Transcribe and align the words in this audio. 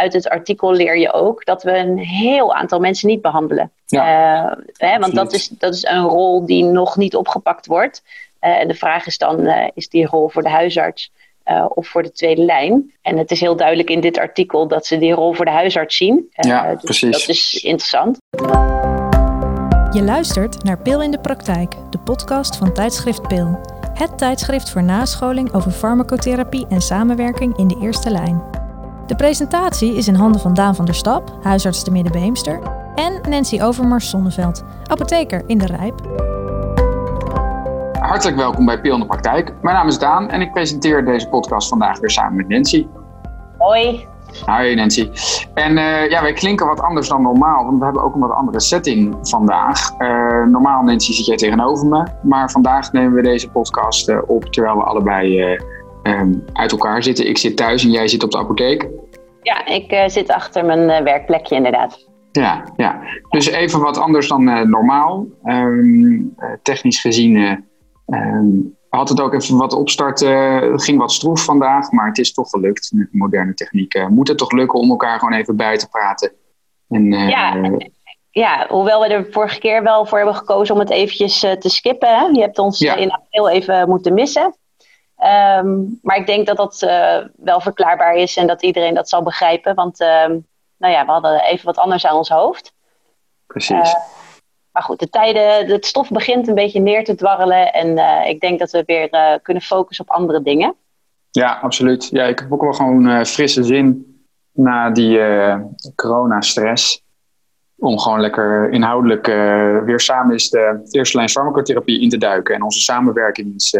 uit 0.00 0.12
het 0.12 0.28
artikel 0.28 0.72
leer 0.72 0.98
je 0.98 1.12
ook 1.12 1.44
dat 1.44 1.62
we 1.62 1.76
een 1.76 1.98
heel 1.98 2.54
aantal 2.54 2.80
mensen 2.80 3.08
niet 3.08 3.22
behandelen. 3.22 3.70
Ja, 3.86 4.58
hè, 4.72 4.98
want 4.98 5.14
dat 5.14 5.32
is, 5.32 5.48
dat 5.48 5.74
is 5.74 5.84
een 5.84 6.02
rol 6.02 6.46
die 6.46 6.64
nog 6.64 6.96
niet 6.96 7.16
opgepakt 7.16 7.66
wordt. 7.66 8.02
en 8.38 8.68
de 8.68 8.74
vraag 8.74 9.06
is 9.06 9.18
dan, 9.18 9.46
is 9.74 9.88
die 9.88 10.06
rol 10.06 10.28
voor 10.28 10.42
de 10.42 10.48
huisarts 10.48 11.12
of 11.68 11.88
voor 11.88 12.02
de 12.02 12.12
tweede 12.12 12.42
lijn? 12.42 12.92
En 13.02 13.18
het 13.18 13.30
is 13.30 13.40
heel 13.40 13.56
duidelijk 13.56 13.90
in 13.90 14.00
dit 14.00 14.18
artikel 14.18 14.68
dat 14.68 14.86
ze 14.86 14.98
die 14.98 15.12
rol 15.12 15.32
voor 15.32 15.44
de 15.44 15.50
huisarts 15.50 15.96
zien. 15.96 16.28
ja, 16.30 16.70
dus 16.70 16.82
precies. 16.82 17.10
Dat 17.10 17.28
is 17.28 17.54
interessant. 17.54 18.18
Je 19.92 20.02
luistert 20.02 20.62
naar 20.64 20.78
Pil 20.78 21.02
in 21.02 21.10
de 21.10 21.20
Praktijk, 21.20 21.72
de 21.90 21.98
podcast 21.98 22.56
van 22.56 22.72
tijdschrift 22.72 23.28
Pil. 23.28 23.60
Het 23.94 24.18
tijdschrift 24.18 24.70
voor 24.70 24.82
nascholing 24.82 25.52
over 25.52 25.70
farmacotherapie 25.70 26.66
en 26.68 26.80
samenwerking 26.80 27.56
in 27.56 27.68
de 27.68 27.78
eerste 27.82 28.10
lijn. 28.10 28.59
De 29.10 29.16
presentatie 29.16 29.94
is 29.94 30.08
in 30.08 30.14
handen 30.14 30.40
van 30.40 30.54
Daan 30.54 30.74
van 30.74 30.84
der 30.84 30.94
Stap, 30.94 31.38
huisarts 31.42 31.84
te 31.84 31.90
Middenbeemster, 31.90 32.60
en 32.94 33.20
Nancy 33.30 33.62
Overmars 33.62 34.10
Zonneveld, 34.10 34.64
apotheker 34.86 35.42
in 35.46 35.58
de 35.58 35.66
Rijp. 35.66 36.00
Hartelijk 38.00 38.36
welkom 38.36 38.64
bij 38.64 38.80
Pil 38.80 38.94
in 38.94 39.00
de 39.00 39.06
Praktijk. 39.06 39.54
Mijn 39.62 39.76
naam 39.76 39.88
is 39.88 39.98
Daan 39.98 40.30
en 40.30 40.40
ik 40.40 40.52
presenteer 40.52 41.04
deze 41.04 41.28
podcast 41.28 41.68
vandaag 41.68 41.98
weer 41.98 42.10
samen 42.10 42.36
met 42.36 42.48
Nancy. 42.48 42.86
Hoi. 43.58 44.06
Hoi 44.44 44.74
Nancy. 44.74 45.10
En 45.54 45.76
uh, 45.76 46.10
ja, 46.10 46.22
wij 46.22 46.32
klinken 46.32 46.66
wat 46.66 46.80
anders 46.80 47.08
dan 47.08 47.22
normaal, 47.22 47.64
want 47.64 47.78
we 47.78 47.84
hebben 47.84 48.02
ook 48.02 48.14
een 48.14 48.20
wat 48.20 48.32
andere 48.32 48.60
setting 48.60 49.16
vandaag. 49.22 49.90
Uh, 49.98 50.44
normaal, 50.46 50.82
Nancy, 50.82 51.12
zit 51.12 51.26
jij 51.26 51.36
tegenover 51.36 51.86
me, 51.86 52.06
maar 52.22 52.50
vandaag 52.50 52.92
nemen 52.92 53.12
we 53.12 53.22
deze 53.22 53.50
podcast 53.50 54.08
uh, 54.08 54.18
op 54.26 54.44
terwijl 54.44 54.76
we 54.76 54.82
allebei 54.82 55.58
um, 56.02 56.44
uit 56.52 56.72
elkaar 56.72 57.02
zitten. 57.02 57.28
Ik 57.28 57.38
zit 57.38 57.56
thuis 57.56 57.84
en 57.84 57.90
jij 57.90 58.08
zit 58.08 58.22
op 58.22 58.30
de 58.30 58.38
apotheek. 58.38 58.88
Ja, 59.42 59.66
ik 59.66 60.10
zit 60.10 60.30
achter 60.30 60.64
mijn 60.64 61.04
werkplekje 61.04 61.54
inderdaad. 61.54 62.08
Ja, 62.32 62.64
ja, 62.76 63.00
dus 63.28 63.46
even 63.46 63.80
wat 63.80 63.98
anders 63.98 64.28
dan 64.28 64.70
normaal. 64.70 65.26
Um, 65.44 66.34
technisch 66.62 67.00
gezien 67.00 67.64
um, 68.06 68.76
had 68.88 69.08
het 69.08 69.20
ook 69.20 69.34
even 69.34 69.56
wat 69.56 69.72
opstarten. 69.72 70.36
Het 70.72 70.84
ging 70.84 70.98
wat 70.98 71.12
stroef 71.12 71.44
vandaag, 71.44 71.90
maar 71.90 72.06
het 72.06 72.18
is 72.18 72.32
toch 72.32 72.50
gelukt. 72.50 72.90
Met 72.94 73.08
moderne 73.10 73.54
techniek 73.54 74.08
moet 74.08 74.28
het 74.28 74.38
toch 74.38 74.52
lukken 74.52 74.78
om 74.78 74.90
elkaar 74.90 75.18
gewoon 75.18 75.38
even 75.38 75.56
bij 75.56 75.76
te 75.76 75.88
praten. 75.88 76.32
En, 76.88 77.12
ja, 77.12 77.70
ja, 78.30 78.66
hoewel 78.68 79.00
we 79.00 79.06
er 79.06 79.26
vorige 79.30 79.58
keer 79.58 79.82
wel 79.82 80.06
voor 80.06 80.18
hebben 80.18 80.36
gekozen 80.36 80.74
om 80.74 80.80
het 80.80 80.90
eventjes 80.90 81.38
te 81.38 81.68
skippen. 81.68 82.08
Hè? 82.08 82.24
Je 82.24 82.40
hebt 82.40 82.58
ons 82.58 82.78
Ja. 82.78 82.94
in 82.94 83.10
april 83.10 83.48
even 83.48 83.88
moeten 83.88 84.14
missen. 84.14 84.54
Um, 85.22 85.98
maar 86.02 86.16
ik 86.16 86.26
denk 86.26 86.46
dat 86.46 86.56
dat 86.56 86.82
uh, 86.82 87.18
wel 87.36 87.60
verklaarbaar 87.60 88.14
is 88.14 88.36
en 88.36 88.46
dat 88.46 88.62
iedereen 88.62 88.94
dat 88.94 89.08
zal 89.08 89.22
begrijpen. 89.22 89.74
Want 89.74 90.00
um, 90.00 90.46
nou 90.76 90.92
ja, 90.92 91.04
we 91.04 91.10
hadden 91.10 91.44
even 91.44 91.66
wat 91.66 91.78
anders 91.78 92.06
aan 92.06 92.16
ons 92.16 92.28
hoofd. 92.28 92.72
Precies. 93.46 93.94
Maar 94.72 94.82
goed, 94.82 94.98
de 94.98 95.10
tijden, 95.10 95.66
het 95.66 95.86
stof 95.86 96.10
begint 96.10 96.48
een 96.48 96.54
beetje 96.54 96.80
neer 96.80 97.04
te 97.04 97.14
dwarrelen. 97.14 97.72
En 97.72 97.86
uh, 97.86 98.28
ik 98.28 98.40
denk 98.40 98.58
dat 98.58 98.70
we 98.70 98.82
weer 98.86 99.40
kunnen 99.42 99.62
focussen 99.62 100.04
op 100.08 100.14
andere 100.14 100.42
dingen. 100.42 100.74
Ja, 101.30 101.58
absoluut. 101.62 102.08
Ja, 102.10 102.24
ik 102.24 102.38
heb 102.38 102.52
ook 102.52 102.62
wel 102.62 102.72
gewoon 102.72 103.26
frisse 103.26 103.64
zin 103.64 104.18
na 104.52 104.90
die 104.90 105.20
coronastress. 105.94 107.02
Om 107.76 107.98
gewoon 107.98 108.20
lekker 108.20 108.70
inhoudelijk 108.70 109.26
weer 109.84 110.00
samen 110.00 110.32
eens 110.32 110.50
de 110.50 110.88
eerste 110.90 111.16
lijn 111.16 111.28
farmacotherapie 111.28 112.00
in 112.00 112.08
te 112.08 112.18
duiken. 112.18 112.54
En 112.54 112.62
onze 112.62 112.80
samenwerking 112.80 113.52
eens 113.52 113.76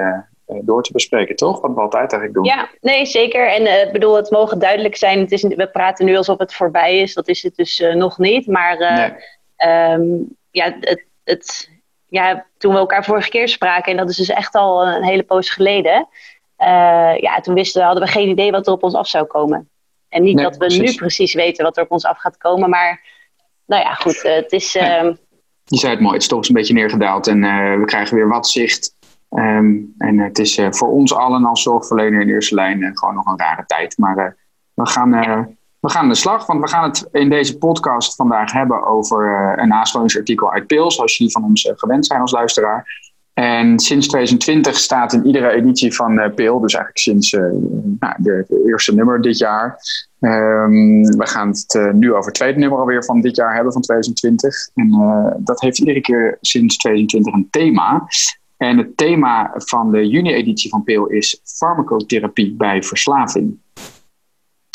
door 0.63 0.83
te 0.83 0.93
bespreken, 0.93 1.37
toch? 1.37 1.61
Wat 1.61 1.75
we 1.75 1.81
altijd 1.81 2.13
eigenlijk 2.13 2.35
doen. 2.35 2.45
Ja, 2.45 2.69
nee, 2.81 3.07
zeker. 3.07 3.49
En 3.49 3.87
ik 3.87 3.93
bedoel, 3.93 4.17
het 4.17 4.31
mogen 4.31 4.59
duidelijk 4.59 4.97
zijn. 4.97 5.19
Het 5.21 5.33
is, 5.33 5.43
we 5.43 5.69
praten 5.73 6.07
nu 6.07 6.17
alsof 6.17 6.39
het 6.39 6.55
voorbij 6.55 6.99
is. 6.99 7.15
Dat 7.15 7.29
is 7.29 7.43
het 7.43 7.57
dus 7.57 7.85
nog 7.95 8.19
niet. 8.19 8.47
Maar 8.47 8.79
nee. 9.59 9.93
um, 9.93 10.37
ja, 10.51 10.77
het, 10.81 11.05
het, 11.25 11.71
ja, 12.07 12.47
toen 12.59 12.73
we 12.73 12.79
elkaar 12.79 13.05
vorige 13.05 13.29
keer 13.29 13.49
spraken, 13.49 13.93
en 13.93 13.99
dat 13.99 14.11
is 14.11 14.17
dus 14.17 14.29
echt 14.29 14.55
al 14.55 14.87
een 14.87 15.05
hele 15.05 15.23
poos 15.23 15.51
geleden, 15.51 16.09
ja, 17.21 17.41
toen 17.43 17.55
wisten 17.55 17.81
we, 17.81 17.87
hadden 17.87 18.05
we 18.05 18.11
geen 18.11 18.29
idee 18.29 18.51
wat 18.51 18.67
er 18.67 18.73
op 18.73 18.83
ons 18.83 18.95
af 18.95 19.09
zou 19.09 19.25
komen. 19.25 19.69
En 20.09 20.23
niet 20.23 20.35
Nee, 20.35 20.45
dat 20.45 20.53
we 20.57 20.59
precies. 20.59 20.91
nu 20.91 20.95
precies 20.95 21.35
weten 21.35 21.65
wat 21.65 21.77
er 21.77 21.83
op 21.83 21.91
ons 21.91 22.05
af 22.05 22.19
gaat 22.19 22.37
komen, 22.37 22.71
maar 22.71 23.03
nou 23.67 23.83
ja, 23.83 23.95
goed, 23.95 24.23
het 24.23 24.53
is... 24.53 24.75
Nee. 24.75 25.05
Uh, 25.05 25.13
Je 25.65 25.79
zei 25.79 25.93
het 25.93 26.01
mooi, 26.01 26.15
het 26.15 26.33
is 26.33 26.49
een 26.49 26.55
beetje 26.55 26.75
neergedaald 26.75 27.27
en 27.27 27.43
uh, 27.43 27.79
we 27.79 27.85
krijgen 27.85 28.17
weer 28.17 28.29
wat 28.29 28.49
zicht. 28.49 28.95
Um, 29.37 29.95
en 29.99 30.19
het 30.19 30.39
is 30.39 30.59
uh, 30.59 30.67
voor 30.71 30.89
ons 30.89 31.15
allen 31.15 31.45
als 31.45 31.63
zorgverlener 31.63 32.21
in 32.21 32.29
eerste 32.29 32.55
lijn 32.55 32.81
uh, 32.81 32.91
gewoon 32.93 33.15
nog 33.15 33.27
een 33.27 33.39
rare 33.39 33.65
tijd. 33.67 33.99
Maar 33.99 34.19
uh, 34.19 34.25
we 34.75 34.87
gaan 34.87 35.11
we 35.81 35.91
gaan 35.91 36.03
aan 36.03 36.09
de 36.09 36.15
slag, 36.15 36.47
want 36.47 36.61
we 36.61 36.69
gaan 36.69 36.85
het 36.85 37.09
in 37.13 37.29
deze 37.29 37.59
podcast 37.59 38.15
vandaag 38.15 38.53
hebben 38.53 38.87
over 38.87 39.55
een 39.59 39.69
nascholingsartikel 39.69 40.53
uit 40.53 40.67
Pil, 40.67 40.91
zoals 40.91 41.17
jullie 41.17 41.33
van 41.33 41.45
ons 41.45 41.73
gewend 41.77 42.07
zijn 42.07 42.21
als 42.21 42.33
luisteraar. 42.33 43.09
En 43.33 43.79
sinds 43.79 44.07
2020 44.07 44.77
staat 44.77 45.13
in 45.13 45.27
iedere 45.27 45.51
editie 45.51 45.95
van 45.95 46.19
uh, 46.19 46.35
Pil, 46.35 46.61
dus 46.61 46.75
eigenlijk 46.75 46.99
sinds 46.99 47.31
nou, 47.99 48.15
de, 48.17 48.63
eerste 48.67 48.95
nummer 48.95 49.23
dit 49.23 49.39
jaar. 49.39 49.79
Um, 50.21 51.03
we 51.03 51.27
gaan 51.27 51.49
het 51.49 51.93
nu 51.93 52.13
over 52.13 52.25
het 52.25 52.35
tweede 52.35 52.59
nummer 52.59 52.79
alweer 52.79 53.05
van 53.05 53.21
dit 53.21 53.37
jaar 53.37 53.55
hebben, 53.55 53.73
van 53.73 53.83
2020. 53.83 54.69
En 54.75 54.91
dat 55.39 55.61
heeft 55.61 55.79
iedere 55.79 56.01
keer 56.01 56.39
sinds 56.41 56.77
2020 56.77 57.35
een 57.35 57.49
thema. 57.51 58.07
En 58.61 58.79
het 58.79 58.97
thema 58.97 59.53
van 59.55 59.93
de 59.93 60.09
juni-editie 60.09 60.71
van 60.71 60.85
Pil 60.85 61.07
is 61.07 61.41
farmacotherapie 61.45 62.55
bij 62.55 62.83
verslaving. 62.83 63.59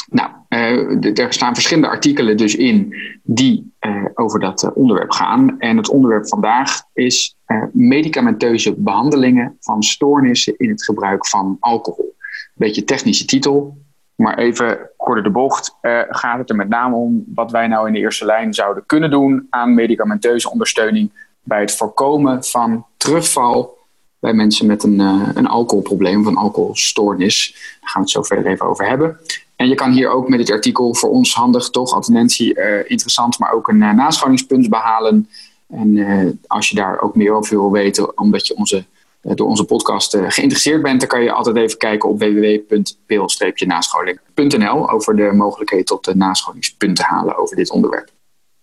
Nou, 0.10 0.30
uh, 0.50 1.20
er 1.20 1.34
staan 1.34 1.54
verschillende 1.54 1.90
artikelen 1.90 2.38
dus 2.38 2.56
in 2.56 2.96
die 3.24 3.74
uh, 3.82 4.06
over 4.14 4.40
dat 4.40 4.64
uh, 4.64 4.70
onderwerp 4.74 5.12
gaan. 5.12 5.60
En 5.60 5.78
het 5.78 5.90
onderwerp 5.90 6.28
vandaag 6.28 6.82
is 6.94 7.38
medicamenteuze 7.72 8.76
behandelingen 8.76 9.58
van 9.60 9.84
stoornissen 9.84 10.58
in 10.58 10.70
het 10.70 10.84
gebruik 10.84 11.28
van 11.28 11.58
alcohol. 11.60 12.16
Beetje 12.54 12.84
technische 12.84 13.26
titel, 13.26 13.78
maar 14.16 14.38
even 14.38 14.90
kort 14.98 15.24
de 15.24 15.30
bocht. 15.30 15.78
gaat 16.10 16.38
het 16.38 16.50
er 16.50 16.56
met 16.56 16.70
name 16.70 16.96
om 16.96 17.24
wat 17.36 17.52
wij 17.52 17.68
nou 17.68 17.88
in 17.88 17.94
de 17.94 18.00
eerste 18.00 18.26
lijn 18.26 18.54
zouden 18.54 18.86
kunnen 18.86 19.12
doen 19.12 19.48
aan 19.50 19.74
medicamenteuze 19.74 20.52
ondersteuning 20.52 21.12
bij 21.46 21.60
het 21.60 21.76
voorkomen 21.76 22.44
van 22.44 22.86
terugval 22.98 23.78
bij 24.20 24.34
mensen 24.34 24.66
met 24.66 24.84
een, 24.84 25.00
een 25.34 25.48
alcoholprobleem 25.48 26.22
of 26.22 26.26
een 26.26 26.38
alcoholstoornis. 26.38 27.54
Daar 27.82 27.90
gaan 27.90 28.02
we 28.02 28.08
het 28.08 28.10
zo 28.10 28.24
verder 28.24 28.52
even 28.52 28.66
over 28.66 28.88
hebben. 28.88 29.20
En 29.56 29.68
je 29.68 29.76
kan 29.76 29.92
hier 29.92 30.10
ook 30.10 30.30
met 30.30 30.40
dit 30.40 30.52
artikel 30.52 30.96
voor 30.96 31.10
ons 31.10 31.34
handig, 31.34 31.70
toch, 31.70 31.94
attendentie, 31.94 32.60
uh, 32.60 32.90
interessant, 32.90 33.40
maar 33.40 33.52
ook 33.52 33.68
een 33.68 33.82
uh, 33.82 33.94
nascholingspunt 33.94 34.70
behalen. 34.70 35.30
En 35.70 36.40
als 36.48 36.70
je 36.70 36.76
daar 36.76 37.02
ook 37.02 37.16
meer 37.16 37.34
over 37.34 37.58
wil 37.58 37.72
weten, 37.72 38.18
omdat 38.18 38.48
je 38.48 38.56
onze, 38.56 38.86
door 39.22 39.48
onze 39.48 39.64
podcast 39.64 40.18
geïnteresseerd 40.18 40.82
bent, 40.82 41.00
dan 41.00 41.10
kan 41.10 41.24
je 41.24 41.32
altijd 41.32 41.56
even 41.56 41.78
kijken 41.78 42.10
op 42.10 42.20
www.pil-nascholing.nl 42.20 44.90
over 44.90 45.16
de 45.16 45.32
mogelijkheid 45.34 45.86
tot 45.86 46.16
nascholingspunten 46.16 47.06
halen 47.06 47.38
over 47.38 47.56
dit 47.56 47.70
onderwerp. 47.70 48.14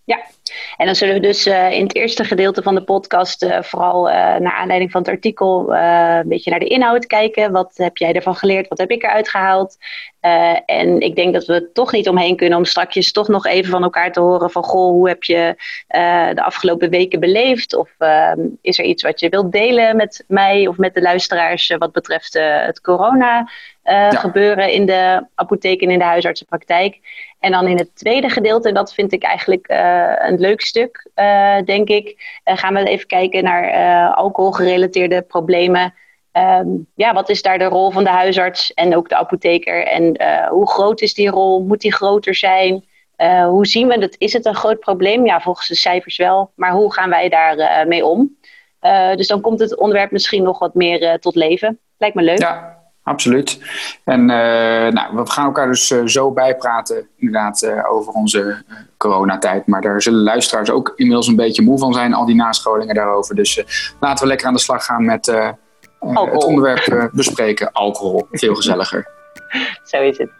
Ja, 0.05 0.21
en 0.77 0.87
dan 0.87 0.95
zullen 0.95 1.15
we 1.15 1.21
dus 1.21 1.47
uh, 1.47 1.73
in 1.73 1.83
het 1.83 1.95
eerste 1.95 2.25
gedeelte 2.25 2.63
van 2.63 2.75
de 2.75 2.83
podcast 2.83 3.43
uh, 3.43 3.63
vooral 3.63 4.09
uh, 4.09 4.15
naar 4.15 4.53
aanleiding 4.53 4.91
van 4.91 5.01
het 5.01 5.11
artikel 5.11 5.75
een 5.75 6.29
beetje 6.29 6.51
naar 6.51 6.59
de 6.59 6.67
inhoud 6.67 7.07
kijken. 7.07 7.53
Wat 7.53 7.73
heb 7.77 7.97
jij 7.97 8.13
ervan 8.13 8.35
geleerd? 8.35 8.69
Wat 8.69 8.79
heb 8.79 8.91
ik 8.91 9.03
eruit 9.03 9.29
gehaald? 9.29 9.77
en 10.67 11.01
ik 11.01 11.17
denk 11.17 11.33
dat 11.33 11.45
we 11.45 11.55
er 11.55 11.73
toch 11.73 11.93
niet 11.93 12.09
omheen 12.09 12.37
kunnen 12.37 12.59
om 12.59 12.65
straks 12.65 13.13
toch 13.13 13.29
nog 13.29 13.47
even 13.47 13.71
van 13.71 13.83
elkaar 13.83 14.13
te 14.13 14.21
horen 14.21 14.51
van 14.51 14.63
goh, 14.63 14.91
hoe 14.91 15.09
heb 15.09 15.23
je 15.23 15.55
de 16.35 16.43
afgelopen 16.43 16.91
weken 16.91 17.21
beleefd? 17.21 17.75
Of 17.75 17.91
is 18.61 18.79
er 18.79 18.85
iets 18.85 19.03
wat 19.03 19.21
je 19.21 19.29
wilt 19.29 19.53
delen 19.53 19.97
met 19.97 20.25
mij 20.29 20.67
of 20.67 20.77
met 20.77 20.95
de 20.95 21.03
luisteraars 21.03 21.75
wat 21.79 21.93
betreft 21.93 22.35
het 22.39 22.81
corona? 22.81 23.51
Ja. 23.85 24.11
gebeuren 24.11 24.73
in 24.73 24.87
de 24.87 25.27
apotheek 25.35 25.81
en 25.81 25.91
in 25.91 25.99
de 25.99 26.05
huisartsenpraktijk. 26.05 27.01
En 27.43 27.53
dan 27.53 27.67
in 27.67 27.79
het 27.79 27.97
tweede 27.97 28.29
gedeelte, 28.29 28.69
en 28.69 28.75
dat 28.75 28.95
vind 28.95 29.13
ik 29.13 29.23
eigenlijk 29.23 29.71
uh, 29.71 30.13
een 30.19 30.39
leuk 30.39 30.61
stuk, 30.61 31.11
uh, 31.17 31.63
denk 31.65 31.89
ik, 31.89 32.41
uh, 32.45 32.57
gaan 32.57 32.75
we 32.75 32.85
even 32.85 33.07
kijken 33.07 33.45
naar 33.45 34.15
alcoholgerelateerde 34.15 35.23
problemen. 35.23 35.95
Um, 36.33 36.87
ja, 36.95 37.13
wat 37.13 37.29
is 37.29 37.43
daar 37.43 37.59
de 37.59 37.65
rol 37.65 37.91
van 37.91 38.05
de 38.05 38.11
huisarts 38.11 38.75
en 38.75 38.97
ook 38.97 39.09
de 39.09 39.17
apotheker? 39.17 39.87
En 39.87 40.17
hoe 40.49 40.69
groot 40.69 41.01
is 41.01 41.15
die 41.15 41.31
rol? 41.31 41.63
Moet 41.63 41.81
die 41.81 41.93
groter 41.93 42.35
zijn? 42.35 42.85
hoe 43.47 43.67
zien 43.67 43.89
we 43.89 43.99
dat? 43.99 44.15
Is 44.19 44.33
het 44.33 44.47
een 44.47 44.55
groot 44.55 44.81
probleem? 44.81 45.27
Ja, 45.27 45.41
volgens 45.41 45.69
de 45.69 45.75
cijfers 45.75 46.17
wel. 46.17 46.51
Maar 46.55 46.73
hoe 46.73 46.93
gaan 46.93 47.11
wij 47.11 47.29
daar 47.29 47.87
mee 47.89 48.05
om? 48.05 48.37
dus 49.17 49.27
dan 49.27 49.41
komt 49.41 49.61
het 49.61 49.77
onderwerp 49.77 50.11
misschien 50.11 50.43
nog 50.43 50.59
wat 50.59 50.75
meer 50.75 51.19
tot 51.19 51.35
leven. 51.35 51.79
Lijkt 51.99 52.17
me 52.17 52.23
leuk. 52.23 52.39
Ja. 52.39 52.82
Absoluut. 53.03 53.61
En 54.05 54.21
uh, 54.21 54.27
nou, 54.93 55.17
we 55.17 55.31
gaan 55.31 55.45
elkaar 55.45 55.67
dus 55.67 55.91
uh, 55.91 56.07
zo 56.07 56.31
bijpraten 56.31 57.09
inderdaad 57.17 57.63
uh, 57.63 57.93
over 57.93 58.13
onze 58.13 58.65
coronatijd. 58.97 59.67
Maar 59.67 59.81
daar 59.81 60.03
zullen 60.03 60.23
luisteraars 60.23 60.71
ook 60.71 60.93
inmiddels 60.97 61.27
een 61.27 61.37
beetje 61.37 61.63
moe 61.63 61.79
van 61.79 61.93
zijn, 61.93 62.15
al 62.15 62.27
die 62.27 62.35
nascholingen 62.35 62.95
daarover. 62.95 63.35
Dus 63.35 63.65
laten 64.01 64.23
we 64.23 64.29
lekker 64.29 64.47
aan 64.47 64.55
de 64.55 64.61
slag 64.61 64.85
gaan 64.85 65.05
met 65.05 65.27
het 66.01 66.45
onderwerp 66.45 67.11
bespreken. 67.13 67.73
Alcohol, 67.73 68.27
veel 68.31 68.55
gezelliger. 68.55 69.09
zo 69.91 70.03
is 70.03 70.19
het. 70.19 70.31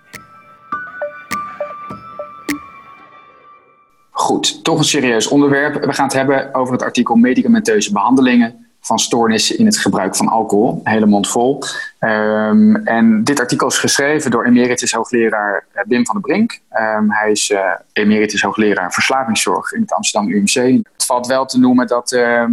goed, 4.23 4.65
toch 4.65 4.79
een 4.79 4.85
serieus 4.85 5.27
onderwerp. 5.27 5.85
We 5.85 5.93
gaan 5.93 6.05
het 6.05 6.15
hebben 6.15 6.55
over 6.55 6.73
het 6.73 6.83
artikel 6.83 7.15
medicamenteuze 7.15 7.93
behandelingen 7.93 8.72
van 8.83 8.99
stoornissen 8.99 9.59
in 9.59 9.67
het 9.67 9.79
gebruik 9.79 10.17
van 10.17 10.29
alcohol. 10.29 10.81
Hele 10.85 11.07
mond 11.07 11.29
vol. 11.29 11.63
Ehm, 11.99 12.77
en 12.77 13.25
dit 13.25 13.41
artikel 13.41 13.67
is 13.67 13.79
geschreven 13.79 14.31
door 14.31 14.45
emeritus 14.45 14.93
hoogleraar 14.93 15.65
eh, 15.73 15.83
Wim 15.87 16.07
van 16.07 16.15
der 16.15 16.25
Brink. 16.31 16.61
Ehm, 16.69 17.05
hij 17.09 17.31
is 17.31 17.51
uh, 17.51 17.61
emeritus 17.93 18.43
hoogleraar 18.43 18.93
verslavingszorg 18.93 19.73
in 19.73 19.81
het 19.81 19.93
Amsterdam 19.93 20.31
UMC. 20.31 20.55
Het 20.93 21.05
valt 21.07 21.27
wel 21.27 21.47
te 21.47 21.59
noemen 21.59 21.87
dat 21.87 22.13
ehm, 22.13 22.53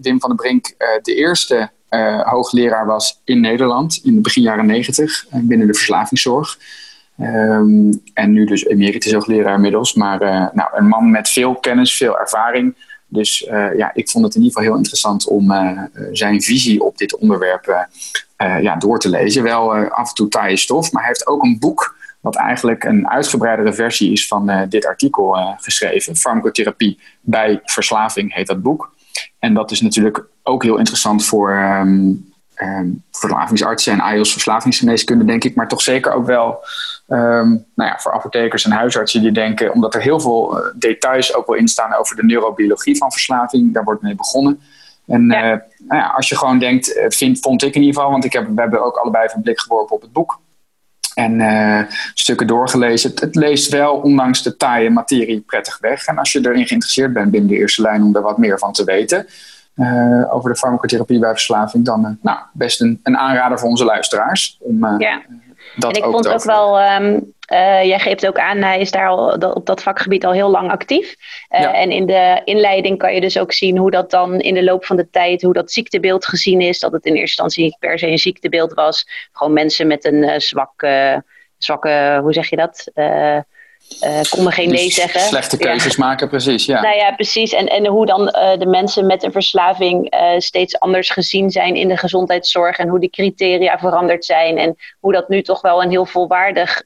Wim 0.00 0.20
van 0.20 0.28
der 0.28 0.38
Brink 0.38 0.66
uh, 0.66 0.88
de 1.02 1.14
eerste 1.14 1.70
hoogleraar 2.24 2.86
was 2.86 3.20
in 3.24 3.40
Nederland 3.40 4.00
in 4.04 4.14
de 4.14 4.20
begin 4.20 4.42
jaren 4.42 4.66
negentig 4.66 5.24
binnen 5.30 5.66
de 5.66 5.74
verslavingszorg. 5.74 6.58
en 8.14 8.32
nu 8.32 8.44
dus 8.44 8.64
emeritus 8.64 9.12
hoogleraar 9.12 9.54
inmiddels. 9.54 9.94
Maar 9.94 10.18
nou, 10.52 10.68
een 10.72 10.88
man 10.88 11.10
met 11.10 11.28
veel 11.28 11.54
kennis, 11.54 11.96
veel 11.96 12.18
ervaring 12.18 12.74
dus 13.08 13.42
uh, 13.42 13.76
ja, 13.76 13.90
ik 13.94 14.10
vond 14.10 14.24
het 14.24 14.34
in 14.34 14.42
ieder 14.42 14.56
geval 14.56 14.70
heel 14.70 14.78
interessant 14.78 15.26
om 15.26 15.52
uh, 15.52 15.82
zijn 16.12 16.42
visie 16.42 16.82
op 16.82 16.98
dit 16.98 17.16
onderwerp 17.16 17.88
uh, 18.38 18.62
ja, 18.62 18.76
door 18.76 18.98
te 18.98 19.08
lezen. 19.08 19.42
Wel 19.42 19.74
af 19.74 20.08
en 20.08 20.14
toe 20.14 20.28
taaie 20.28 20.56
stof, 20.56 20.92
maar 20.92 21.02
hij 21.02 21.10
heeft 21.10 21.26
ook 21.26 21.44
een 21.44 21.58
boek 21.58 21.96
wat 22.20 22.36
eigenlijk 22.36 22.84
een 22.84 23.08
uitgebreidere 23.08 23.72
versie 23.72 24.12
is 24.12 24.26
van 24.26 24.66
dit 24.68 24.86
artikel 24.86 25.56
geschreven. 25.60 26.16
Farmacotherapie 26.16 26.98
bij 27.20 27.60
verslaving 27.64 28.34
heet 28.34 28.46
dat 28.46 28.62
boek. 28.62 28.94
En 29.38 29.54
dat 29.54 29.70
is 29.70 29.80
natuurlijk 29.80 30.24
ook 30.42 30.62
heel 30.62 30.78
interessant 30.78 31.24
voor 31.24 31.52
um, 31.52 32.32
verslavingsartsen 33.10 33.92
en 33.92 34.14
IELTS 34.14 34.32
verslavingsgeneeskunde, 34.32 35.24
denk 35.24 35.44
ik. 35.44 35.54
Maar 35.54 35.68
toch 35.68 35.82
zeker 35.82 36.12
ook 36.12 36.26
wel 36.26 36.64
um, 37.08 37.64
nou 37.74 37.90
ja, 37.90 37.98
voor 37.98 38.12
apothekers 38.12 38.64
en 38.64 38.70
huisartsen 38.70 39.22
die 39.22 39.32
denken, 39.32 39.72
omdat 39.72 39.94
er 39.94 40.00
heel 40.00 40.20
veel 40.20 40.58
uh, 40.58 40.72
details 40.74 41.34
ook 41.34 41.46
wel 41.46 41.56
in 41.56 41.68
staan 41.68 41.94
over 41.94 42.16
de 42.16 42.24
neurobiologie 42.24 42.96
van 42.96 43.12
verslaving. 43.12 43.74
Daar 43.74 43.84
wordt 43.84 44.02
mee 44.02 44.14
begonnen. 44.14 44.60
En 45.06 45.26
ja. 45.26 45.52
Uh, 45.52 45.58
nou 45.78 46.00
ja, 46.00 46.06
als 46.06 46.28
je 46.28 46.36
gewoon 46.36 46.58
denkt, 46.58 47.00
vind, 47.08 47.40
vond 47.40 47.62
ik 47.62 47.74
in 47.74 47.80
ieder 47.80 47.94
geval, 47.94 48.10
want 48.10 48.24
ik 48.24 48.32
heb, 48.32 48.46
we 48.46 48.60
hebben 48.60 48.84
ook 48.84 48.96
allebei 48.96 49.28
van 49.28 49.42
blik 49.42 49.60
geworpen 49.60 49.96
op 49.96 50.02
het 50.02 50.12
boek. 50.12 50.40
En 51.14 51.40
uh, 51.40 51.80
stukken 52.14 52.46
doorgelezen. 52.46 53.10
Het, 53.10 53.20
het, 53.20 53.34
leest 53.34 53.72
wel, 53.72 53.94
ondanks 53.94 54.42
de 54.42 54.56
taaie 54.56 54.90
materie, 54.90 55.40
prettig 55.40 55.78
weg. 55.78 56.06
En 56.06 56.18
als 56.18 56.32
je 56.32 56.38
erin 56.38 56.66
geïnteresseerd 56.66 57.12
bent 57.12 57.30
binnen 57.30 57.50
de 57.50 57.56
eerste 57.56 57.82
lijn 57.82 58.02
om 58.02 58.16
er 58.16 58.22
wat 58.22 58.38
meer 58.38 58.58
van 58.58 58.72
te 58.72 58.84
weten, 58.84 59.26
uh, 59.74 60.34
over 60.34 60.50
de 60.50 60.56
farmacotherapie 60.56 61.18
bij 61.18 61.30
verslaving, 61.30 61.84
dan 61.84 62.00
uh, 62.00 62.10
nou, 62.22 62.38
best 62.52 62.80
een, 62.80 63.00
een, 63.02 63.16
aanrader 63.16 63.58
voor 63.58 63.68
onze 63.68 63.84
luisteraars. 63.84 64.58
Om, 64.60 64.86
ja. 64.98 65.22
Dat 65.76 65.96
en 65.96 66.02
ik 66.02 66.10
vond 66.10 66.28
ook 66.28 66.44
wel, 66.44 66.80
um, 66.80 67.32
jij 67.86 67.98
geeft 67.98 68.26
ook 68.26 68.38
aan, 68.38 68.56
hij 68.56 68.80
is 68.80 68.90
daar 68.90 69.08
al 69.08 69.32
op 69.54 69.66
dat 69.66 69.82
vakgebied 69.82 70.24
al 70.24 70.32
heel 70.32 70.50
lang 70.50 70.70
actief. 70.70 71.14
Ja. 71.48 71.74
En 71.74 71.90
in 71.90 72.06
de 72.06 72.40
inleiding 72.44 72.98
kan 72.98 73.14
je 73.14 73.20
dus 73.20 73.38
ook 73.38 73.52
zien 73.52 73.76
hoe 73.76 73.90
dat 73.90 74.10
dan 74.10 74.40
in 74.40 74.54
de 74.54 74.64
loop 74.64 74.84
van 74.84 74.96
de 74.96 75.10
tijd, 75.10 75.42
hoe 75.42 75.52
dat 75.52 75.72
ziektebeeld 75.72 76.26
gezien 76.26 76.60
is. 76.60 76.78
Dat 76.78 76.92
het 76.92 77.04
in 77.04 77.12
eerste 77.12 77.42
instantie 77.42 77.64
niet 77.64 77.78
per 77.78 77.98
se 77.98 78.06
een 78.06 78.18
ziektebeeld 78.18 78.74
was. 78.74 79.06
Gewoon 79.32 79.52
mensen 79.52 79.86
met 79.86 80.04
een 80.04 80.40
zwakke, 80.40 81.24
zwakke, 81.58 82.18
hoe 82.22 82.32
zeg 82.32 82.50
je 82.50 82.56
dat? 82.56 82.90
Uh, 84.04 84.20
konden 84.30 84.52
geen 84.52 84.70
nee 84.70 84.90
zeggen. 84.90 85.20
Slechte 85.20 85.56
keuzes 85.56 85.96
ja. 85.96 86.04
maken, 86.04 86.28
precies. 86.28 86.64
Ja. 86.66 86.80
Nou 86.80 86.96
ja, 86.96 87.12
precies. 87.12 87.52
En, 87.52 87.66
en 87.66 87.86
hoe 87.86 88.06
dan 88.06 88.20
uh, 88.20 88.58
de 88.58 88.66
mensen 88.66 89.06
met 89.06 89.22
een 89.22 89.32
verslaving 89.32 90.14
uh, 90.14 90.38
steeds 90.38 90.78
anders 90.78 91.10
gezien 91.10 91.50
zijn 91.50 91.74
in 91.74 91.88
de 91.88 91.96
gezondheidszorg. 91.96 92.78
En 92.78 92.88
hoe 92.88 93.00
die 93.00 93.10
criteria 93.10 93.78
veranderd 93.78 94.24
zijn. 94.24 94.58
En 94.58 94.76
hoe 95.00 95.12
dat 95.12 95.28
nu 95.28 95.42
toch 95.42 95.60
wel 95.60 95.82
een 95.82 95.90
heel 95.90 96.06
volwaardig 96.06 96.82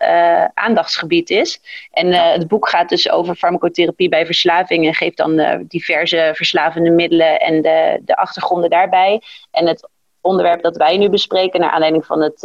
aandachtsgebied 0.54 1.30
is. 1.30 1.60
En 1.90 2.12
het 2.12 2.48
boek 2.48 2.68
gaat 2.68 2.88
dus 2.88 3.10
over 3.10 3.34
farmacotherapie 3.34 4.08
bij 4.08 4.26
verslaving. 4.26 4.86
En 4.86 4.94
geeft 4.94 5.16
dan 5.16 5.64
diverse 5.68 6.30
verslavende 6.34 6.90
middelen 6.90 7.40
en 7.40 7.62
de, 7.62 8.00
de 8.04 8.16
achtergronden 8.16 8.70
daarbij. 8.70 9.22
En 9.50 9.66
het 9.66 9.88
onderwerp 10.20 10.62
dat 10.62 10.76
wij 10.76 10.96
nu 10.96 11.08
bespreken, 11.08 11.60
naar 11.60 11.70
aanleiding 11.70 12.06
van 12.06 12.20
het, 12.20 12.40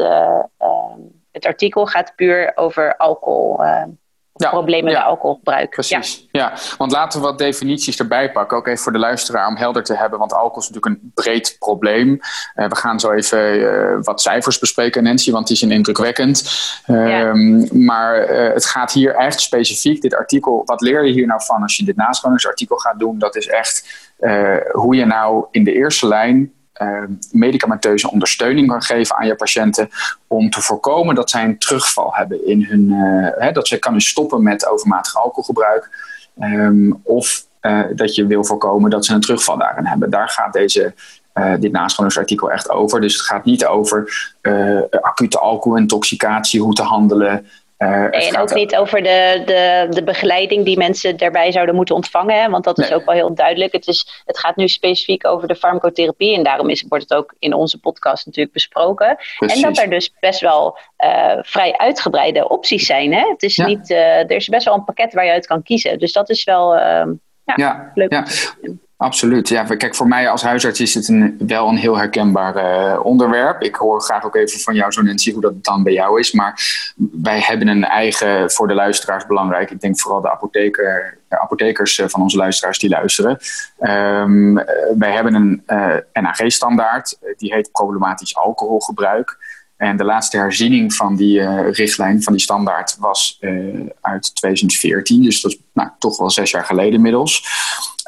het 1.31 1.45
artikel, 1.45 1.85
gaat 1.85 2.13
puur 2.15 2.51
over 2.55 2.95
alcohol 2.97 3.59
ja, 4.37 4.49
problemen 4.49 4.85
met 4.85 4.93
ja, 4.93 5.01
alcoholgebruik. 5.01 5.69
Precies, 5.69 6.27
ja. 6.31 6.41
ja. 6.41 6.53
Want 6.77 6.91
laten 6.91 7.19
we 7.19 7.25
wat 7.25 7.37
definities 7.37 7.99
erbij 7.99 8.31
pakken, 8.31 8.57
ook 8.57 8.67
even 8.67 8.83
voor 8.83 8.91
de 8.91 8.99
luisteraar 8.99 9.47
om 9.47 9.55
helder 9.55 9.83
te 9.83 9.95
hebben, 9.95 10.19
want 10.19 10.33
alcohol 10.33 10.61
is 10.61 10.69
natuurlijk 10.69 11.03
een 11.03 11.11
breed 11.13 11.55
probleem. 11.59 12.19
Uh, 12.55 12.67
we 12.67 12.75
gaan 12.75 12.99
zo 12.99 13.11
even 13.11 13.55
uh, 13.55 13.97
wat 14.01 14.21
cijfers 14.21 14.59
bespreken, 14.59 15.03
Nancy, 15.03 15.31
want 15.31 15.47
die 15.47 15.57
zijn 15.57 15.71
indrukwekkend. 15.71 16.43
Um, 16.87 17.85
maar 17.85 18.29
uh, 18.29 18.53
het 18.53 18.65
gaat 18.65 18.91
hier 18.91 19.15
echt 19.15 19.39
specifiek, 19.39 20.01
dit 20.01 20.15
artikel, 20.15 20.61
wat 20.65 20.81
leer 20.81 21.05
je 21.05 21.11
hier 21.11 21.27
nou 21.27 21.41
van 21.43 21.61
als 21.61 21.77
je 21.77 21.85
dit 21.85 21.95
nascholingsartikel 21.95 22.77
gaat 22.77 22.99
doen? 22.99 23.19
Dat 23.19 23.35
is 23.35 23.47
echt 23.47 24.05
hoe 24.71 24.95
je 24.95 25.05
nou 25.05 25.45
in 25.51 25.63
de 25.63 25.73
eerste 25.73 26.07
lijn 26.07 26.51
medicamenteuze 27.31 28.11
ondersteuning 28.11 28.67
kan 28.67 28.81
geven 28.81 29.15
aan 29.15 29.27
je 29.27 29.35
patiënten 29.35 29.89
om 30.27 30.49
te 30.49 30.61
voorkomen 30.61 31.15
dat 31.15 31.29
zij 31.29 31.43
een 31.43 31.57
terugval 31.57 32.09
hebben 32.13 32.47
in 32.47 32.63
hun, 32.63 32.87
uh, 32.89 33.29
hè, 33.37 33.51
dat 33.51 33.67
ze 33.67 33.79
kunnen 33.79 34.01
stoppen 34.01 34.43
met 34.43 34.67
overmatig 34.67 35.15
alcoholgebruik 35.15 35.89
um, 36.39 36.99
of 37.03 37.45
uh, 37.61 37.83
dat 37.95 38.15
je 38.15 38.25
wil 38.25 38.43
voorkomen 38.43 38.89
dat 38.89 39.05
ze 39.05 39.13
een 39.13 39.21
terugval 39.21 39.57
daarin 39.57 39.85
hebben. 39.85 40.09
Daar 40.09 40.29
gaat 40.29 40.53
deze 40.53 40.93
uh, 41.33 41.53
dit 41.59 41.71
nascholingsartikel 41.71 42.51
echt 42.51 42.69
over. 42.69 43.01
Dus 43.01 43.13
het 43.13 43.25
gaat 43.25 43.45
niet 43.45 43.65
over 43.65 44.25
acute 45.01 45.39
alcoholintoxicatie, 45.39 46.61
hoe 46.61 46.73
te 46.73 46.83
handelen, 46.83 47.45
uh, 47.77 48.09
nee, 48.09 48.27
en 48.27 48.37
ook 48.37 48.53
niet 48.53 48.75
over 48.75 49.03
de, 49.03 49.41
de, 49.45 49.87
de 49.89 50.03
begeleiding 50.03 50.65
die 50.65 50.77
mensen 50.77 51.17
daarbij 51.17 51.51
zouden 51.51 51.75
moeten 51.75 51.95
ontvangen. 51.95 52.41
Hè? 52.41 52.49
Want 52.49 52.63
dat 52.63 52.79
is 52.79 52.91
ook 52.91 53.05
wel 53.05 53.15
heel 53.15 53.33
duidelijk. 53.33 53.73
Het, 53.73 53.87
is, 53.87 54.23
het 54.25 54.39
gaat 54.39 54.55
nu 54.55 54.67
specifiek 54.67 55.27
over 55.27 55.47
de 55.47 55.55
farmacotherapie. 55.55 56.35
En 56.35 56.43
daarom 56.43 56.69
is, 56.69 56.85
wordt 56.89 57.09
het 57.09 57.19
ook 57.19 57.35
in 57.39 57.53
onze 57.53 57.79
podcast 57.79 58.25
natuurlijk 58.25 58.53
besproken. 58.53 59.17
Precies. 59.37 59.55
En 59.55 59.73
dat 59.73 59.83
er 59.83 59.89
dus 59.89 60.13
best 60.19 60.39
wel 60.39 60.77
uh, 61.03 61.37
vrij 61.41 61.77
uitgebreide 61.77 62.49
opties 62.49 62.85
zijn. 62.85 63.13
Hè? 63.13 63.29
Het 63.29 63.43
is 63.43 63.55
ja. 63.55 63.65
niet, 63.65 63.89
uh, 63.89 64.19
er 64.19 64.31
is 64.31 64.47
best 64.47 64.65
wel 64.65 64.73
een 64.73 64.83
pakket 64.83 65.13
waar 65.13 65.25
je 65.25 65.31
uit 65.31 65.47
kan 65.47 65.63
kiezen. 65.63 65.99
Dus 65.99 66.11
dat 66.11 66.29
is 66.29 66.43
wel 66.43 66.75
ja, 66.75 67.17
ja, 67.55 67.91
leuk. 67.93 68.11
Ja. 68.11 68.25
Absoluut. 68.97 69.49
Ja, 69.49 69.63
kijk, 69.63 69.95
voor 69.95 70.07
mij 70.07 70.29
als 70.29 70.41
huisarts 70.41 70.79
is 70.79 70.93
het 70.93 71.07
een, 71.07 71.37
wel 71.47 71.67
een 71.67 71.75
heel 71.75 71.97
herkenbaar 71.97 72.55
uh, 72.55 73.05
onderwerp. 73.05 73.61
Ik 73.61 73.75
hoor 73.75 74.01
graag 74.01 74.25
ook 74.25 74.35
even 74.35 74.59
van 74.59 74.75
jou, 74.75 74.91
zo 74.91 75.01
Nancy, 75.01 75.31
hoe 75.31 75.41
dat 75.41 75.63
dan 75.63 75.83
bij 75.83 75.93
jou 75.93 76.19
is. 76.19 76.31
Maar 76.31 76.61
wij 77.11 77.39
hebben 77.39 77.67
een 77.67 77.83
eigen, 77.83 78.51
voor 78.51 78.67
de 78.67 78.73
luisteraars 78.73 79.25
belangrijk, 79.25 79.71
ik 79.71 79.81
denk 79.81 79.99
vooral 79.99 80.21
de, 80.21 80.31
apotheker, 80.31 81.17
de 81.29 81.39
apothekers 81.39 82.01
van 82.05 82.21
onze 82.21 82.37
luisteraars 82.37 82.79
die 82.79 82.89
luisteren. 82.89 83.37
Um, 83.79 84.55
wij 84.97 85.11
hebben 85.11 85.33
een 85.33 85.63
NAG-standaard, 86.13 87.17
die 87.37 87.53
heet 87.53 87.71
problematisch 87.71 88.35
alcoholgebruik. 88.35 89.46
En 89.77 89.97
de 89.97 90.03
laatste 90.03 90.37
herziening 90.37 90.93
van 90.93 91.15
die 91.15 91.39
uh, 91.39 91.71
richtlijn, 91.71 92.23
van 92.23 92.33
die 92.33 92.41
standaard, 92.41 92.97
was 92.99 93.37
uh, 93.41 93.89
uit 94.01 94.35
2014. 94.35 95.23
Dus 95.23 95.41
dat 95.41 95.51
is 95.51 95.57
nou, 95.73 95.89
toch 95.99 96.17
wel 96.17 96.29
zes 96.29 96.51
jaar 96.51 96.65
geleden 96.65 96.93
inmiddels. 96.93 97.45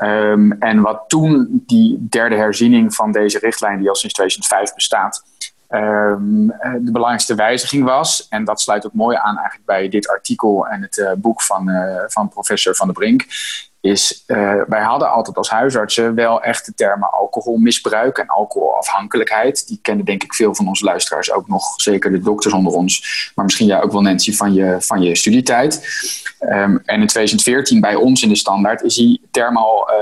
Um, 0.04 0.52
en 0.52 0.82
wat 0.82 1.04
toen 1.08 1.64
die 1.66 2.08
derde 2.10 2.36
herziening 2.36 2.96
van 2.96 3.12
deze 3.12 3.40
richtlijn, 3.40 3.80
die 3.80 3.90
al 3.90 3.96
sinds 3.96 4.16
2005 4.16 4.74
bestaat, 4.74 5.24
um, 5.70 6.48
de 6.48 6.92
belangrijkste 6.92 7.36
wijziging 7.36 7.84
was. 7.84 8.28
En 8.30 8.44
dat 8.44 8.62
sluit 8.62 8.86
ook 8.86 8.94
mooi 8.94 9.18
aan 9.18 9.36
eigenlijk 9.36 9.66
bij 9.66 9.90
dit 9.90 10.08
artikel 10.08 10.68
en 10.68 10.82
het 10.82 11.16
boek 11.18 11.42
van, 11.42 11.72
van 12.08 12.30
professor 12.30 12.76
Van 12.76 12.88
der 12.88 12.96
Brink 12.96 13.26
is, 13.82 14.24
uh, 14.28 14.62
wij 14.68 14.82
hadden 14.82 15.12
altijd 15.12 15.38
als 15.38 15.50
huisartsen 15.50 16.16
wel 16.16 16.42
echt 16.42 16.66
de 16.66 16.74
termen 16.74 17.12
alcoholmisbruik 17.12 18.18
en 18.18 18.28
alcoholafhankelijkheid. 18.28 19.68
Die 19.68 19.80
kennen 19.82 20.06
denk 20.06 20.24
ik 20.24 20.34
veel 20.34 20.56
van 20.56 20.68
onze 20.68 20.84
luisteraars 20.84 21.32
ook 21.32 21.48
nog, 21.48 21.74
zeker 21.76 22.12
de 22.12 22.20
dokters 22.20 22.54
onder 22.54 22.74
ons, 22.74 23.32
maar 23.36 23.46
misschien 23.46 23.68
jij 23.68 23.82
ook 23.82 23.92
wel 23.92 24.02
Nancy 24.02 24.36
van 24.36 24.54
je, 24.54 24.76
van 24.80 25.02
je 25.02 25.16
studietijd. 25.16 25.88
Um, 26.40 26.82
en 26.86 27.02
in 27.02 27.08
2014 27.08 27.82
bij 27.82 27.96
ons 27.96 28.24
in 28.24 28.30
de 28.30 28.36
standaard 28.36 28.82
is 28.82 28.96
die 28.96 29.28
term 29.32 29.58
al 29.58 29.90
uh, 29.90 29.96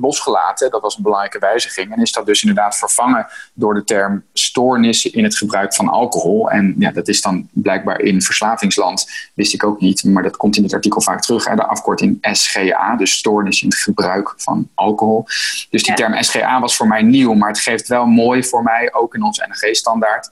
losgelaten. 0.00 0.70
Dat 0.70 0.82
was 0.82 0.96
een 0.96 1.02
belangrijke 1.02 1.38
wijziging. 1.38 1.94
En 1.94 2.02
is 2.02 2.12
dat 2.12 2.26
dus 2.26 2.42
inderdaad 2.42 2.76
vervangen 2.76 3.26
door 3.54 3.74
de 3.74 3.84
term 3.84 4.24
stoornissen 4.32 5.12
in 5.12 5.24
het 5.24 5.36
gebruik 5.36 5.74
van 5.74 5.88
alcohol. 5.88 6.50
En 6.50 6.74
ja, 6.78 6.90
dat 6.90 7.08
is 7.08 7.22
dan 7.22 7.48
blijkbaar 7.52 8.00
in 8.00 8.22
verslavingsland, 8.22 9.10
wist 9.34 9.54
ik 9.54 9.64
ook 9.64 9.80
niet, 9.80 10.04
maar 10.04 10.22
dat 10.22 10.36
komt 10.36 10.56
in 10.56 10.62
het 10.62 10.74
artikel 10.74 11.00
vaak 11.00 11.20
terug. 11.20 11.48
Hè, 11.48 11.54
de 11.54 11.66
afkorting 11.66 12.18
SGA, 12.20 12.96
dus 12.96 13.12
stoornis 13.12 13.62
in 13.62 13.68
het 13.68 13.78
gebruik 13.78 14.34
van 14.36 14.68
alcohol. 14.74 15.24
Dus 15.70 15.82
die 15.82 15.94
term 15.94 16.22
SGA 16.22 16.60
was 16.60 16.76
voor 16.76 16.86
mij 16.86 17.02
nieuw, 17.02 17.34
maar 17.34 17.48
het 17.48 17.58
geeft 17.58 17.88
wel 17.88 18.06
mooi 18.06 18.44
voor 18.44 18.62
mij, 18.62 18.92
ook 18.92 19.14
in 19.14 19.22
onze 19.22 19.46
NG-standaard. 19.48 20.30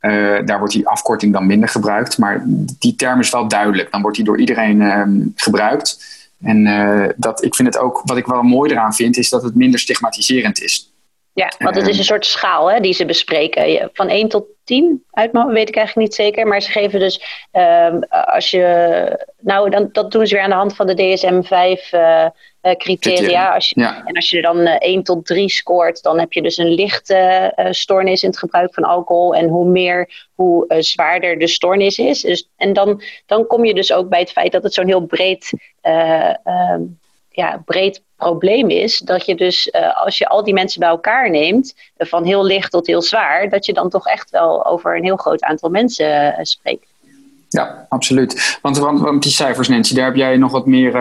Uh, 0.00 0.38
daar 0.44 0.58
wordt 0.58 0.74
die 0.74 0.88
afkorting 0.88 1.32
dan 1.32 1.46
minder 1.46 1.68
gebruikt. 1.68 2.18
Maar 2.18 2.42
die 2.78 2.96
term 2.96 3.20
is 3.20 3.30
wel 3.30 3.48
duidelijk. 3.48 3.90
Dan 3.90 4.02
wordt 4.02 4.16
die 4.16 4.24
door 4.24 4.38
iedereen 4.38 4.80
uh, 4.80 5.02
gebruikt. 5.34 6.17
En 6.40 6.66
uh, 6.66 7.08
dat, 7.16 7.44
ik 7.44 7.54
vind 7.54 7.74
het 7.74 7.82
ook, 7.82 8.02
wat 8.04 8.16
ik 8.16 8.26
wel 8.26 8.42
mooi 8.42 8.70
eraan 8.70 8.94
vind, 8.94 9.16
is 9.16 9.28
dat 9.28 9.42
het 9.42 9.54
minder 9.54 9.80
stigmatiserend 9.80 10.60
is. 10.62 10.92
Ja, 11.32 11.52
want 11.58 11.76
het 11.76 11.86
is 11.86 11.98
een 11.98 12.04
soort 12.04 12.26
schaal 12.26 12.70
hè, 12.70 12.80
die 12.80 12.92
ze 12.92 13.04
bespreken. 13.04 13.90
Van 13.92 14.08
1 14.08 14.28
tot 14.28 14.44
10, 14.64 15.04
uit 15.10 15.32
weet 15.32 15.68
ik 15.68 15.76
eigenlijk 15.76 16.08
niet 16.08 16.14
zeker. 16.14 16.46
Maar 16.46 16.62
ze 16.62 16.70
geven 16.70 17.00
dus, 17.00 17.46
uh, 17.52 17.94
als 18.10 18.50
je, 18.50 19.26
nou 19.40 19.70
dan, 19.70 19.88
dat 19.92 20.12
doen 20.12 20.26
ze 20.26 20.34
weer 20.34 20.44
aan 20.44 20.50
de 20.50 20.56
hand 20.56 20.76
van 20.76 20.86
de 20.86 20.94
DSM-5 20.94 21.90
uh, 21.94 22.26
uh, 22.62 22.72
criteria. 22.76 23.54
Als 23.54 23.68
je, 23.68 23.80
ja. 23.80 24.02
En 24.04 24.14
als 24.14 24.30
je 24.30 24.36
er 24.36 24.42
dan 24.42 24.58
uh, 24.58 24.76
1 24.78 25.02
tot 25.02 25.26
3 25.26 25.48
scoort, 25.48 26.02
dan 26.02 26.18
heb 26.18 26.32
je 26.32 26.42
dus 26.42 26.56
een 26.56 26.74
lichte 26.74 27.52
uh, 27.56 27.66
stoornis 27.70 28.22
in 28.22 28.28
het 28.28 28.38
gebruik 28.38 28.74
van 28.74 28.84
alcohol. 28.84 29.34
En 29.34 29.48
hoe 29.48 29.66
meer, 29.66 30.28
hoe 30.34 30.74
zwaarder 30.78 31.38
de 31.38 31.46
stoornis 31.46 31.98
is. 31.98 32.20
Dus, 32.20 32.48
en 32.56 32.72
dan, 32.72 33.02
dan 33.26 33.46
kom 33.46 33.64
je 33.64 33.74
dus 33.74 33.92
ook 33.92 34.08
bij 34.08 34.20
het 34.20 34.32
feit 34.32 34.52
dat 34.52 34.62
het 34.62 34.74
zo'n 34.74 34.86
heel 34.86 35.06
breed, 35.06 35.52
ehm, 35.80 36.82
ja, 37.30 37.62
breed 37.64 38.02
probleem 38.16 38.70
is 38.70 38.98
dat 38.98 39.26
je 39.26 39.34
dus, 39.34 39.72
als 39.94 40.18
je 40.18 40.28
al 40.28 40.44
die 40.44 40.54
mensen 40.54 40.80
bij 40.80 40.88
elkaar 40.88 41.30
neemt, 41.30 41.74
van 41.96 42.24
heel 42.24 42.44
licht 42.44 42.70
tot 42.70 42.86
heel 42.86 43.02
zwaar, 43.02 43.48
dat 43.48 43.66
je 43.66 43.72
dan 43.72 43.90
toch 43.90 44.06
echt 44.06 44.30
wel 44.30 44.66
over 44.66 44.96
een 44.96 45.04
heel 45.04 45.16
groot 45.16 45.42
aantal 45.42 45.70
mensen 45.70 46.38
spreekt. 46.46 46.86
Ja, 47.48 47.86
absoluut. 47.88 48.58
Want, 48.62 48.78
want, 48.78 49.22
die 49.22 49.32
cijfers, 49.32 49.68
Nancy, 49.68 49.94
daar 49.94 50.04
heb 50.04 50.16
jij 50.16 50.36
nog 50.36 50.52
wat 50.52 50.66
meer 50.66 50.92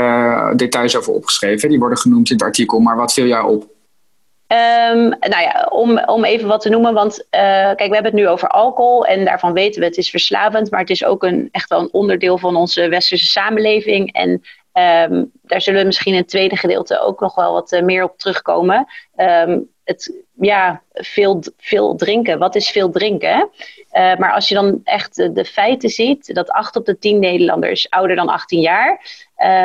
details 0.55 0.97
over 0.97 1.13
opgeschreven. 1.13 1.69
Die 1.69 1.79
worden 1.79 1.97
genoemd 1.97 2.29
in 2.29 2.35
het 2.35 2.45
artikel, 2.45 2.79
maar 2.79 2.95
wat 2.95 3.13
viel 3.13 3.25
jou 3.25 3.55
op? 3.55 3.61
Um, 3.61 5.09
nou 5.09 5.41
ja, 5.41 5.67
om, 5.69 5.99
om 5.99 6.23
even 6.23 6.47
wat 6.47 6.61
te 6.61 6.69
noemen, 6.69 6.93
want 6.93 7.25
kijk, 7.29 7.87
we 7.87 7.93
hebben 7.93 8.11
het 8.11 8.13
nu 8.13 8.27
over 8.27 8.47
alcohol 8.47 9.05
en 9.05 9.25
daarvan 9.25 9.53
weten 9.53 9.79
we 9.79 9.85
het 9.87 9.97
is 9.97 10.09
verslavend, 10.09 10.71
maar 10.71 10.79
het 10.79 10.89
is 10.89 11.05
ook 11.05 11.23
een, 11.23 11.49
echt 11.51 11.69
wel 11.69 11.79
een 11.79 11.89
onderdeel 11.91 12.37
van 12.37 12.55
onze 12.55 12.87
westerse 12.87 13.25
samenleving. 13.25 14.13
En 14.13 14.41
Um, 14.77 15.31
daar 15.41 15.61
zullen 15.61 15.79
we 15.79 15.85
misschien 15.85 16.13
in 16.13 16.19
het 16.19 16.27
tweede 16.27 16.55
gedeelte 16.55 16.99
ook 16.99 17.19
nog 17.19 17.35
wel 17.35 17.53
wat 17.53 17.71
uh, 17.71 17.81
meer 17.81 18.03
op 18.03 18.17
terugkomen. 18.17 18.87
Um, 19.15 19.69
het, 19.83 20.23
ja, 20.39 20.81
veel, 20.93 21.43
veel 21.57 21.95
drinken. 21.95 22.39
Wat 22.39 22.55
is 22.55 22.69
veel 22.69 22.89
drinken? 22.89 23.49
Uh, 23.97 24.15
maar 24.15 24.33
als 24.33 24.47
je 24.47 24.55
dan 24.55 24.81
echt 24.83 25.15
de, 25.15 25.45
feiten 25.45 25.89
ziet, 25.89 26.33
dat 26.33 26.49
8 26.49 26.75
op 26.75 26.85
de 26.85 26.97
10 26.97 27.19
Nederlanders 27.19 27.89
ouder 27.89 28.15
dan 28.15 28.29
18 28.29 28.59
jaar, 28.59 29.01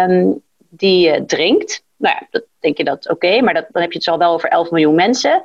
um, 0.09 0.43
die 0.69 1.09
uh, 1.09 1.21
drinkt. 1.27 1.85
Nou 1.97 2.17
ja, 2.21 2.27
dat 2.31 2.45
denk 2.61 2.77
je 2.77 2.85
dat 2.85 3.05
oké, 3.05 3.27
okay, 3.27 3.41
maar 3.41 3.55
dat, 3.55 3.67
dan 3.71 3.83
heb 3.83 3.93
je 3.93 3.99
het 3.99 4.09
al 4.09 4.19
wel 4.19 4.33
over 4.33 4.49
11 4.49 4.71
miljoen 4.71 4.95
mensen. 4.95 5.43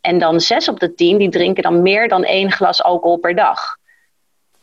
en 0.00 0.18
dan 0.18 0.40
6 0.40 0.68
op 0.68 0.80
de 0.80 0.94
10 0.94 1.18
die 1.18 1.28
drinken 1.28 1.62
dan 1.62 1.82
meer 1.82 2.08
dan 2.08 2.24
één 2.24 2.52
glas 2.52 2.82
alcohol 2.82 3.16
per 3.16 3.34
dag. 3.34 3.76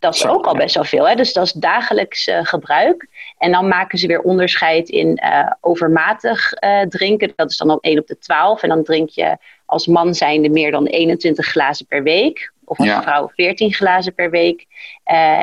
Dat 0.01 0.15
is 0.15 0.27
ook 0.27 0.45
al 0.45 0.55
best 0.55 0.75
wel 0.75 0.83
veel. 0.83 1.07
Hè? 1.07 1.15
Dus 1.15 1.33
dat 1.33 1.45
is 1.45 1.51
dagelijks 1.51 2.27
uh, 2.27 2.39
gebruik. 2.41 3.07
En 3.37 3.51
dan 3.51 3.67
maken 3.67 3.97
ze 3.97 4.07
weer 4.07 4.21
onderscheid 4.21 4.89
in 4.89 5.21
uh, 5.23 5.51
overmatig 5.59 6.63
uh, 6.63 6.81
drinken. 6.81 7.33
Dat 7.35 7.51
is 7.51 7.57
dan 7.57 7.71
op 7.71 7.83
1 7.83 7.99
op 7.99 8.07
de 8.07 8.17
12. 8.17 8.63
En 8.63 8.69
dan 8.69 8.83
drink 8.83 9.09
je 9.09 9.37
als 9.65 9.87
man 9.87 10.13
zijnde 10.13 10.49
meer 10.49 10.71
dan 10.71 10.85
21 10.85 11.45
glazen 11.45 11.85
per 11.85 12.03
week. 12.03 12.51
Of 12.71 12.77
als 12.77 12.87
ja. 12.87 13.01
vrouw 13.01 13.31
14 13.35 13.73
glazen 13.73 14.13
per 14.13 14.29
week. 14.29 14.65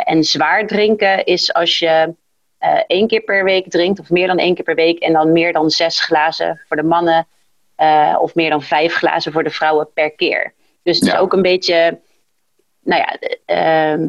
en 0.04 0.24
zwaar 0.24 0.66
drinken 0.66 1.24
is 1.24 1.52
als 1.52 1.78
je 1.78 2.14
één 2.86 3.06
keer 3.06 3.20
per 3.20 3.44
week 3.44 3.70
drinkt. 3.70 4.00
Of 4.00 4.10
meer 4.10 4.26
dan 4.26 4.38
één 4.38 4.54
keer 4.54 4.64
per 4.64 4.74
week. 4.74 4.98
En 4.98 5.12
dan 5.12 5.32
meer 5.32 5.52
dan 5.52 5.70
zes 5.70 6.00
glazen 6.00 6.60
voor 6.68 6.76
de 6.76 6.82
mannen. 6.82 7.26
of 8.20 8.34
meer 8.34 8.50
dan 8.50 8.62
vijf 8.62 8.94
glazen 8.94 9.32
voor 9.32 9.44
de 9.44 9.50
vrouwen 9.50 9.92
per 9.92 10.10
keer. 10.10 10.54
Dus 10.82 10.96
het 10.96 11.06
ja. 11.06 11.14
is 11.14 11.18
ook 11.20 11.32
een 11.32 11.42
beetje... 11.42 12.00
Nou 12.80 13.02
ja... 13.02 13.16
Ehm, 13.44 14.06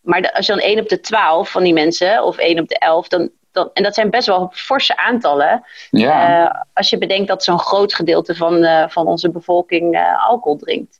maar 0.00 0.32
als 0.32 0.46
je 0.46 0.52
dan 0.52 0.60
1 0.60 0.80
op 0.80 0.88
de 0.88 1.00
12 1.00 1.50
van 1.50 1.62
die 1.62 1.72
mensen, 1.72 2.24
of 2.24 2.36
1 2.36 2.58
op 2.58 2.68
de 2.68 2.78
11, 2.78 3.08
dan, 3.08 3.30
dan, 3.52 3.70
en 3.72 3.82
dat 3.82 3.94
zijn 3.94 4.10
best 4.10 4.26
wel 4.26 4.50
forse 4.54 4.96
aantallen. 4.96 5.64
Ja. 5.90 6.66
Als 6.72 6.90
je 6.90 6.98
bedenkt 6.98 7.28
dat 7.28 7.44
zo'n 7.44 7.58
groot 7.58 7.94
gedeelte 7.94 8.34
van, 8.34 8.66
van 8.90 9.06
onze 9.06 9.30
bevolking 9.30 10.14
alcohol 10.26 10.56
drinkt. 10.56 10.99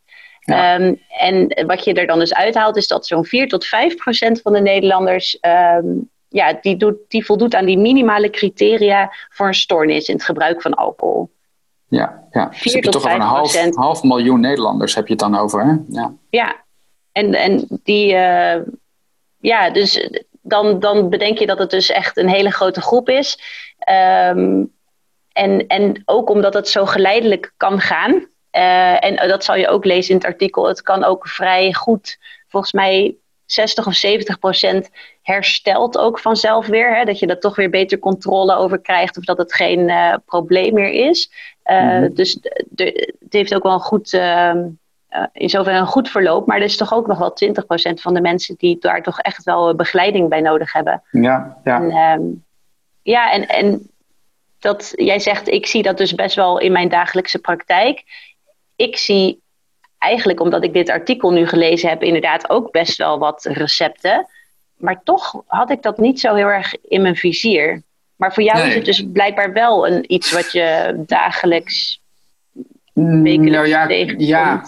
Ja. 0.50 0.80
Um, 0.80 1.00
en 1.18 1.66
wat 1.66 1.84
je 1.84 1.92
er 1.92 2.06
dan 2.06 2.18
dus 2.18 2.34
uithaalt, 2.34 2.76
is 2.76 2.86
dat 2.86 3.06
zo'n 3.06 3.24
4 3.24 3.48
tot 3.48 3.66
5 3.66 3.96
procent 3.96 4.40
van 4.40 4.52
de 4.52 4.60
Nederlanders. 4.60 5.38
Um, 5.76 6.10
ja, 6.28 6.58
die, 6.60 6.76
doet, 6.76 6.96
die 7.08 7.24
voldoet 7.24 7.54
aan 7.54 7.64
die 7.64 7.78
minimale 7.78 8.30
criteria 8.30 9.12
voor 9.28 9.46
een 9.46 9.54
stoornis 9.54 10.08
in 10.08 10.14
het 10.14 10.24
gebruik 10.24 10.62
van 10.62 10.74
alcohol. 10.74 11.30
Ja, 11.88 12.24
ja. 12.30 12.48
4 12.52 12.62
dus 12.62 12.72
heb 12.72 12.84
je 12.84 12.90
toch 12.90 13.04
over 13.04 13.14
een 13.14 13.20
half, 13.20 13.74
half 13.74 14.02
miljoen 14.02 14.40
Nederlanders 14.40 14.94
heb 14.94 15.06
je 15.06 15.12
het 15.12 15.22
dan 15.22 15.36
over, 15.36 15.64
hè? 15.64 15.74
Ja, 15.88 16.12
ja. 16.30 16.56
En, 17.12 17.34
en 17.34 17.80
die, 17.82 18.06
ja, 19.40 19.70
dus 19.72 20.08
dan, 20.42 20.80
dan 20.80 21.08
bedenk 21.08 21.38
je 21.38 21.46
dat 21.46 21.58
het 21.58 21.70
dus 21.70 21.90
echt 21.90 22.16
een 22.16 22.28
hele 22.28 22.50
grote 22.50 22.80
groep 22.80 23.08
is. 23.08 23.38
Um, 24.30 24.72
en, 25.32 25.66
en 25.66 26.02
ook 26.04 26.30
omdat 26.30 26.54
het 26.54 26.68
zo 26.68 26.86
geleidelijk 26.86 27.52
kan 27.56 27.80
gaan. 27.80 28.26
Uh, 28.52 29.04
en 29.04 29.28
dat 29.28 29.44
zal 29.44 29.56
je 29.56 29.68
ook 29.68 29.84
lezen 29.84 30.10
in 30.10 30.16
het 30.16 30.26
artikel. 30.26 30.68
Het 30.68 30.82
kan 30.82 31.04
ook 31.04 31.28
vrij 31.28 31.72
goed, 31.72 32.18
volgens 32.48 32.72
mij 32.72 33.14
60 33.46 33.86
of 33.86 33.94
70 33.94 34.38
procent 34.38 34.90
herstelt 35.22 35.98
ook 35.98 36.18
vanzelf 36.18 36.66
weer. 36.66 36.96
Hè? 36.96 37.04
Dat 37.04 37.18
je 37.18 37.26
er 37.26 37.40
toch 37.40 37.56
weer 37.56 37.70
beter 37.70 37.98
controle 37.98 38.54
over 38.54 38.78
krijgt 38.78 39.18
of 39.18 39.24
dat 39.24 39.38
het 39.38 39.54
geen 39.54 39.88
uh, 39.88 40.14
probleem 40.24 40.74
meer 40.74 41.08
is. 41.08 41.30
Uh, 41.64 41.82
mm 41.82 41.88
-hmm. 41.88 42.14
Dus 42.14 42.38
het 42.74 43.32
heeft 43.32 43.54
ook 43.54 43.62
wel 43.62 43.72
een 43.72 43.80
goed, 43.80 44.12
uh, 44.12 44.52
uh, 45.10 45.24
in 45.32 45.50
zoverre 45.50 45.78
een 45.78 45.86
goed 45.86 46.08
verloop. 46.10 46.46
Maar 46.46 46.56
er 46.56 46.62
is 46.62 46.76
toch 46.76 46.94
ook 46.94 47.06
nog 47.06 47.18
wel 47.18 47.36
20% 47.90 47.92
van 47.92 48.14
de 48.14 48.20
mensen 48.20 48.54
die 48.58 48.76
daar 48.80 49.02
toch 49.02 49.20
echt 49.20 49.44
wel 49.44 49.74
begeleiding 49.74 50.28
bij 50.28 50.40
nodig 50.40 50.72
hebben. 50.72 51.02
Ja, 51.10 51.56
ja. 51.64 51.76
En, 51.76 52.20
um, 52.20 52.44
ja, 53.02 53.32
en, 53.32 53.48
en 53.48 53.90
dat 54.58 54.92
jij 54.96 55.18
zegt, 55.18 55.48
ik 55.48 55.66
zie 55.66 55.82
dat 55.82 55.98
dus 55.98 56.14
best 56.14 56.36
wel 56.36 56.58
in 56.58 56.72
mijn 56.72 56.88
dagelijkse 56.88 57.38
praktijk. 57.38 58.02
Ik 58.80 58.96
zie 58.96 59.40
eigenlijk, 59.98 60.40
omdat 60.40 60.64
ik 60.64 60.72
dit 60.72 60.90
artikel 60.90 61.30
nu 61.30 61.46
gelezen 61.46 61.88
heb, 61.88 62.02
inderdaad 62.02 62.50
ook 62.50 62.70
best 62.70 62.96
wel 62.96 63.18
wat 63.18 63.44
recepten. 63.44 64.26
Maar 64.76 65.02
toch 65.02 65.42
had 65.46 65.70
ik 65.70 65.82
dat 65.82 65.98
niet 65.98 66.20
zo 66.20 66.34
heel 66.34 66.46
erg 66.46 66.74
in 66.88 67.02
mijn 67.02 67.16
vizier. 67.16 67.82
Maar 68.16 68.34
voor 68.34 68.42
jou 68.42 68.58
nee. 68.58 68.68
is 68.68 68.74
het 68.74 68.84
dus 68.84 69.04
blijkbaar 69.12 69.52
wel 69.52 69.86
een, 69.86 70.12
iets 70.12 70.32
wat 70.32 70.52
je 70.52 70.94
dagelijks 71.06 71.99
nou 72.92 73.66
ja, 73.66 73.88
ja 74.18 74.64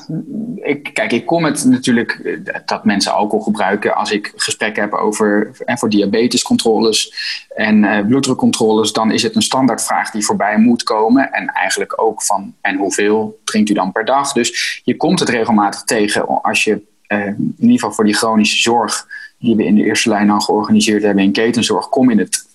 ik, 0.56 0.90
kijk, 0.92 1.12
ik 1.12 1.26
kom 1.26 1.44
het 1.44 1.64
natuurlijk 1.64 2.12
eh, 2.12 2.56
dat 2.66 2.84
mensen 2.84 3.12
alcohol 3.12 3.44
gebruiken 3.44 3.94
als 3.94 4.10
ik 4.10 4.32
gesprekken 4.36 4.82
heb 4.82 4.92
over 4.92 5.50
en 5.64 5.78
voor 5.78 5.90
diabetescontroles 5.90 7.14
en 7.48 7.82
uh, 7.82 8.06
bloeddrukcontroles, 8.06 8.92
dan 8.92 9.10
is 9.10 9.22
het 9.22 9.36
een 9.36 9.42
standaardvraag 9.42 10.10
die 10.10 10.24
voorbij 10.24 10.58
moet 10.58 10.82
komen. 10.82 11.32
En 11.32 11.46
eigenlijk 11.46 12.02
ook 12.02 12.22
van 12.22 12.54
en 12.60 12.76
hoeveel 12.76 13.40
drinkt 13.44 13.70
u 13.70 13.74
dan 13.74 13.92
per 13.92 14.04
dag? 14.04 14.32
Dus 14.32 14.80
je 14.84 14.96
komt 14.96 15.20
het 15.20 15.28
regelmatig 15.28 15.82
tegen 15.82 16.42
als 16.42 16.64
je 16.64 16.82
uh, 17.08 17.26
in 17.26 17.54
ieder 17.58 17.74
geval 17.74 17.92
voor 17.92 18.04
die 18.04 18.14
chronische 18.14 18.62
zorg 18.62 19.06
die 19.38 19.56
we 19.56 19.64
in 19.64 19.74
de 19.74 19.84
eerste 19.84 20.08
lijn 20.08 20.30
al 20.30 20.40
georganiseerd 20.40 21.02
hebben 21.02 21.24
in 21.24 21.32
ketenzorg, 21.32 21.88
kom 21.88 22.10
je 22.10 22.18
het 22.18 22.46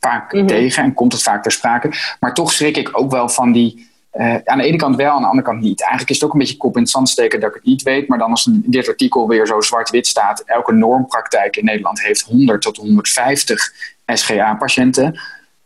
vaak 0.00 0.32
mm 0.32 0.38
-hmm. 0.38 0.48
tegen 0.48 0.82
en 0.82 0.94
komt 0.94 1.12
het 1.12 1.22
vaak 1.22 1.42
ter 1.42 1.52
sprake. 1.52 1.90
Maar 2.20 2.34
toch 2.34 2.52
schrik 2.52 2.76
ik 2.76 2.98
ook 2.98 3.10
wel 3.10 3.28
van 3.28 3.52
die 3.52 3.87
uh, 4.14 4.36
aan 4.44 4.58
de 4.58 4.64
ene 4.64 4.76
kant 4.76 4.96
wel, 4.96 5.10
aan 5.10 5.20
de 5.20 5.28
andere 5.28 5.46
kant 5.46 5.60
niet. 5.60 5.80
Eigenlijk 5.80 6.10
is 6.10 6.16
het 6.16 6.24
ook 6.24 6.32
een 6.32 6.38
beetje 6.38 6.56
kop 6.56 6.76
in 6.76 6.82
het 6.82 6.90
zand 6.90 7.08
steken 7.08 7.40
dat 7.40 7.48
ik 7.48 7.54
het 7.54 7.64
niet 7.64 7.82
weet. 7.82 8.08
Maar 8.08 8.18
dan 8.18 8.30
als 8.30 8.48
dit 8.50 8.88
artikel 8.88 9.28
weer 9.28 9.46
zo 9.46 9.60
zwart-wit 9.60 10.06
staat. 10.06 10.40
Elke 10.40 10.72
normpraktijk 10.72 11.56
in 11.56 11.64
Nederland 11.64 12.02
heeft 12.02 12.20
100 12.20 12.62
tot 12.62 12.76
150 12.76 13.72
SGA-patiënten. 14.06 15.20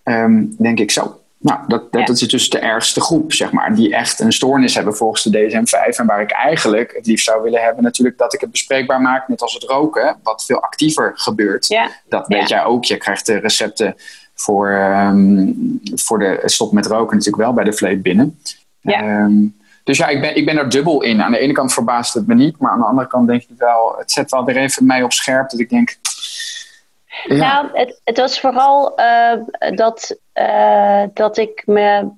Um, 0.05 0.57
denk 0.59 0.79
ik 0.79 0.91
zo. 0.91 1.21
Nou, 1.43 1.61
dat, 1.67 1.93
dat, 1.93 2.07
ja. 2.07 2.15
is 2.15 2.29
dus 2.29 2.51
de 2.51 2.59
ergste 2.59 3.01
groep, 3.01 3.33
zeg 3.33 3.53
maar. 3.53 3.75
Die 3.75 3.95
echt 3.95 4.21
een 4.21 4.33
stoornis 4.33 4.75
hebben 4.75 4.97
volgens 4.97 5.23
de 5.23 5.31
DSM-5. 5.31 5.97
En 5.97 6.07
waar 6.07 6.21
ik 6.21 6.31
eigenlijk 6.31 6.93
het 6.97 7.07
liefst 7.07 7.25
zou 7.25 7.43
willen 7.43 7.63
hebben 7.63 7.83
natuurlijk 7.83 8.19
dat 8.19 8.35
ik 8.35 8.41
het 8.41 8.51
bespreekbaar 8.51 9.01
maak. 9.01 9.29
Net 9.29 9.43
als 9.43 9.55
het 9.55 9.63
roken, 9.63 10.17
wat 10.23 10.45
veel 10.45 10.63
actiever 10.63 11.13
gebeurt. 11.15 11.67
Ja. 11.67 11.91
Dat 12.09 12.27
weet 12.27 12.49
jij 12.49 12.65
ook. 12.65 12.85
Je 12.85 12.97
krijgt 12.97 13.27
de 13.27 13.39
recepten 13.39 13.97
voor, 14.43 14.71
um, 14.71 15.81
voor 15.95 16.19
de 16.19 16.41
stop 16.45 16.73
met 16.73 16.87
roken 16.87 17.17
natuurlijk 17.17 17.43
wel 17.43 17.53
bij 17.53 17.65
de 17.65 17.73
vleet 17.73 18.03
binnen. 18.03 18.39
Ja. 18.81 19.23
Um, 19.23 19.61
dus 19.85 19.99
ja, 19.99 20.09
ik 20.09 20.21
ben, 20.21 20.37
ik 20.37 20.45
ben 20.45 20.59
er 20.59 20.69
dubbel 20.69 21.03
in. 21.03 21.23
Aan 21.23 21.33
de 21.33 21.39
ene 21.39 21.53
kant 21.53 21.73
verbaast 21.73 22.15
het 22.15 22.27
me 22.27 22.35
niet, 22.35 22.59
maar 22.59 22.71
aan 22.71 22.79
de 22.79 22.87
andere 22.87 23.09
kant 23.09 23.29
denk 23.29 23.43
ik 23.43 23.57
wel, 23.59 23.95
het 23.99 24.11
zet 24.13 24.31
wel 24.31 24.45
weer 24.45 24.57
even 24.57 24.87
mij 24.87 25.03
op 25.03 25.13
scherp 25.13 25.51
dat 25.51 25.61
ik 25.61 25.69
denk. 25.69 25.97
Ja. 27.25 27.37
Nou, 27.37 27.69
het, 27.73 28.01
het 28.05 28.17
was 28.17 28.41
vooral 28.41 29.01
uh, 29.01 29.33
dat, 29.75 30.17
uh, 30.35 31.03
dat 31.15 31.37
ik 31.37 31.63
me. 31.67 32.09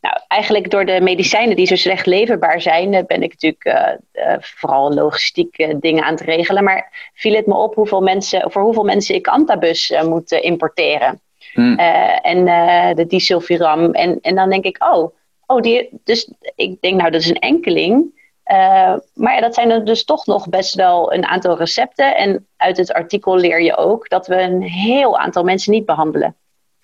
Nou, 0.00 0.20
eigenlijk 0.28 0.70
door 0.70 0.84
de 0.84 1.00
medicijnen 1.00 1.56
die 1.56 1.66
zo 1.66 1.76
slecht 1.76 2.06
leverbaar 2.06 2.60
zijn, 2.60 2.90
ben 2.90 3.22
ik 3.22 3.38
natuurlijk 3.40 3.64
uh, 4.12 4.34
vooral 4.40 4.94
logistiek 4.94 5.74
dingen 5.80 6.04
aan 6.04 6.12
het 6.12 6.20
regelen. 6.20 6.64
Maar 6.64 7.10
viel 7.14 7.34
het 7.34 7.46
me 7.46 7.54
op 7.54 7.74
hoeveel 7.74 8.00
mensen, 8.00 8.50
voor 8.50 8.62
hoeveel 8.62 8.84
mensen 8.84 9.14
ik 9.14 9.26
antabus 9.26 9.94
moet 10.04 10.30
importeren. 10.30 11.20
Hmm. 11.52 11.78
Uh, 11.78 12.26
en 12.26 12.46
uh, 12.46 12.94
de 12.94 13.06
disulfiram. 13.06 13.92
En, 13.92 14.18
en 14.20 14.34
dan 14.34 14.50
denk 14.50 14.64
ik, 14.64 14.84
oh, 14.92 15.14
oh 15.46 15.60
die, 15.60 16.00
dus 16.04 16.32
ik 16.54 16.80
denk 16.80 16.98
nou, 17.00 17.10
dat 17.10 17.20
is 17.20 17.28
een 17.28 17.38
enkeling. 17.38 18.20
Uh, 18.46 18.94
maar 19.14 19.34
ja, 19.34 19.40
dat 19.40 19.54
zijn 19.54 19.70
er 19.70 19.84
dus 19.84 20.04
toch 20.04 20.26
nog 20.26 20.48
best 20.48 20.74
wel 20.74 21.12
een 21.12 21.26
aantal 21.26 21.56
recepten. 21.56 22.16
En 22.16 22.46
uit 22.56 22.76
het 22.76 22.92
artikel 22.92 23.36
leer 23.36 23.62
je 23.62 23.76
ook 23.76 24.08
dat 24.08 24.26
we 24.26 24.40
een 24.40 24.62
heel 24.62 25.18
aantal 25.18 25.44
mensen 25.44 25.72
niet 25.72 25.86
behandelen. 25.86 26.36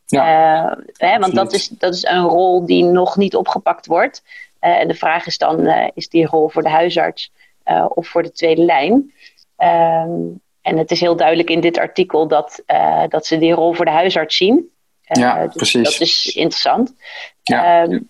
Ja, 0.07 0.79
hè, 0.93 1.19
want 1.19 1.35
dat 1.35 1.53
is, 1.53 1.69
dat 1.69 1.95
is 1.95 2.05
een 2.05 2.25
rol 2.25 2.67
die 2.67 2.85
nog 2.85 3.17
niet 3.17 3.37
opgepakt 3.37 3.87
wordt. 3.87 4.23
en 4.59 4.89
de 4.89 4.95
vraag 4.95 5.27
is 5.27 5.39
dan, 5.39 5.67
is 5.95 6.09
die 6.09 6.27
rol 6.27 6.49
voor 6.49 6.63
de 6.63 6.69
huisarts 6.69 7.33
of 7.89 8.09
voor 8.09 8.23
de 8.23 8.33
tweede 8.33 8.63
lijn? 8.63 9.13
Ehm, 9.57 10.21
en 10.69 10.79
het 10.79 10.91
is 10.91 11.01
heel 11.01 11.17
duidelijk 11.17 11.51
in 11.51 11.61
dit 11.61 11.79
artikel 11.79 12.29
dat, 12.29 12.63
dat 13.09 13.27
ze 13.27 13.39
die 13.39 13.53
rol 13.53 13.73
voor 13.73 13.85
de 13.85 13.91
huisarts 13.91 14.37
zien. 14.37 14.71
ja, 15.03 15.47
dus 15.47 15.55
precies. 15.55 15.83
Dat 15.83 16.01
is 16.01 16.27
interessant. 16.27 16.95
Ja. 17.43 17.83
Ehm, 17.83 18.01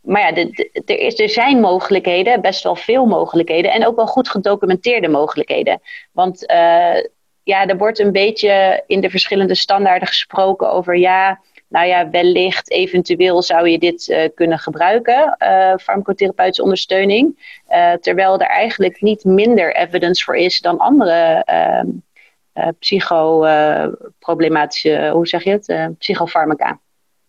maar 0.00 0.20
ja, 0.20 0.48
er, 0.84 0.98
is, 0.98 1.18
er 1.18 1.28
zijn 1.28 1.60
mogelijkheden, 1.60 2.40
best 2.40 2.62
wel 2.62 2.76
veel 2.76 3.06
mogelijkheden. 3.06 3.72
En 3.72 3.86
ook 3.86 3.96
wel 3.96 4.06
goed 4.06 4.28
gedocumenteerde 4.28 5.08
mogelijkheden. 5.08 5.80
Want 6.12 6.50
uh, 6.50 7.02
ja, 7.42 7.66
er 7.66 7.76
wordt 7.76 7.98
een 7.98 8.12
beetje 8.12 8.82
in 8.86 9.00
de 9.00 9.10
verschillende 9.10 9.54
standaarden 9.54 10.08
gesproken 10.08 10.70
over 10.70 10.96
ja. 10.96 11.40
Nou 11.68 11.86
ja, 11.86 12.10
wellicht, 12.10 12.70
eventueel 12.70 13.42
zou 13.42 13.68
je 13.68 13.78
dit 13.78 14.08
uh, 14.08 14.28
kunnen 14.34 14.58
gebruiken, 14.58 15.36
uh, 15.38 15.74
farmacotherapeutische 15.76 16.62
ondersteuning. 16.62 17.52
terwijl 18.00 18.40
er 18.40 18.46
eigenlijk 18.46 19.00
niet 19.00 19.24
minder 19.24 19.76
evidence 19.76 20.24
voor 20.24 20.36
is 20.36 20.60
dan 20.60 20.78
andere 20.78 21.42
ehm, 21.44 21.86
psychoproblematische, 22.78 25.10
hoe 25.12 25.26
zeg 25.26 25.44
je 25.44 25.50
het, 25.50 25.96
psychofarmaca. 25.98 26.78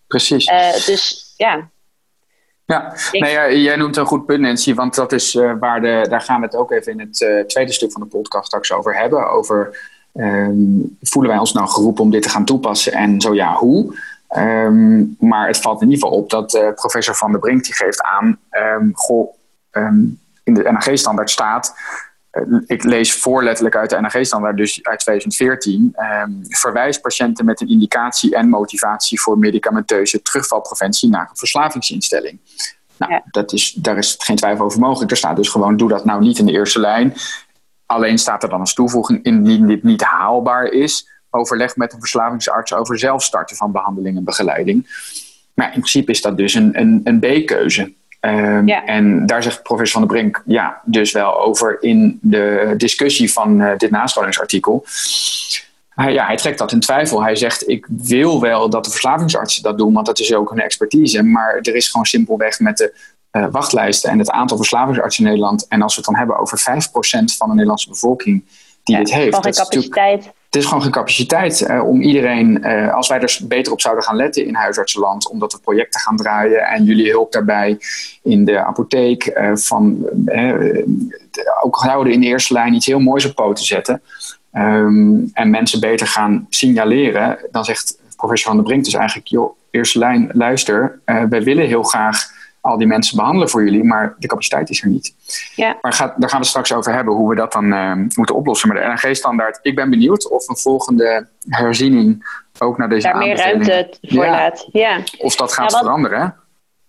Precies. 0.08 0.46
dus 0.86 1.34
ja, 1.38 1.70
ja, 2.66 2.94
nee, 3.12 3.32
ja, 3.32 3.52
jij 3.52 3.76
noemt 3.76 3.98
een 3.98 4.06
goed 4.06 4.26
punt, 4.26 4.42
Nancy, 4.42 4.74
want 4.74 4.96
dat 4.96 5.12
is 5.12 5.36
uh, 5.36 5.54
waar 5.60 5.82
de, 5.82 6.06
daar 6.10 6.22
gaan 6.22 6.40
we 6.40 6.46
het 6.46 6.56
ook 6.56 6.72
even 6.72 6.92
in 6.92 7.00
het 7.00 7.22
uh, 7.22 7.40
tweede 7.40 7.72
stuk 7.72 7.92
van 7.92 8.02
de 8.02 8.08
podcast 8.08 8.46
straks 8.46 8.72
over 8.72 8.98
hebben. 8.98 9.30
Over 9.30 9.90
um, 10.14 10.98
voelen 11.02 11.32
wij 11.32 11.40
ons 11.40 11.54
nou 11.54 11.68
geroepen 11.68 12.04
om 12.04 12.12
dit 12.12 12.22
te 12.22 12.30
gaan 12.30 12.46
toepassen 12.46 12.94
en 12.94 13.22
zo 13.22 13.34
ja, 13.34 13.54
hoe? 13.54 13.96
Um, 14.38 15.16
maar 15.20 15.48
het 15.48 15.58
valt 15.58 15.82
in 15.82 15.90
ieder 15.90 16.04
geval 16.04 16.20
op 16.20 16.30
dat 16.30 16.54
uh, 16.54 16.74
professor 16.74 17.16
Van 17.16 17.32
der 17.32 17.40
Brink 17.40 17.64
die 17.64 17.74
geeft 17.74 18.02
aan, 18.02 18.40
um, 18.52 18.92
goh, 18.94 19.34
in 20.44 20.54
de 20.54 20.72
NAG-standaard 20.72 21.30
staat 21.30 21.74
eh, 22.36 22.44
ik 22.66 22.84
lees 22.84 23.14
voorletterlijk 23.14 23.76
uit 23.76 23.90
de 23.90 24.00
NAG-standaard, 24.00 24.58
dus 24.58 24.84
uit 24.84 25.00
2014, 25.00 25.92
eh, 25.94 26.24
verwijst 26.50 27.02
patiënten 27.02 27.46
met 27.46 27.62
een 27.62 27.68
indicatie 27.68 28.36
en 28.36 28.50
motivatie 28.50 29.22
voor 29.22 29.38
medicamenteuze 29.38 30.22
terugvalpreventie 30.22 31.10
naar 31.10 31.28
een 31.30 31.38
verslavingsinstelling. 31.38 32.40
Nou, 32.98 33.22
dat 33.32 33.54
is, 33.54 33.72
daar 33.72 33.98
is 33.98 34.16
geen 34.18 34.36
twijfel 34.36 34.66
over 34.66 34.80
mogelijk. 34.80 35.12
Er 35.12 35.18
staat 35.18 35.36
dus 35.36 35.50
gewoon, 35.50 35.78
doe 35.78 35.90
dat 35.90 36.06
nou 36.06 36.22
niet 36.22 36.40
in 36.40 36.46
de 36.46 36.52
eerste 36.52 36.80
lijn. 36.80 37.14
Alleen 37.86 38.18
staat 38.18 38.44
er 38.44 38.50
dan 38.50 38.60
als 38.60 38.74
toevoeging, 38.74 39.24
indien 39.24 39.68
dit 39.68 39.84
niet 39.84 40.04
haalbaar 40.04 40.66
is, 40.66 41.10
overleg 41.36 41.76
met 41.76 41.94
een 41.94 42.00
verslavingsarts 42.00 42.74
over 42.74 43.00
zelfstarten 43.00 43.56
van 43.56 43.72
behandeling 43.72 44.18
en 44.18 44.24
begeleiding. 44.24 44.88
Maar 45.54 45.66
in 45.66 45.80
principe 45.80 46.12
is 46.12 46.22
dat 46.22 46.38
dus 46.38 46.54
een, 46.54 46.80
een, 46.80 47.02
een 47.04 47.20
B-keuze. 47.20 47.94
Ehm, 48.20 48.68
en 48.70 49.26
daar 49.26 49.44
zegt 49.44 49.64
professor 49.64 50.00
Van 50.00 50.08
der 50.08 50.18
Brink 50.18 50.44
ja, 50.46 50.82
dus 50.86 51.12
wel 51.12 51.42
over 51.42 51.78
in 51.82 52.20
de 52.22 52.74
discussie 52.78 53.32
van 53.32 53.62
uh, 53.62 53.78
dit 53.78 53.92
nascholingsartikel. 53.92 54.86
Hij, 55.90 56.14
ja, 56.14 56.26
hij 56.26 56.36
trekt 56.36 56.58
dat 56.58 56.72
in 56.72 56.80
twijfel. 56.80 57.24
Hij 57.24 57.36
zegt: 57.36 57.70
Ik 57.70 57.88
wil 57.90 58.42
wel 58.42 58.70
dat 58.70 58.84
de 58.86 58.90
verslavingsartsen 58.90 59.64
dat 59.64 59.78
doen, 59.78 59.94
want 59.94 60.06
dat 60.06 60.20
is 60.20 60.34
ook 60.34 60.50
hun 60.50 60.60
expertise. 60.60 61.24
Maar 61.24 61.60
er 61.62 61.76
is 61.76 61.90
gewoon 61.90 62.06
simpelweg 62.06 62.60
met 62.60 62.78
de 62.78 62.94
uh, 63.32 63.48
wachtlijsten 63.52 64.10
en 64.10 64.20
het 64.20 64.30
aantal 64.30 64.58
verslavingsartsen 64.58 65.24
in 65.24 65.30
Nederland. 65.30 65.68
En 65.68 65.82
als 65.82 65.96
we 65.96 66.02
het 66.02 66.10
dan 66.10 66.20
hebben 66.20 66.40
over 66.40 66.60
5% 66.60 66.64
van 67.38 67.48
de 67.48 67.54
Nederlandse 67.54 67.90
bevolking 67.90 68.44
die 68.84 68.98
dit 68.98 69.14
heeft. 69.14 69.32
Dat 69.32 69.46
is 69.46 69.58
capaciteit 69.58 70.34
het 70.56 70.64
is 70.64 70.70
gewoon 70.70 70.84
geen 70.84 70.94
capaciteit 70.94 71.62
uh, 71.62 71.88
om 71.88 72.02
iedereen, 72.02 72.68
uh, 72.68 72.94
als 72.94 73.08
wij 73.08 73.20
er 73.20 73.40
beter 73.44 73.72
op 73.72 73.82
zouden 73.82 74.04
gaan 74.04 74.16
letten 74.16 74.46
in 74.46 74.56
huisartsenland, 74.56 75.30
omdat 75.30 75.54
we 75.54 75.60
projecten 75.60 76.00
gaan 76.00 76.18
draaien 76.18 76.60
en 76.60 76.84
jullie 76.84 77.12
hulp 77.12 77.32
daarbij 77.32 77.78
in 78.24 78.46
de 78.46 78.60
apotheek, 78.60 79.26
uh, 79.26 79.56
van 79.56 80.10
ook 81.64 81.76
houden 81.76 82.14
in 82.14 82.22
de 82.22 82.28
eerste 82.28 82.54
lijn 82.54 82.74
iets 82.74 82.86
heel 82.86 83.00
moois 83.00 83.26
op 83.26 83.36
poten 83.36 83.66
zetten 83.66 84.02
um, 84.54 85.30
en 85.34 85.50
mensen 85.50 85.80
beter 85.80 86.08
gaan 86.08 86.46
signaleren, 86.50 87.38
dan 87.52 87.66
zegt 87.66 88.00
professor 88.16 88.48
Van 88.48 88.56
der 88.56 88.66
Brink 88.66 88.84
dus 88.84 88.94
eigenlijk, 88.94 89.28
joh, 89.28 89.58
eerste 89.72 90.00
lijn, 90.00 90.30
luister, 90.34 91.00
wij 91.06 91.44
willen 91.44 91.68
heel 91.68 91.84
graag 91.84 92.34
al 92.66 92.78
die 92.78 92.88
mensen 92.88 93.18
behandelen 93.18 93.50
voor 93.50 93.64
jullie, 93.64 93.84
maar 93.84 94.16
de 94.20 94.28
capaciteit 94.28 94.70
is 94.70 94.82
er 94.82 94.90
niet. 94.90 95.16
Ja. 95.56 95.78
Maar 95.82 95.94
gaat, 95.94 96.14
daar 96.18 96.30
gaan 96.30 96.40
we 96.40 96.46
straks 96.46 96.74
over 96.74 96.94
hebben 96.94 97.14
hoe 97.14 97.30
we 97.30 97.36
dat 97.36 97.52
dan 97.52 97.66
uh, 97.66 97.94
moeten 98.16 98.36
oplossen. 98.36 98.70
Maar 98.70 98.78
de 98.78 98.88
NRG-standaard, 98.88 99.60
ik 99.62 99.76
ben 99.76 99.90
benieuwd 99.90 100.30
of 100.30 100.50
een 100.50 100.58
volgende 100.58 101.28
herziening 101.50 102.26
ook 102.60 102.78
naar 102.78 102.90
deze 102.90 103.08
Daar 103.08 103.18
meer 103.18 103.38
ruimte 103.38 103.94
voor 104.02 104.26
laat. 104.26 104.68
Ja. 104.72 105.00
Of 105.18 105.36
dat 105.36 105.54
gaat 105.54 105.78
veranderen. 105.78 106.36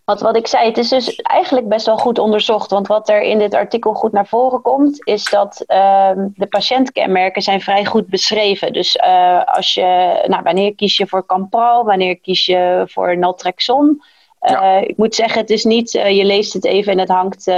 Wat, 0.04 0.20
wat 0.20 0.36
ik 0.36 0.46
zei, 0.46 0.66
het 0.66 0.78
is 0.78 0.88
dus 0.88 1.16
eigenlijk 1.16 1.68
best 1.68 1.86
wel 1.86 1.98
goed 1.98 2.18
onderzocht. 2.18 2.70
Want 2.70 2.86
wat 2.86 3.08
er 3.08 3.22
in 3.22 3.38
dit 3.38 3.54
artikel 3.54 3.94
goed 3.94 4.12
naar 4.12 4.26
voren 4.26 4.62
komt, 4.62 5.06
is 5.06 5.24
dat 5.24 5.64
uh, 5.66 6.10
de 6.34 6.46
patiëntkenmerken 6.46 7.42
zijn 7.42 7.60
vrij 7.60 7.84
goed 7.84 8.06
beschreven. 8.06 8.72
Dus 8.72 8.96
uh, 8.96 9.44
als 9.44 9.74
je, 9.74 10.22
nou, 10.26 10.42
wanneer 10.42 10.74
kies 10.74 10.96
je 10.96 11.06
voor 11.06 11.26
Campral, 11.26 11.84
wanneer 11.84 12.18
kies 12.18 12.46
je 12.46 12.84
voor 12.86 13.18
Naltrexon? 13.18 14.02
Uh, 14.50 14.80
ik 14.82 14.96
moet 14.96 15.14
zeggen, 15.14 15.40
het 15.40 15.50
is 15.50 15.64
niet, 15.64 15.94
uh, 15.94 16.16
je 16.16 16.24
leest 16.24 16.52
het 16.52 16.64
even 16.64 16.92
en 16.92 16.98
het 16.98 17.08
hangt, 17.08 17.46
uh, 17.46 17.54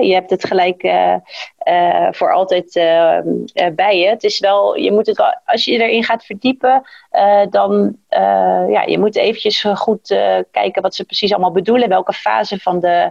je 0.00 0.12
hebt 0.12 0.30
het 0.30 0.46
gelijk 0.46 0.80
voor 2.10 2.32
altijd 2.32 2.72
bij 3.74 3.98
je. 3.98 4.06
Het 4.06 4.24
is 4.24 4.38
wel, 4.38 4.76
je 4.76 4.92
moet 4.92 5.06
het 5.06 5.16
wel, 5.16 5.40
als 5.44 5.64
je 5.64 5.72
erin 5.72 6.04
gaat 6.04 6.24
verdiepen, 6.24 6.82
dan, 7.50 7.96
ja, 8.68 8.82
je 8.82 8.98
moet 8.98 9.16
eventjes 9.16 9.64
goed 9.74 10.08
kijken 10.50 10.82
wat 10.82 10.94
ze 10.94 11.04
precies 11.04 11.32
allemaal 11.32 11.52
bedoelen, 11.52 11.88
welke 11.88 12.12
fase 12.12 12.58
van 12.58 12.80
de 12.80 13.10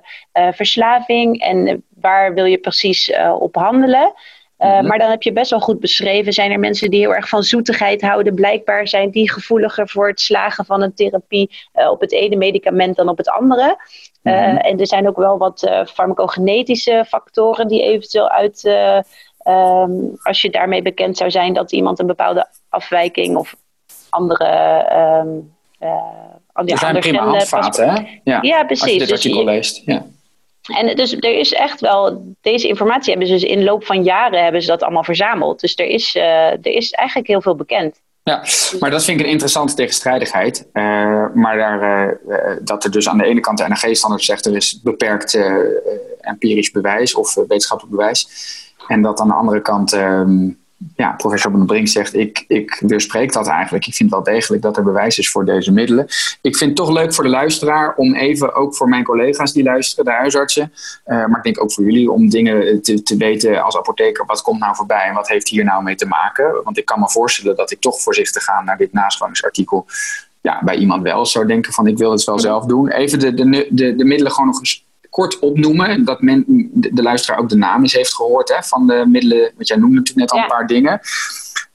verslaving 0.51 1.41
en 1.41 1.83
waar 1.89 2.33
wil 2.33 2.45
je 2.45 2.57
precies 2.57 3.13
op 3.39 3.55
handelen. 3.55 4.13
Uh, 4.61 4.81
Maar 4.81 4.97
dan 4.97 5.09
heb 5.09 5.23
je 5.23 5.31
best 5.31 5.49
wel 5.49 5.59
goed 5.59 5.79
beschreven. 5.79 6.33
Zijn 6.33 6.51
er 6.51 6.59
mensen 6.59 6.89
die 6.89 6.99
heel 6.99 7.15
erg 7.15 7.29
van 7.29 7.43
zoetigheid 7.43 8.01
houden? 8.01 8.33
Blijkbaar 8.33 8.87
zijn 8.87 9.09
die 9.09 9.31
gevoeliger 9.31 9.89
voor 9.89 10.07
het 10.07 10.19
slagen 10.19 10.65
van 10.65 10.81
een 10.81 10.93
therapie 10.93 11.49
uh, 11.73 11.89
op 11.89 12.01
het 12.01 12.11
ene 12.11 12.35
medicament 12.35 12.95
dan 12.95 13.09
op 13.09 13.17
het 13.17 13.29
andere. 13.29 13.77
Uh, 14.23 14.33
mm 14.33 14.43
-hmm. 14.43 14.57
En 14.57 14.79
er 14.79 14.87
zijn 14.87 15.07
ook 15.07 15.17
wel 15.17 15.37
wat 15.37 15.71
farmacogenetische 15.93 17.05
factoren 17.07 17.67
die 17.67 17.81
eventueel 17.81 18.29
uit, 18.29 18.63
um, 19.47 20.17
als 20.21 20.41
je 20.41 20.49
daarmee 20.49 20.81
bekend 20.81 21.17
zou 21.17 21.31
zijn 21.31 21.53
dat 21.53 21.71
iemand 21.71 21.99
een 21.99 22.07
bepaalde 22.07 22.47
afwijking 22.69 23.35
of 23.35 23.55
andere. 24.09 24.85
Um, 25.25 25.53
er 26.53 26.77
zijn 26.77 26.99
prima 26.99 27.23
handvaten, 27.23 27.89
hè? 27.89 28.19
Ja, 28.23 28.39
ja, 28.41 28.63
precies. 28.63 28.83
Als 28.83 28.93
je 28.93 28.99
dit 28.99 29.11
artikel 29.11 29.45
dus, 29.45 29.53
leest. 29.53 29.81
Ja. 29.85 30.05
En 30.61 30.95
dus 30.95 31.13
er 31.13 31.37
is 31.37 31.53
echt 31.53 31.79
wel, 31.79 32.33
deze 32.41 32.67
informatie 32.67 33.09
hebben 33.09 33.27
ze 33.27 33.33
dus 33.33 33.43
in 33.43 33.63
loop 33.63 33.85
van 33.85 34.03
jaren 34.03 34.43
hebben 34.43 34.61
ze 34.61 34.67
dat 34.67 34.83
allemaal 34.83 35.03
verzameld. 35.03 35.59
Dus 35.59 35.75
er 35.75 35.85
is, 35.85 36.15
uh, 36.15 36.23
er 36.51 36.65
is 36.65 36.91
eigenlijk 36.91 37.27
heel 37.27 37.41
veel 37.41 37.55
bekend. 37.55 38.01
Ja, 38.23 38.43
maar 38.79 38.89
dat 38.89 39.03
vind 39.03 39.19
ik 39.19 39.25
een 39.25 39.31
interessante 39.31 39.73
tegenstrijdigheid. 39.73 40.69
Uh, 40.73 40.83
maar 41.33 41.57
daar, 41.57 42.19
uh, 42.27 42.57
dat 42.61 42.83
er 42.83 42.91
dus 42.91 43.09
aan 43.09 43.17
de 43.17 43.25
ene 43.25 43.39
kant 43.39 43.57
de 43.57 43.67
NRG-standaard 43.67 44.23
zegt 44.23 44.45
er 44.45 44.55
is 44.55 44.81
beperkt 44.81 45.39
empirisch 46.21 46.71
bewijs 46.71 47.15
of 47.15 47.33
wetenschappelijk 47.33 47.95
bewijs. 47.95 48.27
En 48.87 49.01
dat 49.01 49.19
aan 49.19 49.27
de 49.27 49.33
andere 49.33 49.61
kant 49.61 49.93
ehm, 49.93 50.49
ja, 50.95 51.11
professor 51.11 51.51
Van 51.51 51.65
Brink 51.65 51.87
zegt, 51.87 52.15
ik, 52.15 52.45
ik 52.47 52.81
weerspreek 52.85 53.33
dat 53.33 53.47
eigenlijk. 53.47 53.87
Ik 53.87 53.93
vind 53.93 54.11
wel 54.11 54.23
degelijk 54.23 54.61
dat 54.61 54.77
er 54.77 54.83
bewijs 54.83 55.17
is 55.17 55.29
voor 55.29 55.45
deze 55.45 55.71
middelen. 55.71 56.07
Ik 56.41 56.55
vind 56.55 56.69
het 56.69 56.75
toch 56.75 56.89
leuk 56.89 57.13
voor 57.13 57.23
de 57.23 57.29
luisteraar 57.29 57.95
om 57.95 58.15
even, 58.15 58.55
ook 58.55 58.75
voor 58.75 58.89
mijn 58.89 59.03
collega's 59.03 59.53
die 59.53 59.63
luisteren, 59.63 60.05
de 60.05 60.11
huisartsen, 60.11 60.71
uh, 61.05 61.25
maar 61.25 61.37
ik 61.37 61.43
denk 61.43 61.61
ook 61.61 61.73
voor 61.73 61.83
jullie, 61.83 62.11
om 62.11 62.29
dingen 62.29 62.81
te, 62.81 63.03
te 63.03 63.17
weten 63.17 63.63
als 63.63 63.77
apotheker, 63.77 64.25
wat 64.25 64.41
komt 64.41 64.59
nou 64.59 64.75
voorbij 64.75 65.07
en 65.07 65.13
wat 65.13 65.27
heeft 65.27 65.49
hier 65.49 65.63
nou 65.63 65.83
mee 65.83 65.95
te 65.95 66.07
maken? 66.07 66.63
Want 66.63 66.77
ik 66.77 66.85
kan 66.85 66.99
me 66.99 67.09
voorstellen 67.09 67.55
dat 67.55 67.71
ik 67.71 67.79
toch 67.79 68.01
voorzichtig 68.01 68.43
ga 68.43 68.61
naar 68.63 68.77
dit 68.77 68.93
nascholingsartikel 68.93 69.85
ja, 70.41 70.61
bij 70.63 70.75
iemand 70.75 71.03
wel 71.03 71.25
zou 71.25 71.47
denken 71.47 71.73
van 71.73 71.87
ik 71.87 71.97
wil 71.97 72.11
het 72.11 72.23
wel 72.23 72.39
zelf 72.39 72.65
doen. 72.65 72.89
Even 72.89 73.19
de, 73.19 73.33
de, 73.33 73.67
de, 73.69 73.95
de 73.95 74.05
middelen 74.05 74.31
gewoon 74.31 74.49
nog 74.49 74.59
eens 74.59 74.85
kort 75.11 75.39
opnoemen. 75.39 76.05
Dat 76.05 76.21
men, 76.21 76.43
de, 76.73 77.01
luisteraar 77.01 77.39
ook 77.39 77.49
de 77.49 77.57
naam 77.57 77.81
eens 77.81 77.93
heeft 77.93 78.15
gehoord 78.15 78.49
hè, 78.49 78.63
van 78.63 78.87
de 78.87 79.05
middelen. 79.07 79.51
Want 79.55 79.67
jij 79.67 79.77
noemde 79.77 79.95
natuurlijk 79.95 80.31
net 80.31 80.31
al 80.31 80.43
een 80.43 80.57
paar 80.57 80.67
dingen. 80.67 80.99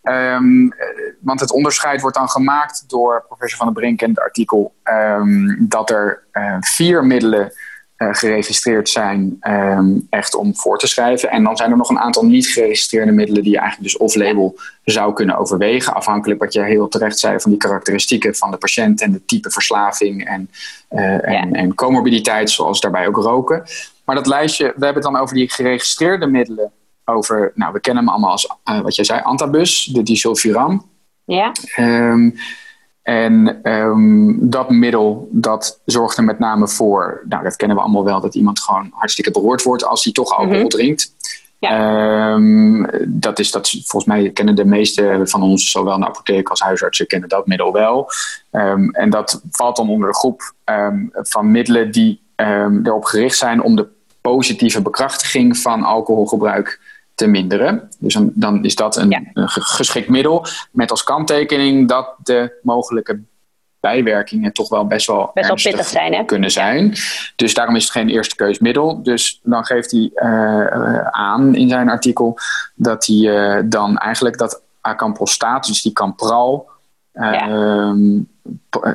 Um, 0.03 0.75
want 1.21 1.41
het 1.41 1.53
onderscheid 1.53 2.01
wordt 2.01 2.17
dan 2.17 2.29
gemaakt 2.29 2.85
door 2.87 3.25
professor 3.27 3.59
Van 3.59 3.67
der 3.67 3.83
Brink 3.83 4.03
in 4.03 4.09
het 4.09 4.21
artikel 4.21 4.75
um, 4.85 5.67
dat 5.69 5.91
er 5.91 6.23
uh, 6.33 6.57
vier 6.61 7.05
middelen 7.05 7.53
uh, 7.99 8.09
geregistreerd 8.15 8.89
zijn 8.89 9.37
um, 9.41 10.07
echt 10.11 10.35
om 10.35 10.57
voor 10.57 10.79
te 10.79 10.87
schrijven. 10.87 11.31
En 11.31 11.45
dan 11.45 11.57
zijn 11.57 11.71
er 11.71 11.77
nog 11.77 11.89
een 11.89 11.99
aantal 11.99 12.25
niet 12.25 12.47
geregistreerde 12.47 13.13
middelen 13.13 13.43
die 13.43 13.53
je 13.53 13.59
eigenlijk 13.59 13.93
dus 13.93 14.01
off-label 14.01 14.59
zou 14.85 15.13
kunnen 15.13 15.37
overwegen. 15.39 15.95
Afhankelijk 15.95 16.41
wat 16.41 16.53
je 16.53 16.63
heel 16.63 16.89
terecht 16.89 17.19
zei 17.19 17.41
van 17.41 17.51
die 17.51 17.61
karakteristieken 17.61 18.35
van 18.35 18.51
de 18.51 18.57
patiënt 18.57 19.01
en 19.01 19.13
de 19.13 19.25
type 19.25 19.51
verslaving 19.51 20.25
en, 20.25 20.51
uh, 20.91 21.29
en, 21.29 21.53
en 21.53 21.75
comorbiditeit, 21.75 22.51
zoals 22.51 22.81
daarbij 22.81 23.07
ook 23.07 23.17
roken. 23.17 23.63
Maar 24.05 24.17
dat 24.17 24.27
lijstje, 24.27 24.65
we 24.65 24.85
hebben 24.85 25.03
het 25.03 25.13
dan 25.13 25.17
over 25.17 25.35
die 25.35 25.51
geregistreerde 25.51 26.27
middelen. 26.27 26.73
Over, 27.05 27.53
nou, 27.55 27.73
we 27.73 27.81
kennen 27.81 28.03
hem 28.05 28.13
allemaal 28.13 28.31
als, 28.31 28.57
uh, 28.65 28.81
wat 28.81 28.95
jij 28.95 29.05
zei, 29.05 29.21
antabus, 29.23 29.85
de 29.85 30.03
disulfiram. 30.03 30.87
Ja. 31.25 31.53
Um, 31.79 32.35
En 33.07 33.63
ehm, 33.63 34.35
dat 34.39 34.71
middel, 34.71 35.29
dat 35.31 35.81
zorgt 35.85 36.17
er 36.17 36.25
met 36.25 36.39
name 36.39 36.69
voor, 36.69 37.23
nou 37.29 37.43
dat 37.43 37.57
kennen 37.57 37.77
we 37.77 37.83
allemaal 37.83 38.05
wel, 38.05 38.21
dat 38.21 38.35
iemand 38.35 38.61
gewoon 38.61 38.91
hartstikke 38.93 39.31
beroerd 39.31 39.63
wordt 39.63 39.85
als 39.85 40.05
hij 40.05 40.13
toch 40.13 40.31
alcohol 40.31 40.59
mhm. 40.59 40.69
drinkt. 40.69 41.15
Ja. 41.59 42.33
Um, 42.33 42.87
dat 43.07 43.39
is 43.39 43.51
dat, 43.51 43.71
volgens 43.71 44.05
mij 44.05 44.31
kennen 44.31 44.55
de 44.55 44.65
meeste 44.65 45.21
van 45.25 45.43
ons, 45.43 45.71
zowel 45.71 45.95
in 45.95 46.01
de 46.01 46.07
apotheek 46.07 46.49
als 46.49 46.61
huisartsen, 46.61 47.07
kennen 47.07 47.29
dat 47.29 47.47
middel 47.47 47.73
wel. 47.73 48.11
Um, 48.51 48.91
en 48.91 49.11
dat 49.11 49.43
valt 49.51 49.77
dan 49.77 49.89
onder 49.89 50.09
de 50.09 50.15
groep 50.15 50.53
van 51.13 51.51
middelen 51.51 51.93
die 51.93 52.21
erop 52.83 53.05
gericht 53.05 53.37
zijn 53.37 53.63
om 53.63 53.77
de 53.77 53.89
positieve 54.21 54.83
bekrachtiging 54.83 55.59
van 55.59 55.83
alcoholgebruik 55.83 56.81
te 57.17 57.27
minderen. 57.27 57.89
Dus 57.99 58.15
dan, 58.15 58.31
dan 58.35 58.65
is 58.65 58.75
dat 58.75 58.97
een, 58.97 59.31
een, 59.33 59.49
geschikt 59.49 60.09
middel 60.09 60.47
met 60.71 60.91
als 60.91 61.05
kanttekening 61.05 61.89
dat 61.89 62.15
de 62.23 62.59
mogelijke 62.63 63.21
bijwerkingen 63.81 64.53
toch 64.53 64.69
wel 64.69 64.87
best 64.87 65.07
wel, 65.07 65.31
best 65.35 65.47
wel 65.47 65.73
pittig 65.73 65.87
zijn, 65.87 66.15
hè? 66.15 66.25
kunnen 66.25 66.51
zijn. 66.51 66.95
Dus 67.37 67.55
daarom 67.55 67.77
is 67.77 67.83
het 67.83 67.93
geen 67.93 68.09
eerste 68.09 68.37
keusmiddel. 68.37 69.03
Dus 69.03 69.41
dan 69.43 69.65
geeft 69.65 69.91
hij 69.91 70.11
uh, 70.15 70.99
aan 71.07 71.55
in 71.55 71.69
zijn 71.69 71.89
artikel 71.89 72.39
dat 72.75 73.07
hij 73.07 73.17
uh, 73.17 73.63
dan 73.65 73.99
eigenlijk 73.99 74.39
dat 74.39 74.63
acamprostaat, 74.81 75.67
dus 75.67 75.83
die 75.83 75.93
campral, 75.93 76.69
ja. 77.13 77.49
Ehm, 77.49 78.19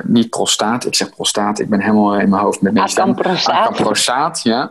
niet 0.02 0.30
prostaat, 0.30 0.86
ik 0.86 0.94
zeg 0.94 1.10
prostaat, 1.10 1.58
ik 1.58 1.68
ben 1.68 1.80
helemaal 1.80 2.18
in 2.18 2.28
mijn 2.28 2.42
hoofd 2.42 2.60
met 2.60 2.72
mensen. 2.72 3.02
Acamprostaat. 3.02 3.68
Acamprostaat, 3.68 4.40
ja. 4.42 4.70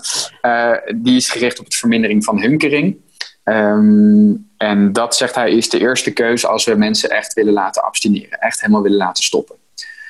die 0.96 1.16
is 1.16 1.30
gericht 1.30 1.60
op 1.60 1.70
de 1.70 1.78
vermindering 1.78 2.24
van 2.24 2.42
hunkering. 2.42 2.98
Ehm, 3.44 4.34
en 4.58 4.94
dat 4.94 5.16
zegt 5.16 5.36
hij 5.36 5.52
is 5.52 5.70
de 5.70 5.80
eerste 5.80 6.12
keuze 6.12 6.48
als 6.48 6.66
we 6.66 6.76
mensen 6.76 7.10
echt 7.10 7.34
willen 7.34 7.54
laten 7.54 7.84
abstineren, 7.84 8.40
echt 8.40 8.62
helemaal 8.62 8.82
willen 8.82 8.98
laten 8.98 9.24
stoppen. 9.24 9.56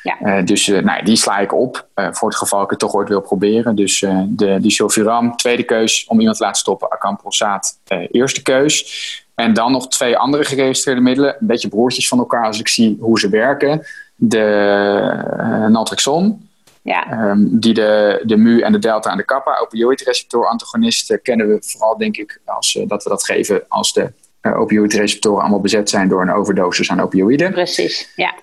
Ja. 0.03 0.17
Uh, 0.21 0.45
dus 0.45 0.67
uh, 0.67 0.81
nou, 0.81 1.03
die 1.03 1.15
sla 1.15 1.39
ik 1.39 1.53
op 1.53 1.87
uh, 1.95 2.07
voor 2.11 2.29
het 2.29 2.37
geval 2.37 2.63
ik 2.63 2.69
het 2.69 2.79
toch 2.79 2.93
ooit 2.93 3.07
wil 3.07 3.21
proberen. 3.21 3.75
Dus 3.75 3.99
de 4.27 4.57
disulfiram, 4.61 5.35
tweede 5.35 5.63
keus 5.63 6.05
om 6.07 6.19
iemand 6.19 6.37
te 6.37 6.43
laten 6.43 6.59
stoppen. 6.59 6.89
Acamprosaat, 6.89 7.79
eerste 8.11 8.41
keus. 8.41 9.25
En 9.35 9.53
dan 9.53 9.71
nog 9.71 9.87
twee 9.87 10.17
andere 10.17 10.43
geregistreerde 10.43 11.01
middelen. 11.01 11.35
Een 11.39 11.47
beetje 11.47 11.67
broertjes 11.67 12.07
van 12.07 12.17
elkaar 12.17 12.45
als 12.45 12.59
ik 12.59 12.67
zie 12.67 12.97
hoe 12.99 13.19
ze 13.19 13.29
werken. 13.29 13.85
De 14.15 15.67
naltrexon, 15.69 16.49
ja. 16.81 17.29
Um, 17.29 17.59
die 17.59 17.73
de, 17.73 18.21
de 18.25 18.37
mu 18.37 18.61
en 18.61 18.71
de 18.71 18.79
delta 18.79 19.11
en 19.11 19.17
de 19.17 19.25
kappa, 19.25 19.59
opioïdreceptor-antagonisten, 19.61 21.21
kennen 21.21 21.47
we 21.47 21.57
vooral 21.61 21.97
denk 21.97 22.17
ik 22.17 22.41
als, 22.45 22.75
uh, 22.75 22.87
dat 22.87 23.03
we 23.03 23.09
dat 23.09 23.25
geven 23.25 23.63
als 23.67 23.93
de 23.93 24.11
uh, 24.41 24.59
opioïdreceptoren 24.59 25.41
allemaal 25.41 25.61
bezet 25.61 25.89
zijn 25.89 26.07
door 26.07 26.21
een 26.21 26.33
overdosis 26.33 26.91
aan 26.91 27.01
opioïden. 27.01 27.51
Precies, 27.51 28.13
ja. 28.15 28.33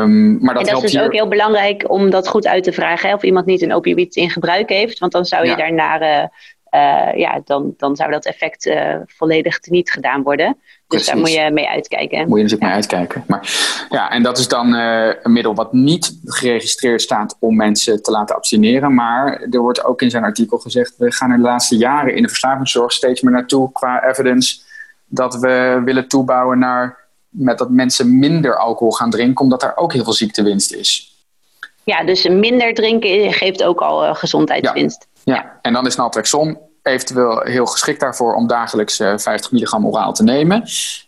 Um, 0.00 0.38
maar 0.40 0.54
dat 0.54 0.66
en 0.66 0.74
dat 0.74 0.84
is 0.84 0.92
dus 0.92 1.02
ook 1.02 1.12
heel 1.12 1.28
belangrijk 1.28 1.90
om 1.90 2.10
dat 2.10 2.28
goed 2.28 2.46
uit 2.46 2.64
te 2.64 2.72
vragen, 2.72 3.08
hè, 3.08 3.14
of 3.14 3.22
iemand 3.22 3.46
niet 3.46 3.62
een 3.62 3.74
opioïd 3.74 4.16
in 4.16 4.30
gebruik 4.30 4.68
heeft, 4.68 4.98
want 4.98 5.12
dan 5.12 5.24
zou 5.24 5.44
je 5.44 5.50
ja. 5.50 5.56
daarna... 5.56 6.30
Uh, 6.74 7.14
ja, 7.14 7.40
dan, 7.44 7.74
dan 7.76 7.96
zou 7.96 8.10
dat 8.10 8.24
effect 8.24 8.66
uh, 8.66 8.96
volledig 9.06 9.60
niet 9.70 9.90
gedaan 9.90 10.22
worden. 10.22 10.56
Dus 10.88 11.06
daar 11.06 11.16
moet 11.16 11.32
je 11.32 11.50
mee 11.50 11.68
uitkijken. 11.68 12.18
Moet 12.18 12.36
je 12.36 12.42
natuurlijk 12.42 12.62
mee 12.62 12.72
uitkijken. 12.72 13.24
Maar, 13.26 13.50
ja, 13.90 14.10
en 14.10 14.22
dat 14.22 14.38
is 14.38 14.48
dan 14.48 14.74
uh, 14.74 15.12
een 15.22 15.32
middel 15.32 15.54
wat 15.54 15.72
niet 15.72 16.18
geregistreerd 16.24 17.02
staat 17.02 17.36
om 17.40 17.56
mensen 17.56 18.02
te 18.02 18.10
laten 18.10 18.36
abstineren. 18.36 18.94
Maar 18.94 19.40
er 19.50 19.60
wordt 19.60 19.84
ook 19.84 20.02
in 20.02 20.10
zijn 20.10 20.24
artikel 20.24 20.58
gezegd: 20.58 20.96
we 20.96 21.12
gaan 21.12 21.30
er 21.30 21.36
de 21.36 21.42
laatste 21.42 21.76
jaren 21.76 22.14
in 22.14 22.22
de 22.22 22.28
verslavingszorg 22.28 22.92
steeds 22.92 23.20
meer 23.20 23.32
naartoe 23.32 23.72
qua 23.72 24.08
evidence 24.08 24.60
dat 25.06 25.34
we 25.34 25.82
willen 25.84 26.08
toebouwen 26.08 26.58
naar 26.58 26.98
met 27.28 27.58
dat 27.58 27.70
mensen 27.70 28.18
minder 28.18 28.56
alcohol 28.56 28.92
gaan 28.92 29.10
drinken, 29.10 29.44
omdat 29.44 29.60
daar 29.60 29.76
ook 29.76 29.92
heel 29.92 30.04
veel 30.04 30.12
ziektewinst 30.12 30.72
is. 30.72 31.16
Ja, 31.84 32.04
dus 32.04 32.28
minder 32.28 32.74
drinken 32.74 33.32
geeft 33.32 33.62
ook 33.62 33.80
al 33.80 34.14
gezondheidswinst. 34.14 35.06
Ja. 35.11 35.11
Ja. 35.24 35.58
en 35.62 35.72
dan 35.72 35.86
is 35.86 35.96
naltrexon 35.96 36.58
eventueel 36.82 37.40
heel 37.40 37.66
geschikt 37.66 38.00
daarvoor 38.00 38.34
om 38.34 38.46
dagelijks 38.46 38.96
50 38.96 39.34
eh, 39.34 39.50
milligram 39.50 39.86
oraal 39.86 40.12
te 40.12 40.22
nemen. 40.22 40.64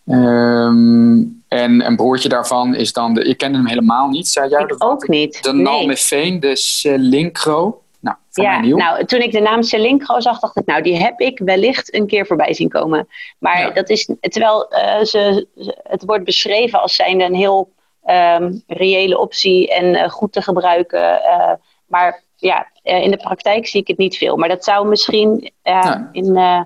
Um, 0.06 1.42
en 1.48 1.86
een 1.86 1.96
broertje 1.96 2.28
daarvan 2.28 2.74
is 2.74 2.92
dan, 2.92 3.14
de, 3.14 3.24
ik 3.24 3.38
ken 3.38 3.54
hem 3.54 3.66
helemaal 3.66 4.08
niet, 4.08 4.28
zei 4.28 4.48
jij? 4.48 4.62
Ik 4.62 4.74
ook 4.78 5.08
niet. 5.08 5.42
De 5.42 5.52
nalmefeen, 5.52 6.40
de 6.40 6.56
Celincro. 6.56 7.82
Nou, 8.00 8.16
ja, 8.30 8.60
nou, 8.60 9.04
toen 9.04 9.20
ik 9.20 9.32
de 9.32 9.40
naam 9.40 9.62
Celincro 9.62 10.20
zag, 10.20 10.38
dacht 10.38 10.56
ik, 10.56 10.66
nou, 10.66 10.82
die 10.82 10.96
heb 10.96 11.20
ik 11.20 11.38
wellicht 11.38 11.94
een 11.94 12.06
keer 12.06 12.26
voorbij 12.26 12.54
zien 12.54 12.68
komen. 12.68 13.08
Maar 13.38 13.74
dat 13.74 13.88
is, 13.90 14.10
terwijl 14.20 14.72
uh, 14.72 15.04
ze, 15.04 15.46
het 15.82 16.04
wordt 16.04 16.24
beschreven 16.24 16.80
als 16.80 16.94
zijnde 16.94 17.24
een 17.24 17.34
heel 17.34 17.72
um, 18.06 18.62
reële 18.66 19.18
optie 19.18 19.74
en 19.74 19.84
uh, 19.84 20.08
goed 20.08 20.32
te 20.32 20.42
gebruiken. 20.42 21.20
Uh, 21.22 21.52
maar 21.86 22.23
ja, 22.44 22.66
eh, 22.82 23.02
in 23.02 23.10
de 23.10 23.16
praktijk 23.16 23.66
zie 23.66 23.80
ik 23.80 23.88
het 23.88 23.98
niet 23.98 24.16
veel. 24.16 24.36
Maar 24.36 24.48
dat 24.48 24.64
zou 24.64 24.88
misschien 24.88 25.52
ja. 25.62 26.08
in 26.12 26.36
uh, 26.36 26.60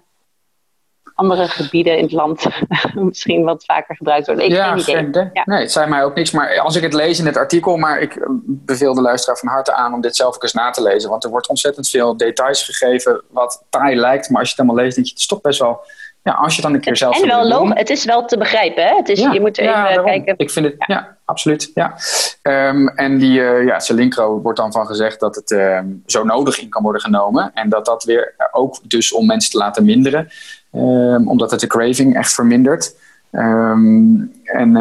andere 1.14 1.48
gebieden 1.48 1.96
in 1.96 2.02
het 2.02 2.12
land 2.12 2.46
misschien 2.94 3.44
wat 3.44 3.64
vaker 3.64 3.96
gebruikt 3.96 4.26
worden. 4.26 4.44
Ik 4.44 4.50
ja, 4.50 4.78
geen 4.78 5.08
idee. 5.08 5.30
Ja. 5.32 5.42
Nee, 5.44 5.60
het 5.60 5.72
zei 5.72 5.88
mij 5.88 6.04
ook 6.04 6.14
niks. 6.14 6.30
Maar 6.30 6.58
als 6.58 6.76
ik 6.76 6.82
het 6.82 6.92
lees 6.92 7.18
in 7.18 7.26
het 7.26 7.36
artikel, 7.36 7.76
maar 7.76 8.00
ik 8.00 8.16
eh, 8.16 8.26
beveel 8.44 8.94
de 8.94 9.00
luisteraar 9.00 9.38
van 9.38 9.48
harte 9.48 9.72
aan 9.72 9.94
om 9.94 10.00
dit 10.00 10.16
zelf 10.16 10.34
ook 10.34 10.42
eens 10.42 10.52
na 10.52 10.70
te 10.70 10.82
lezen. 10.82 11.10
Want 11.10 11.24
er 11.24 11.30
wordt 11.30 11.48
ontzettend 11.48 11.88
veel 11.88 12.16
details 12.16 12.62
gegeven 12.62 13.22
wat 13.30 13.64
taai 13.70 13.96
lijkt. 13.96 14.30
Maar 14.30 14.40
als 14.40 14.48
je 14.48 14.54
het 14.54 14.64
helemaal 14.64 14.84
leest, 14.84 14.94
denk 14.94 15.06
je, 15.06 15.12
het 15.12 15.22
is 15.22 15.28
toch 15.28 15.40
best 15.40 15.60
wel 15.60 15.80
ja, 16.28 16.34
als 16.34 16.56
je 16.56 16.62
dan 16.62 16.74
een 16.74 16.80
keer 16.80 16.96
zelf. 16.96 17.20
En 17.20 17.28
wel 17.28 17.48
logisch, 17.48 17.78
het 17.78 17.90
is 17.90 18.04
wel 18.04 18.24
te 18.24 18.38
begrijpen. 18.38 18.84
Hè? 18.86 18.96
Het 18.96 19.08
is, 19.08 19.20
je 19.20 19.40
moet 19.40 19.58
even 19.58 19.72
ja, 19.72 20.02
kijken. 20.02 20.34
Ik 20.36 20.50
vind 20.50 20.66
het, 20.66 20.74
ja, 20.78 21.16
absoluut. 21.24 21.70
Ja. 21.74 21.96
Um, 22.42 22.88
en 22.88 23.18
die 23.18 23.40
uh, 23.40 23.64
ja, 23.64 23.78
Celincro 23.78 24.40
wordt 24.40 24.58
dan 24.58 24.72
van 24.72 24.86
gezegd 24.86 25.20
dat 25.20 25.34
het 25.34 25.50
um, 25.50 26.02
zo 26.06 26.24
nodig 26.24 26.60
in 26.60 26.68
kan 26.68 26.82
worden 26.82 27.00
genomen. 27.00 27.50
En 27.54 27.68
dat 27.68 27.84
dat 27.84 28.04
weer 28.04 28.34
ook 28.52 28.78
dus 28.82 29.12
om 29.12 29.26
mensen 29.26 29.50
te 29.50 29.58
laten 29.58 29.84
minderen. 29.84 30.30
Um, 30.72 31.28
omdat 31.28 31.50
het 31.50 31.60
de 31.60 31.66
craving 31.66 32.16
echt 32.16 32.32
vermindert. 32.32 32.94
en 33.30 34.72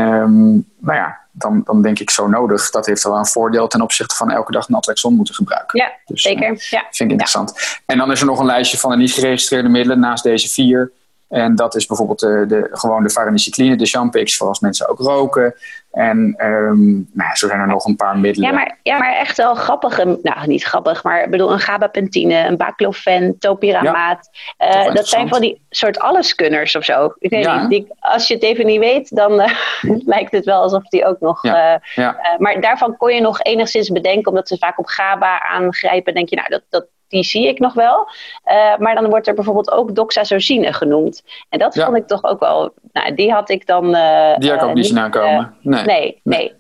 nou 0.80 0.98
ja, 0.98 1.18
dan, 1.32 1.62
dan 1.64 1.82
denk 1.82 2.00
ik 2.00 2.10
zo 2.10 2.28
nodig. 2.28 2.70
Dat 2.70 2.86
heeft 2.86 3.04
wel 3.04 3.18
een 3.18 3.26
voordeel 3.26 3.68
ten 3.68 3.82
opzichte 3.82 4.16
van 4.16 4.32
elke 4.32 4.52
dag 4.52 4.70
naltrexon 4.70 5.16
moeten 5.16 5.36
gebruiken. 5.36 5.80
Ja, 5.80 5.92
dus, 6.06 6.22
zeker. 6.22 6.52
Uh, 6.52 6.58
ja. 6.58 6.80
Vind 6.80 7.00
ik 7.00 7.10
interessant. 7.10 7.80
En 7.86 7.98
dan 7.98 8.12
is 8.12 8.20
er 8.20 8.26
nog 8.26 8.40
een 8.40 8.46
lijstje 8.46 8.78
van 8.78 8.92
de 8.92 8.98
niet 8.98 9.12
geregistreerde 9.12 9.70
middelen 9.70 10.00
naast 10.00 10.24
deze 10.24 10.50
vier. 10.50 10.92
En 11.30 11.56
dat 11.56 11.76
is 11.76 11.86
bijvoorbeeld 11.86 12.20
de, 12.20 12.46
de, 12.48 12.68
gewoon 12.72 13.04
de 13.04 13.10
farinacycline, 13.10 13.76
de 13.76 13.86
Champix, 13.86 14.38
voor 14.38 14.48
als 14.48 14.60
mensen 14.60 14.90
ook 14.90 15.00
roken. 15.00 15.56
En 15.92 16.36
um, 16.46 17.10
nou, 17.14 17.36
zo 17.36 17.48
zijn 17.48 17.60
er 17.60 17.68
nog 17.68 17.86
een 17.86 17.96
paar 17.96 18.18
middelen. 18.18 18.50
Ja, 18.50 18.56
maar, 18.56 18.80
ja, 18.84 18.98
maar 18.98 19.14
echt 19.14 19.38
wel 19.38 19.56
grappig. 19.56 19.98
Nou, 20.06 20.48
niet 20.48 20.64
grappig, 20.64 21.04
maar 21.04 21.24
ik 21.24 21.30
bedoel 21.30 21.52
een 21.52 21.60
gabapentine, 21.60 22.48
een 22.48 22.58
baclofen, 22.58 23.36
topiramaat. 23.40 24.30
Ja, 24.58 24.88
uh, 24.88 24.94
dat 24.94 25.08
zijn 25.08 25.28
van 25.28 25.42
die 25.42 25.62
soort 25.70 26.00
alleskunners 26.00 26.76
of 26.76 26.84
zo. 26.84 27.14
Ik 27.20 27.30
weet 27.30 27.48
niet, 27.48 27.70
die, 27.70 27.88
als 28.00 28.28
je 28.28 28.34
het 28.34 28.44
even 28.44 28.66
niet 28.66 28.80
weet, 28.80 29.16
dan 29.16 29.42
uh, 29.42 29.50
lijkt 30.06 30.32
het 30.32 30.46
wel 30.46 30.62
alsof 30.62 30.84
die 30.84 31.06
ook 31.06 31.20
nog... 31.20 31.44
Ja, 31.44 31.82
uh, 31.96 32.14
maar 32.38 32.62
daarvan 32.62 32.98
kon 32.98 33.14
je 33.14 33.22
nog 33.22 33.42
enigszins 33.42 33.90
bedenken, 33.90 34.30
omdat 34.30 34.48
ze 34.48 34.58
vaak 34.58 34.80
op 34.80 34.86
GABA 34.86 35.42
aangrijpen. 35.42 36.14
denk 36.14 36.30
je, 36.30 36.36
nou, 36.36 36.50
dat, 36.50 36.64
dat, 36.70 36.86
die 37.08 37.24
zie 37.24 37.48
ik 37.48 37.60
nog 37.60 37.74
wel. 37.74 38.08
Uh, 38.46 38.78
maar 38.78 38.96
dan 38.96 39.10
wordt 39.10 39.28
er 39.28 39.34
bijvoorbeeld 39.34 39.72
ook 39.72 39.96
doxazosine 39.96 40.74
genoemd. 40.74 41.24
En 41.50 41.60
dat 41.60 41.74
vond 41.74 41.98
ik 41.98 42.08
toch 42.08 42.24
ook 42.24 42.40
wel... 42.40 42.74
Nou, 42.92 43.14
die 43.14 43.32
had 43.32 43.50
ik 43.50 43.66
dan... 43.66 43.96
Uh, 43.96 44.38
die 44.38 44.50
had 44.50 44.62
ik 44.62 44.68
ook 44.68 44.74
niet 44.74 44.86
zien 44.86 45.00
aankomen. 45.00 45.56
Nee. 45.62 45.86
nee. 45.86 46.20
nee, 46.24 46.54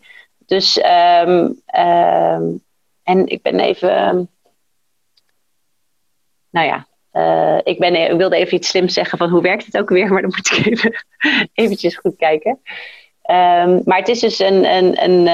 Dus... 0.45 0.81
Um, 1.25 1.62
um, 1.77 2.65
en 3.03 3.27
ik 3.27 3.41
ben 3.41 3.60
even... 3.60 4.29
Nou 6.49 6.67
ja, 6.67 6.88
uh, 7.13 7.57
ik, 7.63 7.79
ben, 7.79 8.12
ik 8.12 8.17
wilde 8.17 8.36
even 8.36 8.55
iets 8.55 8.69
slims 8.69 8.93
zeggen 8.93 9.17
van 9.17 9.29
hoe 9.29 9.41
werkt 9.41 9.65
het 9.65 9.77
ook 9.77 9.89
weer, 9.89 10.07
maar 10.13 10.21
dan 10.21 10.33
moet 10.36 10.51
ik 10.51 10.65
even 10.65 11.05
eventjes 11.53 11.95
goed 11.95 12.15
kijken. 12.15 12.60
Um, 13.31 13.81
maar 13.86 13.97
het 13.97 14.07
is 14.07 14.19
dus 14.19 14.39
een, 14.39 14.65
een, 14.65 15.03
een, 15.03 15.27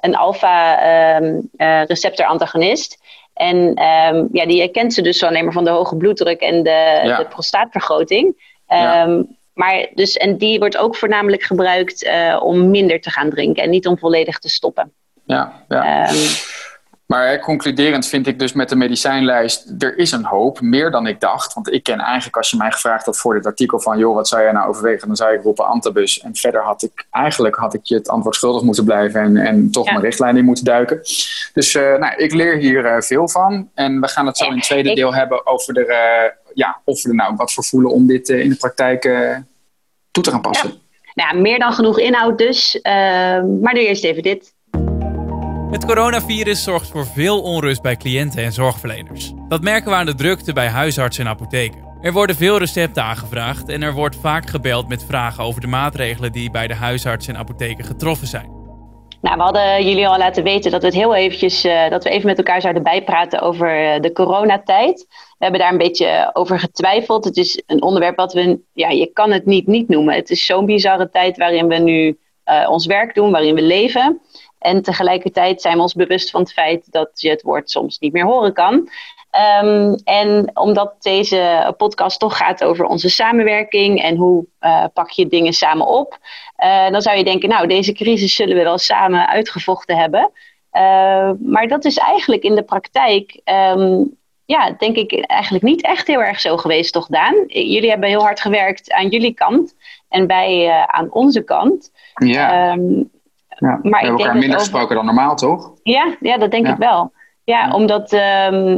een 0.00 0.16
alfa-receptor 0.16 2.26
antagonist. 2.26 3.02
En 3.34 3.56
um, 3.56 4.28
ja, 4.32 4.46
die 4.46 4.60
herkent 4.60 4.94
ze 4.94 5.02
dus 5.02 5.22
alleen 5.22 5.44
maar 5.44 5.52
van 5.52 5.64
de 5.64 5.70
hoge 5.70 5.96
bloeddruk 5.96 6.40
en 6.40 6.62
de, 6.62 7.14
de 7.16 7.26
prostaatvergroting. 7.28 8.26
Um, 8.26 8.36
ja. 8.68 9.24
Maar 9.54 9.86
dus, 9.94 10.16
en 10.16 10.36
die 10.36 10.58
wordt 10.58 10.76
ook 10.76 10.96
voornamelijk 10.96 11.42
gebruikt 11.42 12.04
uh, 12.04 12.40
om 12.42 12.70
minder 12.70 13.00
te 13.00 13.10
gaan 13.10 13.30
drinken 13.30 13.62
en 13.62 13.70
niet 13.70 13.86
om 13.86 13.98
volledig 13.98 14.38
te 14.38 14.48
stoppen. 14.48 14.92
Ja, 15.26 15.64
ja. 15.68 16.08
Um, 16.08 16.16
maar 17.06 17.40
concluderend 17.40 18.06
vind 18.06 18.26
ik 18.26 18.38
dus 18.38 18.52
met 18.52 18.68
de 18.68 18.76
medicijnlijst, 18.76 19.72
er 19.78 19.98
is 19.98 20.12
een 20.12 20.24
hoop, 20.24 20.60
meer 20.60 20.90
dan 20.90 21.06
ik 21.06 21.20
dacht. 21.20 21.54
Want 21.54 21.72
ik 21.72 21.82
ken 21.82 21.98
eigenlijk, 21.98 22.36
als 22.36 22.50
je 22.50 22.56
mij 22.56 22.70
gevraagd 22.70 23.06
had 23.06 23.18
voor 23.18 23.34
dit 23.34 23.46
artikel 23.46 23.80
van, 23.80 23.98
joh, 23.98 24.14
wat 24.14 24.28
zou 24.28 24.42
jij 24.42 24.52
nou 24.52 24.68
overwegen? 24.68 25.06
Dan 25.06 25.16
zou 25.16 25.34
ik 25.34 25.42
roepen 25.42 25.66
Antabus. 25.66 26.20
En 26.20 26.34
verder 26.34 26.62
had 26.62 26.82
ik, 26.82 27.06
eigenlijk 27.10 27.56
had 27.56 27.74
ik 27.74 27.80
je 27.82 27.94
het 27.94 28.08
antwoord 28.08 28.34
schuldig 28.34 28.62
moeten 28.62 28.84
blijven 28.84 29.20
en, 29.20 29.36
en 29.36 29.70
toch 29.70 29.84
ja. 29.84 29.92
mijn 29.92 30.04
richtlijn 30.04 30.36
in 30.36 30.44
moeten 30.44 30.64
duiken. 30.64 31.00
Dus 31.52 31.74
uh, 31.74 31.96
nou, 31.96 32.14
ik 32.16 32.32
leer 32.32 32.56
hier 32.56 32.84
uh, 32.84 33.00
veel 33.00 33.28
van. 33.28 33.70
En 33.74 34.00
we 34.00 34.08
gaan 34.08 34.26
het 34.26 34.36
zo 34.36 34.44
in 34.44 34.54
het 34.54 34.62
tweede 34.62 34.94
deel 34.94 35.14
hebben 35.14 35.46
over 35.46 35.74
de, 35.74 35.86
uh, 35.86 36.52
ja, 36.54 36.80
of 36.84 37.02
we 37.02 37.08
er 37.08 37.14
nou 37.14 37.34
wat 37.36 37.52
voor 37.52 37.64
voelen 37.64 37.90
om 37.90 38.06
dit 38.06 38.28
in 38.28 38.48
de 38.48 38.56
praktijk 38.56 39.02
toe 40.10 40.22
te 40.22 40.30
gaan 40.30 40.40
passen. 40.40 40.68
Ja. 40.68 40.82
Nou, 41.14 41.40
meer 41.40 41.58
dan 41.58 41.72
genoeg 41.72 41.98
inhoud 41.98 42.38
dus. 42.38 42.80
Ehm, 42.80 43.60
maar 43.60 43.74
nu 43.74 43.80
eerst 43.80 44.04
even 44.04 44.22
dit. 44.22 44.53
Het 45.74 45.86
coronavirus 45.86 46.62
zorgt 46.62 46.88
voor 46.88 47.06
veel 47.06 47.42
onrust 47.42 47.82
bij 47.82 47.96
cliënten 47.96 48.44
en 48.44 48.52
zorgverleners. 48.52 49.32
Dat 49.48 49.62
merken 49.62 49.90
we 49.90 49.96
aan 49.96 50.06
de 50.06 50.14
drukte 50.14 50.52
bij 50.52 50.68
huisartsen 50.68 51.24
en 51.24 51.30
apotheken. 51.30 51.84
Er 52.00 52.12
worden 52.12 52.36
veel 52.36 52.58
recepten 52.58 53.02
aangevraagd 53.02 53.68
en 53.68 53.82
er 53.82 53.92
wordt 53.92 54.16
vaak 54.16 54.50
gebeld 54.50 54.88
met 54.88 55.04
vragen 55.04 55.44
over 55.44 55.60
de 55.60 55.66
maatregelen 55.66 56.32
die 56.32 56.50
bij 56.50 56.66
de 56.66 56.74
huisartsen 56.74 57.34
en 57.34 57.40
apotheken 57.40 57.84
getroffen 57.84 58.26
zijn. 58.26 58.50
Nou, 59.20 59.36
we 59.36 59.42
hadden 59.42 59.86
jullie 59.86 60.08
al 60.08 60.18
laten 60.18 60.42
weten 60.42 60.70
dat 60.70 60.80
we 60.80 60.86
het 60.86 60.96
heel 60.96 61.14
eventjes, 61.14 61.64
uh, 61.64 61.90
dat 61.90 62.04
we 62.04 62.10
even 62.10 62.26
met 62.26 62.38
elkaar 62.38 62.60
zouden 62.60 62.82
bijpraten 62.82 63.40
over 63.40 63.94
uh, 63.94 64.00
de 64.00 64.12
coronatijd. 64.12 65.06
We 65.08 65.44
hebben 65.44 65.60
daar 65.60 65.72
een 65.72 65.78
beetje 65.78 66.30
over 66.32 66.58
getwijfeld. 66.58 67.24
Het 67.24 67.36
is 67.36 67.62
een 67.66 67.82
onderwerp 67.82 68.16
wat 68.16 68.32
we, 68.32 68.60
ja, 68.72 68.88
je 68.88 69.06
kan 69.06 69.30
het 69.30 69.46
niet 69.46 69.66
niet 69.66 69.88
noemen. 69.88 70.14
Het 70.14 70.30
is 70.30 70.46
zo'n 70.46 70.66
bizarre 70.66 71.10
tijd 71.10 71.36
waarin 71.36 71.68
we 71.68 71.78
nu 71.78 72.18
uh, 72.46 72.70
ons 72.70 72.86
werk 72.86 73.14
doen, 73.14 73.30
waarin 73.30 73.54
we 73.54 73.62
leven. 73.62 74.20
En 74.64 74.82
tegelijkertijd 74.82 75.60
zijn 75.60 75.76
we 75.76 75.82
ons 75.82 75.94
bewust 75.94 76.30
van 76.30 76.40
het 76.40 76.52
feit 76.52 76.92
dat 76.92 77.20
je 77.20 77.30
het 77.30 77.42
woord 77.42 77.70
soms 77.70 77.98
niet 77.98 78.12
meer 78.12 78.24
horen 78.24 78.52
kan. 78.52 78.88
Um, 79.62 79.94
en 80.04 80.50
omdat 80.54 80.94
deze 81.02 81.74
podcast 81.76 82.20
toch 82.20 82.36
gaat 82.36 82.64
over 82.64 82.84
onze 82.84 83.08
samenwerking 83.08 84.02
en 84.02 84.16
hoe 84.16 84.46
uh, 84.60 84.84
pak 84.92 85.10
je 85.10 85.26
dingen 85.26 85.52
samen 85.52 85.86
op, 85.86 86.18
uh, 86.64 86.90
dan 86.90 87.02
zou 87.02 87.16
je 87.16 87.24
denken, 87.24 87.48
nou, 87.48 87.66
deze 87.66 87.92
crisis 87.92 88.34
zullen 88.34 88.56
we 88.56 88.62
wel 88.62 88.78
samen 88.78 89.28
uitgevochten 89.28 89.96
hebben. 89.96 90.30
Uh, 90.72 91.30
maar 91.38 91.68
dat 91.68 91.84
is 91.84 91.98
eigenlijk 91.98 92.42
in 92.42 92.54
de 92.54 92.62
praktijk, 92.62 93.40
um, 93.74 94.16
ja, 94.44 94.70
denk 94.78 94.96
ik 94.96 95.12
eigenlijk 95.26 95.64
niet 95.64 95.82
echt 95.82 96.06
heel 96.06 96.22
erg 96.22 96.40
zo 96.40 96.56
geweest, 96.56 96.92
toch 96.92 97.06
Daan? 97.06 97.44
Jullie 97.46 97.90
hebben 97.90 98.08
heel 98.08 98.22
hard 98.22 98.40
gewerkt 98.40 98.92
aan 98.92 99.08
jullie 99.08 99.34
kant 99.34 99.74
en 100.08 100.26
wij 100.26 100.70
aan 100.86 101.12
onze 101.12 101.42
kant. 101.42 101.92
Ja. 102.14 102.72
Um, 102.72 102.98
ja, 102.98 103.13
maar 103.58 103.80
we 103.82 103.88
hebben 103.88 104.18
elkaar 104.18 104.32
minder 104.32 104.48
over... 104.48 104.60
gesproken 104.60 104.96
dan 104.96 105.04
normaal, 105.04 105.36
toch? 105.36 105.72
Ja, 105.82 106.16
ja 106.20 106.38
dat 106.38 106.50
denk 106.50 106.68
ik 106.68 106.76
wel. 106.76 107.12
Ja, 107.44 107.72
omdat 107.72 108.12
um, 108.12 108.20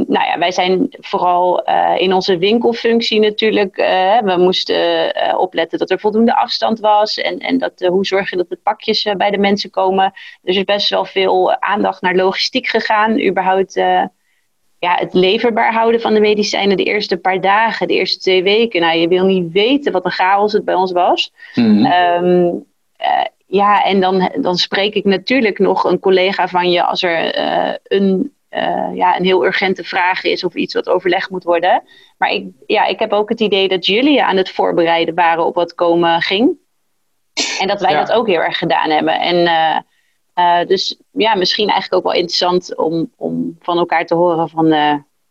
nou 0.07 0.25
ja, 0.25 0.37
wij 0.39 0.51
zijn 0.51 0.87
vooral 0.89 1.69
uh, 1.69 1.93
in 1.97 2.13
onze 2.13 2.37
winkelfunctie 2.37 3.19
natuurlijk. 3.19 3.77
Uh, 3.77 4.19
we 4.19 4.35
moesten 4.37 4.75
uh, 4.75 5.39
opletten 5.39 5.79
dat 5.79 5.89
er 5.89 5.99
voldoende 5.99 6.35
afstand 6.35 6.79
was. 6.79 7.17
En, 7.17 7.39
en 7.39 7.57
dat, 7.57 7.79
hoe 7.79 8.05
zorg 8.05 8.29
je 8.29 8.37
dat 8.37 8.49
de 8.49 8.59
pakjes 8.63 9.13
bij 9.17 9.31
de 9.31 9.37
mensen 9.37 9.69
komen. 9.69 10.11
Dus 10.41 10.55
er 10.55 10.61
is 10.61 10.63
best 10.63 10.89
wel 10.89 11.05
veel 11.05 11.61
aandacht 11.61 12.01
naar 12.01 12.15
logistiek 12.15 12.67
gegaan. 12.67 13.21
Überhaupt 13.25 13.73
ja, 14.79 14.95
het 14.95 15.13
leverbaar 15.13 15.73
houden 15.73 16.01
van 16.01 16.13
de 16.13 16.19
medicijnen 16.19 16.77
de 16.77 16.83
eerste 16.83 17.17
paar 17.17 17.41
dagen, 17.41 17.87
de 17.87 17.93
eerste 17.93 18.19
twee 18.19 18.43
weken. 18.43 18.81
Nou, 18.81 18.97
je 18.97 19.07
wil 19.07 19.25
niet 19.25 19.51
weten 19.51 19.91
wat 19.91 20.05
een 20.05 20.11
chaos 20.11 20.53
het 20.53 20.65
bij 20.65 20.75
ons 20.75 20.91
was. 20.91 21.33
Mm. 21.55 21.85
Um, 21.85 22.65
ja, 23.47 23.83
en 23.83 23.99
dan, 23.99 24.31
dan 24.41 24.57
spreek 24.57 24.93
ik 24.93 25.03
natuurlijk 25.03 25.59
nog 25.59 25.83
een 25.83 25.99
collega 25.99 26.47
van 26.47 26.71
je 26.71 26.83
als 26.83 27.03
er 27.03 27.37
een 27.83 28.35
uh, 28.51 28.95
ja, 28.95 29.17
een 29.17 29.23
heel 29.23 29.45
urgente 29.45 29.83
vraag 29.83 30.23
is 30.23 30.43
of 30.43 30.55
iets 30.55 30.73
wat 30.73 30.89
overlegd 30.89 31.29
moet 31.29 31.43
worden. 31.43 31.83
Maar 32.17 32.29
ik, 32.29 32.45
ja, 32.65 32.85
ik 32.85 32.99
heb 32.99 33.11
ook 33.11 33.29
het 33.29 33.39
idee 33.39 33.67
dat 33.67 33.85
jullie 33.85 34.23
aan 34.23 34.37
het 34.37 34.51
voorbereiden 34.51 35.15
waren 35.15 35.45
op 35.45 35.55
wat 35.55 35.75
komen 35.75 36.21
ging. 36.21 36.57
En 37.59 37.67
dat 37.67 37.81
wij 37.81 37.91
ja. 37.91 37.99
dat 37.99 38.11
ook 38.11 38.27
heel 38.27 38.41
erg 38.41 38.57
gedaan 38.57 38.89
hebben. 38.89 39.19
En 39.19 39.35
uh, 40.35 40.67
dus 40.67 40.99
ja, 41.11 41.35
misschien 41.35 41.69
eigenlijk 41.69 41.95
ook 42.05 42.11
wel 42.11 42.21
interessant 42.21 42.77
om, 42.77 43.11
om 43.15 43.57
van 43.59 43.77
elkaar 43.77 44.05
te 44.05 44.15
horen 44.15 44.49
van 44.49 44.69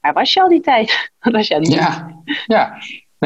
waar 0.01 0.13
was 0.13 0.33
je 0.33 0.43
al 0.43 0.49
die 0.49 0.61
tijd? 0.61 1.11
Wat 1.21 1.33
was 1.33 1.49
je 1.49 1.55
aan 1.55 1.61
het 1.61 1.71
doen? 1.71 1.81
Ja, 1.81 2.23
ja. 2.47 2.79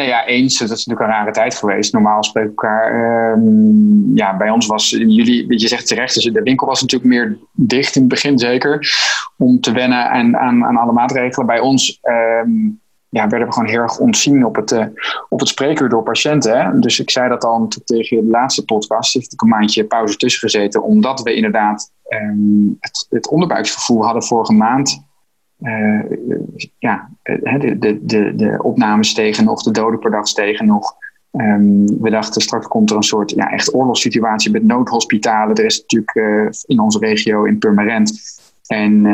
Ja, 0.06 0.26
eens. 0.26 0.58
Dat 0.58 0.70
is 0.70 0.86
natuurlijk 0.86 1.00
een 1.00 1.16
rare 1.16 1.30
tijd 1.30 1.54
geweest. 1.54 1.92
Normaal 1.92 2.24
spreken 2.24 2.50
elkaar. 2.50 3.32
Um, 3.32 4.16
ja, 4.16 4.36
bij 4.36 4.50
ons 4.50 4.66
was 4.66 4.90
jullie, 4.90 5.58
je 5.58 5.68
zegt 5.68 5.86
terecht, 5.86 6.14
dus 6.14 6.24
de 6.24 6.42
winkel 6.42 6.66
was 6.66 6.80
natuurlijk 6.80 7.10
meer 7.10 7.38
dicht 7.52 7.94
in 7.94 8.00
het 8.00 8.10
begin 8.10 8.38
zeker. 8.38 8.94
Om 9.36 9.60
te 9.60 9.72
wennen 9.72 10.10
aan, 10.10 10.36
aan, 10.36 10.64
aan 10.64 10.76
alle 10.76 10.92
maatregelen. 10.92 11.46
Bij 11.46 11.60
ons 11.60 11.98
um, 12.02 12.80
ja, 13.08 13.28
werden 13.28 13.48
we 13.48 13.54
gewoon 13.54 13.68
heel 13.68 13.80
erg 13.80 13.98
ontzien 13.98 14.44
op 14.44 14.56
het, 14.56 14.70
uh, 14.70 14.86
op 15.28 15.38
het 15.38 15.48
spreekuur 15.48 15.88
door 15.88 16.02
patiënten. 16.02 16.60
Hè? 16.60 16.78
Dus 16.78 17.00
ik 17.00 17.10
zei 17.10 17.28
dat 17.28 17.44
al 17.44 17.68
tegen 17.84 18.16
de 18.16 18.30
laatste 18.30 18.64
podcast. 18.64 19.14
Heeft 19.14 19.32
ik 19.32 19.42
een 19.42 19.48
maandje 19.48 19.84
pauze 19.84 20.16
tussen 20.16 20.40
gezeten. 20.40 20.82
Omdat 20.82 21.22
we 21.22 21.34
inderdaad 21.34 21.92
um, 22.08 22.76
het, 22.80 23.06
het 23.10 23.28
onderbuiksgevoel 23.28 24.04
hadden 24.04 24.22
vorige 24.22 24.52
maand 24.52 25.08
uh, 25.62 26.00
ja, 26.78 27.10
de, 27.22 27.76
de, 27.78 27.98
de, 28.02 28.32
de 28.36 28.62
opnames 28.62 29.08
stegen 29.08 29.44
nog, 29.44 29.62
de 29.62 29.70
doden 29.70 29.98
per 29.98 30.10
dag 30.10 30.28
stegen 30.28 30.66
nog. 30.66 30.94
Um, 31.32 32.00
we 32.00 32.10
dachten 32.10 32.42
straks 32.42 32.66
komt 32.66 32.90
er 32.90 32.96
een 32.96 33.02
soort 33.02 33.30
ja, 33.30 33.50
echt 33.50 33.74
oorlogssituatie 33.74 34.50
met 34.50 34.64
noodhospitalen. 34.64 35.56
Er 35.56 35.64
is 35.64 35.80
natuurlijk 35.80 36.14
uh, 36.14 36.48
in 36.66 36.80
onze 36.80 36.98
regio 36.98 37.44
in 37.44 37.58
Purmerend. 37.58 38.20
En 38.66 39.06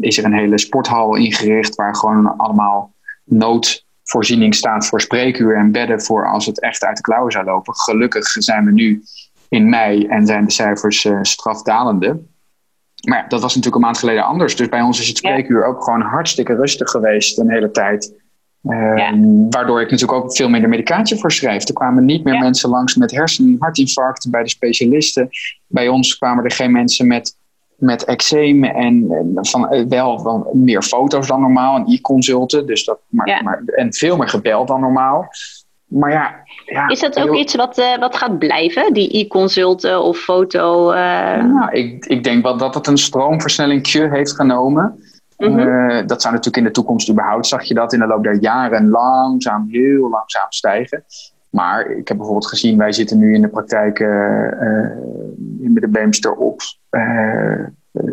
is 0.00 0.18
er 0.18 0.24
een 0.24 0.34
hele 0.34 0.58
sporthal 0.58 1.16
ingericht 1.16 1.74
waar 1.74 1.96
gewoon 1.96 2.36
allemaal 2.36 2.94
noodvoorziening 3.24 4.54
staat 4.54 4.86
voor 4.86 5.00
spreekuur 5.00 5.56
en 5.56 5.72
bedden 5.72 6.02
voor 6.02 6.28
als 6.28 6.46
het 6.46 6.60
echt 6.60 6.84
uit 6.84 6.96
de 6.96 7.02
klauwen 7.02 7.32
zou 7.32 7.44
lopen. 7.44 7.74
Gelukkig 7.74 8.26
zijn 8.26 8.64
we 8.64 8.72
nu 8.72 9.02
in 9.48 9.68
mei 9.68 10.06
en 10.06 10.26
zijn 10.26 10.44
de 10.44 10.50
cijfers 10.50 11.08
strafdalende. 11.22 12.20
Maar 13.08 13.18
ja, 13.18 13.28
dat 13.28 13.40
was 13.40 13.54
natuurlijk 13.54 13.74
een 13.74 13.88
maand 13.88 13.98
geleden 13.98 14.24
anders. 14.24 14.56
Dus 14.56 14.68
bij 14.68 14.80
ons 14.80 15.00
is 15.00 15.08
het 15.08 15.16
spreekuur 15.16 15.60
ja. 15.60 15.66
ook 15.66 15.84
gewoon 15.84 16.00
hartstikke 16.00 16.54
rustig 16.54 16.90
geweest 16.90 17.38
een 17.38 17.50
hele 17.50 17.70
tijd. 17.70 18.18
Uh, 18.62 18.96
ja. 18.96 19.12
Waardoor 19.50 19.80
ik 19.80 19.90
natuurlijk 19.90 20.22
ook 20.22 20.36
veel 20.36 20.48
minder 20.48 20.70
medicatie 20.70 21.16
voorschrijf. 21.16 21.68
Er 21.68 21.74
kwamen 21.74 22.04
niet 22.04 22.24
meer 22.24 22.38
mensen 22.38 22.70
langs 22.70 22.94
met 22.94 23.10
hersen- 23.10 23.44
en 23.44 23.56
hartinfarct 23.58 24.30
bij 24.30 24.42
de 24.42 24.48
specialisten. 24.48 25.28
Bij 25.66 25.88
ons 25.88 26.18
kwamen 26.18 26.44
er 26.44 26.50
geen 26.50 26.72
mensen 26.72 27.06
met, 27.06 27.36
met 27.76 28.04
eczeem 28.04 28.64
en, 28.64 29.10
en 29.10 29.38
van, 29.40 29.88
wel, 29.88 30.22
wel 30.22 30.50
meer 30.54 30.82
foto's 30.82 31.26
dan 31.26 31.40
normaal 31.40 31.76
en 31.76 31.92
e-consulten. 31.92 32.66
Dus 32.66 32.84
dat, 32.84 32.98
maar, 33.08 33.40
maar, 33.44 33.62
en 33.64 33.94
veel 33.94 34.16
meer 34.16 34.28
gebeld 34.28 34.68
dan 34.68 34.80
normaal. 34.80 35.28
Maar 35.90 36.12
ja, 36.12 36.34
ja, 36.64 36.88
is 36.88 37.00
dat 37.00 37.18
ook 37.18 37.24
heel... 37.24 37.40
iets 37.40 37.54
wat, 37.54 37.78
uh, 37.78 37.98
wat 37.98 38.16
gaat 38.16 38.38
blijven, 38.38 38.92
die 38.92 39.18
e-consulten 39.18 40.02
of 40.02 40.18
foto? 40.18 40.92
Uh... 40.92 40.96
Ja, 40.96 41.70
ik, 41.70 42.06
ik 42.06 42.24
denk 42.24 42.42
wel 42.42 42.56
dat 42.56 42.74
het 42.74 42.86
een 42.86 42.98
stroomversnelling 42.98 43.86
heeft 43.86 44.32
genomen. 44.32 45.04
Mm 45.36 45.58
-hmm. 45.58 45.58
uh, 45.58 46.06
dat 46.06 46.22
zou 46.22 46.34
natuurlijk 46.34 46.56
in 46.56 46.64
de 46.64 46.70
toekomst 46.70 47.10
überhaupt, 47.10 47.46
zag 47.46 47.62
je 47.62 47.74
dat 47.74 47.92
in 47.92 47.98
de 47.98 48.06
loop 48.06 48.22
der 48.22 48.40
jaren 48.40 48.88
langzaam, 48.88 49.68
heel 49.70 50.08
langzaam 50.08 50.46
stijgen. 50.48 51.04
Maar 51.50 51.86
ik 51.86 52.08
heb 52.08 52.16
bijvoorbeeld 52.16 52.48
gezien, 52.48 52.78
wij 52.78 52.92
zitten 52.92 53.18
nu 53.18 53.34
in 53.34 53.40
de 53.40 53.48
praktijk 53.48 53.98
in 55.60 55.74
de 55.74 55.88
Beemster 55.88 56.32
op 56.32 56.60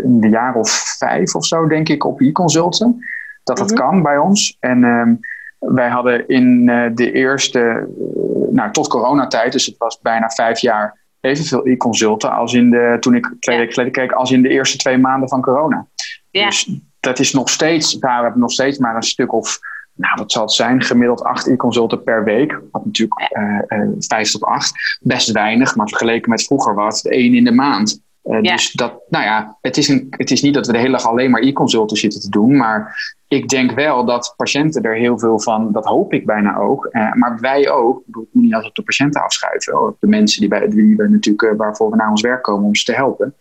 in 0.03 0.19
de 0.19 0.29
jaar 0.29 0.55
of 0.55 0.69
vijf 0.97 1.35
of 1.35 1.45
zo, 1.45 1.67
denk 1.67 1.89
ik, 1.89 2.05
op 2.05 2.21
e-consulten. 2.21 3.05
Dat 3.43 3.57
dat 3.57 3.69
mm 3.69 3.77
-hmm. 3.77 3.85
kan 3.85 4.01
bij 4.01 4.17
ons. 4.17 4.57
En 4.59 4.83
um, 4.83 5.19
wij 5.67 5.89
hadden 5.89 6.27
in 6.27 6.67
uh, 6.69 6.85
de 6.93 7.11
eerste, 7.11 7.59
uh, 7.59 8.53
nou 8.53 8.71
tot 8.71 8.87
coronatijd, 8.87 9.51
dus 9.51 9.65
het 9.65 9.77
was 9.77 9.99
bijna 10.01 10.29
vijf 10.29 10.59
jaar, 10.59 11.05
evenveel 11.21 11.67
e-consulten 11.67 12.31
als 12.31 12.53
in 12.53 12.69
de, 12.69 12.97
toen 12.99 13.15
ik 13.15 13.33
twee 13.39 13.57
weken 13.57 13.73
geleden 13.73 13.93
keek, 13.93 14.11
als 14.11 14.31
in 14.31 14.41
de 14.41 14.49
eerste 14.49 14.77
twee 14.77 14.97
maanden 14.97 15.29
van 15.29 15.41
corona. 15.41 15.87
Ja. 16.31 16.45
Dus 16.45 16.79
dat 16.99 17.19
is 17.19 17.33
nog 17.33 17.49
steeds, 17.49 17.93
daar 17.93 18.13
hebben 18.13 18.33
we 18.33 18.39
nog 18.39 18.51
steeds 18.51 18.77
maar 18.77 18.95
een 18.95 19.03
stuk 19.03 19.33
of, 19.33 19.59
nou 19.93 20.13
wat 20.15 20.31
zal 20.31 20.41
het 20.41 20.51
zijn, 20.51 20.81
gemiddeld 20.81 21.23
acht 21.23 21.47
e-consulten 21.47 22.03
per 22.03 22.23
week. 22.23 22.59
Wat 22.71 22.85
natuurlijk 22.85 23.29
uh, 23.67 23.81
vijf 23.99 24.31
tot 24.31 24.43
acht, 24.43 24.97
best 25.01 25.31
weinig, 25.31 25.75
maar 25.75 25.87
vergeleken 25.87 26.29
met 26.29 26.43
vroeger 26.43 26.75
was 26.75 27.01
het 27.01 27.11
één 27.11 27.33
in 27.33 27.43
de 27.43 27.51
maand. 27.51 28.01
Uh, 28.27 28.41
ja. 28.41 28.51
Dus 28.51 28.71
dat, 28.71 28.93
nou 29.09 29.25
ja, 29.25 29.57
het 29.61 29.77
is, 29.77 29.87
een, 29.87 30.07
het 30.09 30.31
is 30.31 30.41
niet 30.41 30.53
dat 30.53 30.65
we 30.65 30.71
de 30.71 30.77
hele 30.77 30.91
dag 30.91 31.07
alleen 31.07 31.31
maar 31.31 31.41
e-consulten 31.41 31.97
zitten 31.97 32.21
te 32.21 32.29
doen, 32.29 32.57
maar 32.57 32.97
ik 33.27 33.47
denk 33.47 33.71
wel 33.71 34.05
dat 34.05 34.33
patiënten 34.37 34.83
er 34.83 34.95
heel 34.95 35.19
veel 35.19 35.39
van, 35.39 35.71
dat 35.71 35.85
hoop 35.85 36.13
ik 36.13 36.25
bijna 36.25 36.57
ook, 36.57 36.89
uh, 36.91 37.13
maar 37.13 37.37
wij 37.39 37.69
ook, 37.69 38.03
ik 38.07 38.15
moet 38.15 38.27
niet 38.31 38.53
altijd 38.53 38.69
op 38.69 38.75
de 38.75 38.83
patiënten 38.83 39.23
afschuiven, 39.23 39.87
op 39.87 39.97
de 39.99 40.07
mensen 40.07 40.39
die, 40.39 40.49
bij, 40.49 40.69
die 40.69 40.95
we 40.95 41.09
natuurlijk, 41.09 41.41
uh, 41.41 41.57
waarvoor 41.57 41.89
we 41.89 41.95
naar 41.95 42.09
ons 42.09 42.21
werk 42.21 42.43
komen 42.43 42.65
om 42.65 42.75
ze 42.75 42.83
te 42.83 42.95
helpen. 42.95 43.33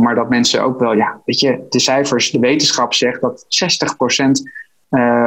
Maar 0.00 0.14
dat 0.14 0.28
mensen 0.28 0.62
ook 0.62 0.78
wel, 0.78 0.92
ja, 0.92 1.20
weet 1.24 1.40
je, 1.40 1.66
de 1.68 1.80
cijfers, 1.80 2.30
de 2.30 2.38
wetenschap 2.38 2.94
zegt 2.94 3.20
dat 3.20 3.46
60% 4.18 4.30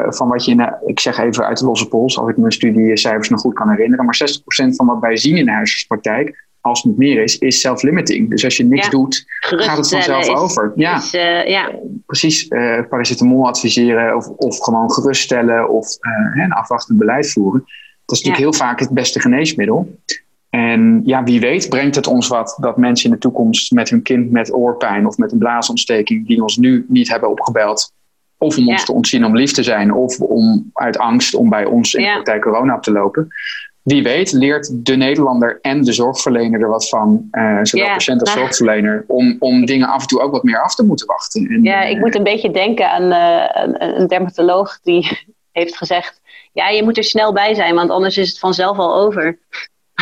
van 0.08 0.28
wat 0.28 0.46
je, 0.46 0.52
in, 0.52 0.74
ik 0.86 1.00
zeg 1.00 1.18
even 1.18 1.46
uit 1.46 1.60
de 1.60 1.66
losse 1.66 1.88
pols, 1.88 2.20
als 2.20 2.30
ik 2.30 2.38
mijn 2.38 2.52
studiecijfers 2.52 3.30
nog 3.30 3.40
goed 3.40 3.54
kan 3.54 3.70
herinneren, 3.70 4.06
maar 4.06 4.20
60% 4.64 4.76
van 4.76 4.86
wat 4.86 5.00
wij 5.00 5.18
zien 5.18 5.38
in 5.38 5.46
de 5.46 5.52
huisartspraktijk, 5.52 6.47
als 6.68 6.84
het 6.84 6.98
meer 6.98 7.24
is, 7.24 7.38
is 7.38 7.60
self-limiting. 7.60 8.30
Dus 8.30 8.44
als 8.44 8.58
je 8.58 8.64
niks 8.64 8.86
ja. 8.86 8.92
doet, 8.92 9.26
gaat 9.40 9.78
het 9.78 9.90
vanzelf 9.90 10.28
is, 10.28 10.36
over. 10.36 10.72
Ja, 10.76 10.98
is, 10.98 11.14
uh, 11.14 11.48
ja. 11.48 11.72
precies. 12.06 12.46
Uh, 12.50 12.80
paracetamol 12.90 13.48
adviseren 13.48 14.16
of, 14.16 14.28
of 14.28 14.60
gewoon 14.60 14.92
geruststellen 14.92 15.70
of 15.70 15.98
uh, 16.02 16.44
een 16.44 16.52
afwachtend 16.52 16.98
beleid 16.98 17.32
voeren. 17.32 17.60
Dat 18.06 18.18
is 18.18 18.24
natuurlijk 18.24 18.38
ja. 18.38 18.60
heel 18.60 18.68
vaak 18.68 18.80
het 18.80 18.90
beste 18.90 19.20
geneesmiddel. 19.20 20.00
En 20.50 21.02
ja, 21.06 21.24
wie 21.24 21.40
weet 21.40 21.70
brengt 21.70 21.96
het 21.96 22.08
ons 22.08 22.28
wat 22.28 22.58
dat 22.60 22.78
mensen 22.78 23.06
in 23.06 23.12
de 23.12 23.22
toekomst 23.22 23.72
met 23.72 23.90
hun 23.90 24.02
kind 24.02 24.32
met 24.32 24.54
oorpijn 24.54 25.08
of 25.08 25.18
met 25.18 25.32
een 25.32 25.38
blaasontsteking 25.38 26.28
die 26.28 26.42
ons 26.42 26.58
nu 26.58 26.86
niet 26.88 27.10
hebben 27.10 27.30
opgebeld, 27.30 27.94
of 28.38 28.58
om 28.58 28.68
ons 28.70 28.86
te 28.86 28.94
ontzien 28.94 29.26
om 29.26 29.36
lief 29.36 29.52
te 29.52 29.64
zijn, 29.64 29.94
of 29.94 30.20
om 30.20 30.70
uit 30.74 30.98
angst 30.98 31.36
om 31.36 31.50
bij 31.50 31.66
ons 31.66 31.94
in 31.94 32.04
de 32.04 32.12
praktijk 32.12 32.42
corona 32.42 32.76
op 32.76 32.84
te 32.84 32.92
lopen 32.92 33.28
wie 33.88 34.04
weet 34.04 34.32
leert 34.32 34.86
de 34.86 34.96
Nederlander 34.96 35.60
en 35.62 35.82
de 35.82 35.94
zorgverlener 35.94 36.62
er 36.62 36.70
wat 36.70 36.90
van, 36.90 37.28
uh, 37.32 37.60
zowel 37.62 37.86
Ja, 37.86 37.94
patiënt 37.94 38.20
als 38.20 38.30
nou- 38.30 38.42
zorgverlener, 38.42 39.04
om, 39.08 39.36
om 39.40 39.66
dingen 39.66 39.88
af 39.88 40.02
en 40.02 40.08
toe 40.08 40.22
ook 40.22 40.32
wat 40.32 40.44
meer 40.44 40.64
af 40.64 40.76
te 40.76 40.86
moeten 40.86 41.08
wachten. 41.08 41.48
En, 41.48 41.64
Ja, 41.64 41.84
eh, 41.84 41.90
ik 41.90 42.00
moet 42.00 42.16
een 42.16 42.24
beetje 42.24 42.52
denken 42.52 42.92
aan 42.92 43.12
eh, 43.12 43.64
een, 43.64 44.00
een 44.00 44.08
dermatoloog 44.08 44.80
die 44.82 45.10
heeft 45.52 45.78
gezegd: 45.78 46.22
Ja, 46.54 46.70
je 46.70 46.84
moet 46.84 46.98
er 46.98 47.04
snel 47.04 47.34
bij 47.34 47.54
zijn, 47.54 47.76
want 47.76 47.90
anders 47.90 48.18
is 48.18 48.30
het 48.30 48.40
vanzelf 48.40 48.78
al 48.78 48.96
over. 48.96 49.40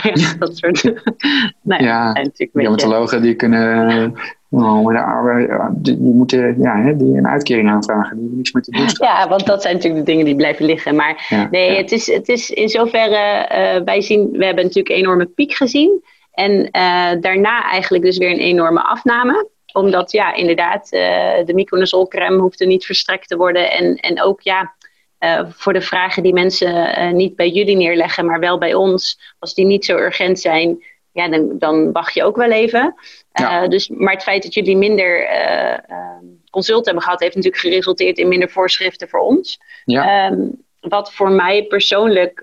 Ja, 0.03 0.33
dat 0.39 0.57
soort. 0.57 0.83
nou 1.61 1.83
ja, 1.83 1.89
Ja, 1.89 2.11
zijn 2.11 2.25
natuurlijk 2.25 2.39
een 2.39 2.49
beetje. 2.51 2.61
dermatologen 2.61 3.21
die 3.21 3.35
kunnen, 3.35 4.13
oh, 4.49 4.85
met 4.85 4.95
de 4.95 5.01
arbeid- 5.03 5.47
ja, 5.47 5.69
die, 5.75 5.97
die 6.03 6.13
moeten 6.13 6.55
ja, 6.61 6.77
hè, 6.81 6.97
die 6.97 7.17
een 7.17 7.27
uitkering 7.27 7.69
aanvragen, 7.69 8.09
die 8.09 8.19
hebben 8.19 8.37
niks 8.37 8.51
meer 8.51 8.63
te 8.63 8.71
doen. 8.71 9.07
Ja, 9.07 9.27
want 9.27 9.45
dat 9.45 9.61
zijn 9.61 9.73
natuurlijk 9.75 10.05
de 10.05 10.11
dingen 10.11 10.25
die 10.25 10.35
blijven 10.35 10.65
liggen. 10.65 10.95
Maar 10.95 11.25
Ja, 11.29 11.47
nee, 11.51 11.71
ja. 11.71 11.77
het, 11.77 11.91
is, 11.91 12.07
het 12.13 12.27
is 12.29 12.49
in 12.49 12.69
zoverre, 12.69 13.15
eh, 13.47 13.81
wij 13.85 14.01
zien, 14.01 14.31
we 14.31 14.45
hebben 14.45 14.63
natuurlijk 14.63 14.95
een 14.95 15.01
enorme 15.01 15.25
piek 15.25 15.53
gezien. 15.53 16.03
En 16.33 16.71
eh, 16.71 17.11
daarna 17.19 17.63
eigenlijk 17.71 18.03
dus 18.03 18.17
weer 18.17 18.31
een 18.31 18.37
enorme 18.39 18.81
afname. 18.83 19.49
Omdat 19.73 20.11
ja, 20.11 20.33
inderdaad, 20.33 20.91
eh, 20.91 21.45
de 21.45 21.53
micronazolcrème 21.53 22.41
hoefde 22.41 22.65
niet 22.65 22.85
verstrekt 22.85 23.27
te 23.27 23.37
worden. 23.37 23.71
En, 23.71 23.95
en 23.95 24.21
ook 24.21 24.41
ja, 24.41 24.73
eh, 25.17 25.41
voor 25.49 25.73
de 25.73 25.81
vragen 25.81 26.23
die 26.23 26.33
mensen 26.33 26.95
eh, 26.95 27.11
niet 27.11 27.35
bij 27.35 27.49
jullie 27.49 27.75
neerleggen, 27.75 28.25
maar 28.25 28.39
wel 28.39 28.57
bij 28.57 28.73
ons. 28.73 29.19
Als 29.39 29.53
die 29.53 29.65
niet 29.65 29.85
zo 29.85 29.97
urgent 29.97 30.39
zijn, 30.39 30.83
ja, 31.15 31.27
dan, 31.27 31.57
dan 31.57 31.91
wacht 31.91 32.13
je 32.13 32.23
ook 32.23 32.35
wel 32.35 32.51
even. 32.51 32.95
Ja. 33.31 33.63
Eh, 33.63 33.69
dus, 33.69 33.89
maar 33.89 34.13
het 34.13 34.23
feit 34.23 34.43
dat 34.43 34.53
jullie 34.53 34.77
minder 34.77 35.25
eh, 35.25 35.73
eh, 35.73 36.17
consult 36.49 36.85
hebben 36.85 37.03
gehad, 37.03 37.19
heeft 37.19 37.35
natuurlijk 37.35 37.61
geresulteerd 37.61 38.17
in 38.17 38.27
minder 38.27 38.49
voorschriften 38.49 39.09
voor 39.09 39.19
ons. 39.19 39.59
Ja. 39.85 40.27
Ehm, 40.27 40.47
wat 40.79 41.13
voor 41.13 41.31
mij 41.31 41.63
persoonlijk 41.63 42.39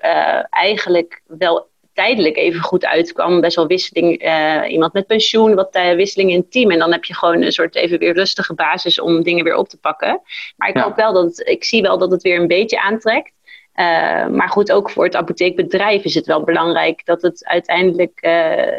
eigenlijk 0.50 1.22
wel 1.26 1.70
tijdelijk 1.94 2.37
even 2.37 2.61
goed 2.61 2.85
uitkwam. 2.85 3.40
Best 3.40 3.57
wel 3.57 3.66
wisseling, 3.66 4.18
eh, 4.18 4.62
iemand 4.68 4.92
met 4.92 5.07
pensioen, 5.07 5.55
wat 5.55 5.74
eh, 5.74 5.94
wisseling 5.94 6.31
in 6.31 6.37
het 6.38 6.50
team. 6.52 6.70
En 6.70 6.78
dan 6.78 6.92
heb 6.92 7.05
je 7.05 7.14
gewoon 7.14 7.42
een 7.42 7.52
soort 7.52 7.74
even 7.74 7.98
weer 7.98 8.14
rustige 8.14 8.55
basis 8.55 9.00
om 9.00 9.22
dingen 9.22 9.44
weer 9.44 9.57
op 9.57 9.68
te 9.68 9.78
pakken. 9.78 10.20
Maar 10.57 10.68
ik 10.68 10.76
Ja. 10.76 10.83
hoop 10.83 10.96
wel 10.96 11.12
dat, 11.12 11.24
het- 11.24 11.48
ik 11.48 11.64
zie 11.64 11.83
wel 11.83 11.98
dat 11.98 12.11
het 12.11 12.22
weer 12.22 12.40
een 12.40 12.46
beetje 12.46 12.81
aantrekt. 12.81 13.33
Eh, 13.72 14.26
maar 14.26 14.48
goed, 14.48 14.72
ook 14.72 14.90
voor 14.90 15.05
het 15.05 15.16
apotheekbedrijf 15.16 16.05
is 16.05 16.14
het 16.14 16.26
wel 16.26 16.42
belangrijk 16.44 17.05
dat 17.05 17.22
het 17.22 17.44
uiteindelijk, 17.46 18.18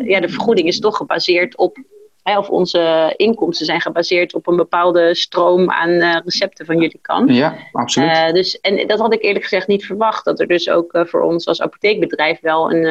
ja, 0.06 0.20
de 0.20 0.30
vergoeding 0.30 0.68
is 0.68 0.80
toch 0.80 0.98
gebaseerd 0.98 1.58
op, 1.58 1.78
of 2.24 2.50
onze 2.50 3.14
inkomsten 3.18 3.66
zijn 3.66 3.82
gebaseerd 3.82 4.34
op 4.34 4.48
een 4.48 4.56
bepaalde 4.56 5.16
stroom 5.16 5.72
aan 5.72 5.90
eh, 5.90 6.18
recepten 6.24 6.66
van 6.66 6.76
jullie 6.76 7.00
kant. 7.02 7.30
ja, 7.36 7.56
absoluut. 7.72 8.10
Eh, 8.10 8.34
dus, 8.34 8.60
en 8.60 8.88
dat 8.88 9.00
had 9.00 9.14
ik 9.14 9.24
eerlijk 9.24 9.44
gezegd 9.44 9.68
niet 9.68 9.86
verwacht. 9.86 10.26
Dat 10.26 10.40
er 10.40 10.48
dus 10.48 10.70
ook 10.70 10.94
eh, 10.94 11.06
voor 11.06 11.22
ons 11.22 11.48
als 11.48 11.62
apotheekbedrijf 11.62 12.40
wel 12.40 12.72
een, 12.72 12.86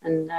een, 0.00 0.32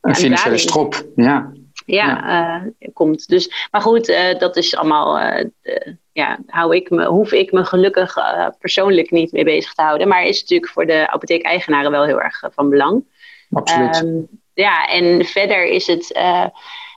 een 0.00 0.14
financiële 0.14 0.58
strop, 0.58 1.06
ja. 1.14 1.52
ja, 1.86 2.72
komt. 2.92 3.28
Dus, 3.28 3.68
maar 3.70 3.80
goed, 3.80 4.14
dat 4.38 4.56
is 4.56 4.76
allemaal. 4.76 5.14
de- 5.62 5.96
ja, 6.12 6.38
hou 6.46 6.76
ik 6.76 6.90
me, 6.90 7.04
hoef 7.04 7.32
ik 7.32 7.52
me 7.52 7.64
gelukkig 7.64 8.16
persoonlijk 8.58 9.10
niet 9.10 9.32
mee 9.32 9.44
bezig 9.44 9.74
te 9.74 9.82
houden. 9.82 10.08
Maar 10.08 10.24
is 10.24 10.40
natuurlijk 10.40 10.72
voor 10.72 10.86
de 10.86 11.10
apotheekeigenaren 11.10 11.90
wel 11.90 12.04
heel 12.04 12.20
erg 12.20 12.42
van 12.50 12.68
belang. 12.68 13.04
Absoluut. 13.52 13.94
Ehm, 13.94 14.20
ja, 14.54 14.86
en 14.86 15.24
verder 15.24 15.64
is 15.64 15.86
het. 15.86 16.12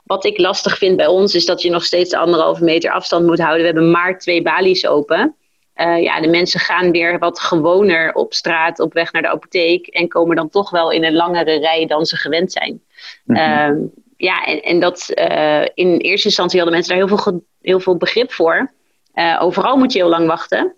Wat 0.08 0.26
ik 0.26 0.38
lastig 0.38 0.78
vind 0.78 0.96
bij 0.96 1.08
ons, 1.08 1.36
is 1.36 1.46
dat 1.46 1.62
je 1.62 1.70
nog 1.70 1.86
steeds 1.86 2.10
de 2.10 2.17
anderhalve 2.17 2.63
meter 2.63 2.91
afstand 2.91 3.26
moet 3.26 3.39
houden. 3.39 3.60
We 3.60 3.65
hebben 3.65 3.91
maar 3.91 4.20
twee 4.20 4.41
balies 4.41 4.88
open. 4.88 5.36
Eh, 5.74 6.02
ja, 6.02 6.22
de 6.22 6.28
mensen 6.28 6.60
gaan 6.60 6.91
weer 6.91 7.20
wat 7.20 7.39
gewoner 7.39 8.13
op 8.13 8.34
straat 8.34 8.80
op 8.80 8.93
weg 8.93 9.12
naar 9.12 9.22
de 9.22 9.30
apotheek. 9.30 9.88
En 9.88 10.08
komen 10.08 10.36
dan 10.36 10.50
toch 10.50 10.70
wel 10.70 10.91
in 10.91 11.04
een 11.04 11.15
langere 11.15 11.60
rij 11.60 11.86
dan 11.86 12.06
ze 12.06 12.15
gewend 12.15 12.52
zijn. 12.52 12.84
Mhm. 13.24 13.38
Ehm, 13.39 13.76
ja, 14.17 14.46
en, 14.46 14.62
en 14.62 14.80
dat 14.80 15.10
eh, 15.10 15.62
in 15.74 15.98
eerste 15.98 16.28
instantie 16.28 16.60
hadden 16.60 16.78
mensen 16.78 16.98
daar 16.98 17.08
heel 17.08 17.17
veel, 17.17 17.46
heel 17.62 17.80
veel 17.80 17.98
begrip 17.98 18.32
voor. 18.32 18.72
Eh, 19.13 19.38
overal 19.41 19.78
moet 19.78 19.93
je 19.93 20.00
heel 20.00 20.10
lang 20.10 20.28
wachten. 20.28 20.76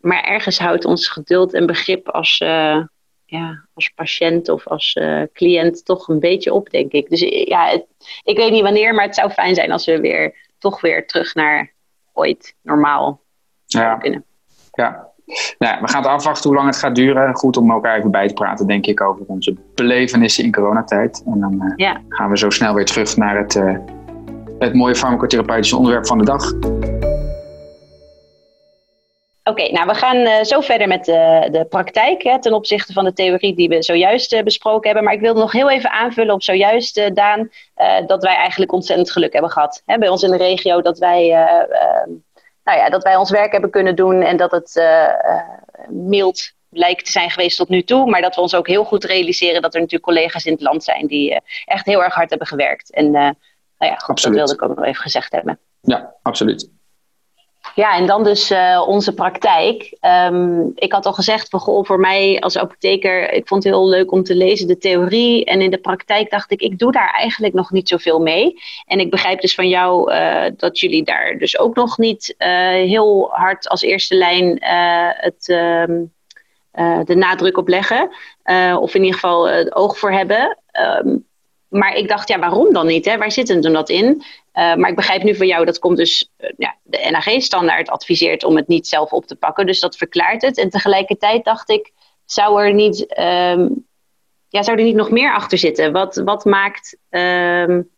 Maar 0.00 0.24
ergens 0.24 0.58
houdt 0.58 0.84
ons 0.84 1.08
geduld 1.08 1.54
en 1.54 1.66
begrip 1.66 2.08
als, 2.08 2.38
ja, 3.38 3.64
als 3.74 3.88
patiënt 3.94 4.48
of 4.48 4.66
als 4.68 4.92
eh, 4.92 5.22
cliënt 5.32 5.84
toch 5.84 6.08
een 6.08 6.20
beetje 6.20 6.52
op, 6.52 6.70
denk 6.70 6.92
ik. 6.92 7.08
Dus 7.08 7.22
eh, 7.22 7.46
ja, 7.46 7.66
het- 7.68 7.86
ik 8.22 8.36
weet 8.36 8.50
niet 8.52 8.62
wanneer, 8.62 8.94
maar 8.94 9.04
het 9.04 9.14
zou 9.14 9.30
fijn 9.30 9.54
zijn 9.54 9.72
als 9.72 9.86
we 9.86 10.00
weer 10.00 10.34
toch 10.58 10.80
weer 10.80 11.06
terug 11.06 11.34
naar 11.34 11.72
ooit 12.12 12.54
normaal 12.62 13.20
ja. 13.66 13.96
kunnen. 13.96 14.24
Ja. 14.72 15.10
Nou, 15.58 15.80
we 15.80 15.88
gaan 15.88 16.02
het 16.02 16.10
afwachten 16.10 16.48
hoe 16.48 16.58
lang 16.58 16.68
het 16.70 16.78
gaat 16.78 16.94
duren. 16.94 17.34
Goed 17.34 17.56
om 17.56 17.70
elkaar 17.70 17.98
even 17.98 18.10
bij 18.10 18.28
te 18.28 18.34
praten, 18.34 18.66
denk 18.66 18.86
ik, 18.86 19.00
over 19.00 19.24
onze 19.26 19.56
belevenissen 19.74 20.44
in 20.44 20.52
coronatijd. 20.52 21.22
En 21.26 21.40
dan 21.40 21.60
eh, 21.62 21.72
Ja. 21.76 22.00
gaan 22.08 22.30
we 22.30 22.38
zo 22.38 22.50
snel 22.50 22.74
weer 22.74 22.84
terug 22.84 23.16
naar 23.16 23.36
het, 23.38 23.54
het 24.58 24.74
mooie 24.74 24.94
farmacotherapeutische 24.94 25.76
onderwerp 25.76 26.06
van 26.06 26.18
de 26.18 26.24
dag. 26.24 26.52
Oké, 29.44 29.72
nou 29.72 29.86
we 29.86 29.94
gaan 29.94 30.16
eh, 30.16 30.44
zo 30.44 30.60
verder 30.60 30.88
met 30.88 31.04
de, 31.04 31.48
de 31.50 31.64
praktijk 31.64 32.22
hè, 32.22 32.40
ten 32.40 32.52
opzichte 32.52 32.92
van 32.92 33.04
de 33.04 33.12
theorie 33.12 33.56
die 33.56 33.68
we 33.68 33.82
zojuist 33.82 34.32
eh, 34.32 34.42
besproken 34.42 34.84
hebben. 34.84 35.04
Maar 35.04 35.14
ik 35.14 35.20
wilde 35.20 35.40
nog 35.40 35.52
heel 35.52 35.70
even 35.70 35.90
aanvullen 35.90 36.34
op 36.34 36.42
zojuist, 36.42 36.96
eh, 36.98 37.14
Daan, 37.14 37.50
eh, 37.74 38.06
dat 38.06 38.22
wij 38.22 38.34
eigenlijk 38.34 38.72
ontzettend 38.72 39.10
geluk 39.10 39.32
hebben 39.32 39.50
gehad. 39.50 39.82
Hè, 39.86 39.98
bij 39.98 40.08
ons 40.08 40.22
in 40.22 40.30
de 40.30 40.36
regio 40.36 40.80
dat 40.82 40.98
wij, 40.98 41.22
eh, 41.22 41.60
eh, 41.60 42.06
nou 42.64 42.78
ja, 42.78 42.88
dat 42.90 43.02
wij 43.02 43.16
ons 43.16 43.30
werk 43.30 43.52
hebben 43.52 43.70
kunnen 43.70 43.96
doen 43.96 44.22
en 44.22 44.36
dat 44.36 44.50
het 44.50 44.76
eh, 44.76 45.04
eh, 45.04 45.40
mild 45.88 46.52
lijkt 46.70 47.04
te 47.04 47.12
zijn 47.12 47.30
geweest 47.30 47.56
tot 47.56 47.68
nu 47.68 47.82
toe. 47.82 48.10
Maar 48.10 48.20
dat 48.20 48.34
we 48.34 48.40
ons 48.40 48.54
ook 48.54 48.66
heel 48.66 48.84
goed 48.84 49.04
realiseren 49.04 49.62
dat 49.62 49.74
er 49.74 49.80
natuurlijk 49.80 50.12
collega's 50.12 50.44
in 50.44 50.52
het 50.52 50.62
land 50.62 50.84
zijn 50.84 51.06
die 51.06 51.30
eh, 51.34 51.40
echt 51.64 51.86
heel 51.86 52.02
erg 52.02 52.14
hard 52.14 52.30
hebben 52.30 52.48
gewerkt. 52.48 52.92
En 52.92 53.04
eh, 53.04 53.30
nou 53.78 53.92
ja, 53.92 53.96
goed, 53.96 54.22
dat 54.22 54.32
wilde 54.32 54.52
ik 54.52 54.62
ook 54.62 54.76
nog 54.76 54.84
even 54.84 55.02
gezegd 55.02 55.32
hebben. 55.32 55.58
Ja, 55.80 56.14
absoluut. 56.22 56.70
Ja, 57.74 57.96
en 57.96 58.06
dan 58.06 58.24
dus 58.24 58.50
eh, 58.50 58.82
onze 58.86 59.14
praktijk. 59.14 59.96
Ehm, 60.00 60.66
ik 60.74 60.92
had 60.92 61.06
al 61.06 61.12
gezegd, 61.12 61.48
voor 61.50 62.00
mij 62.00 62.40
als 62.40 62.58
apotheker, 62.58 63.32
ik 63.32 63.48
vond 63.48 63.64
het 63.64 63.72
heel 63.72 63.88
leuk 63.88 64.12
om 64.12 64.22
te 64.22 64.34
lezen 64.34 64.66
de 64.66 64.78
theorie. 64.78 65.44
En 65.44 65.60
in 65.60 65.70
de 65.70 65.78
praktijk 65.78 66.30
dacht 66.30 66.50
ik, 66.50 66.60
ik 66.60 66.78
doe 66.78 66.92
daar 66.92 67.10
eigenlijk 67.14 67.54
nog 67.54 67.70
niet 67.70 67.88
zoveel 67.88 68.20
mee. 68.20 68.60
En 68.86 69.00
ik 69.00 69.10
begrijp 69.10 69.40
dus 69.40 69.54
van 69.54 69.68
jou 69.68 70.12
eh, 70.12 70.52
dat 70.56 70.78
jullie 70.78 71.04
daar 71.04 71.38
dus 71.38 71.58
ook 71.58 71.74
nog 71.74 71.98
niet 71.98 72.34
eh, 72.38 72.50
heel 72.68 73.28
hard 73.30 73.68
als 73.68 73.82
eerste 73.82 74.14
lijn 74.14 74.58
het, 75.16 75.48
ehm, 75.48 76.00
eh, 76.70 77.00
de 77.04 77.14
nadruk 77.14 77.56
op 77.56 77.68
leggen. 77.68 78.10
Of 78.80 78.94
in 78.94 79.00
ieder 79.00 79.14
geval 79.20 79.48
het 79.48 79.74
oog 79.74 79.98
voor 79.98 80.12
hebben. 80.12 80.58
Ehm, 80.70 81.16
maar 81.68 81.94
ik 81.94 82.08
dacht, 82.08 82.28
ja, 82.28 82.38
waarom 82.38 82.72
dan 82.72 82.86
niet? 82.86 83.04
Hè? 83.04 83.18
Waar 83.18 83.32
zit 83.32 83.48
hem 83.48 83.60
dan 83.60 83.72
dat 83.72 83.88
in? 83.88 84.22
Uh, 84.54 84.74
maar 84.74 84.90
ik 84.90 84.96
begrijp 84.96 85.22
nu 85.22 85.34
van 85.34 85.46
jou, 85.46 85.64
dat 85.64 85.78
komt 85.78 85.96
dus, 85.96 86.30
uh, 86.38 86.50
ja, 86.56 86.76
de 86.82 87.08
NAG-standaard 87.10 87.88
adviseert 87.88 88.44
om 88.44 88.56
het 88.56 88.68
niet 88.68 88.86
zelf 88.86 89.12
op 89.12 89.26
te 89.26 89.36
pakken. 89.36 89.66
Dus 89.66 89.80
dat 89.80 89.96
verklaart 89.96 90.42
het. 90.42 90.58
En 90.58 90.70
tegelijkertijd 90.70 91.44
dacht 91.44 91.70
ik, 91.70 91.92
zou 92.24 92.62
er 92.62 92.74
niet, 92.74 93.18
um, 93.18 93.86
ja, 94.48 94.62
zou 94.62 94.78
er 94.78 94.84
niet 94.84 94.94
nog 94.94 95.10
meer 95.10 95.34
achter 95.34 95.58
zitten? 95.58 95.92
Wat, 95.92 96.16
wat 96.24 96.44
maakt, 96.44 96.96
um, 97.10 97.90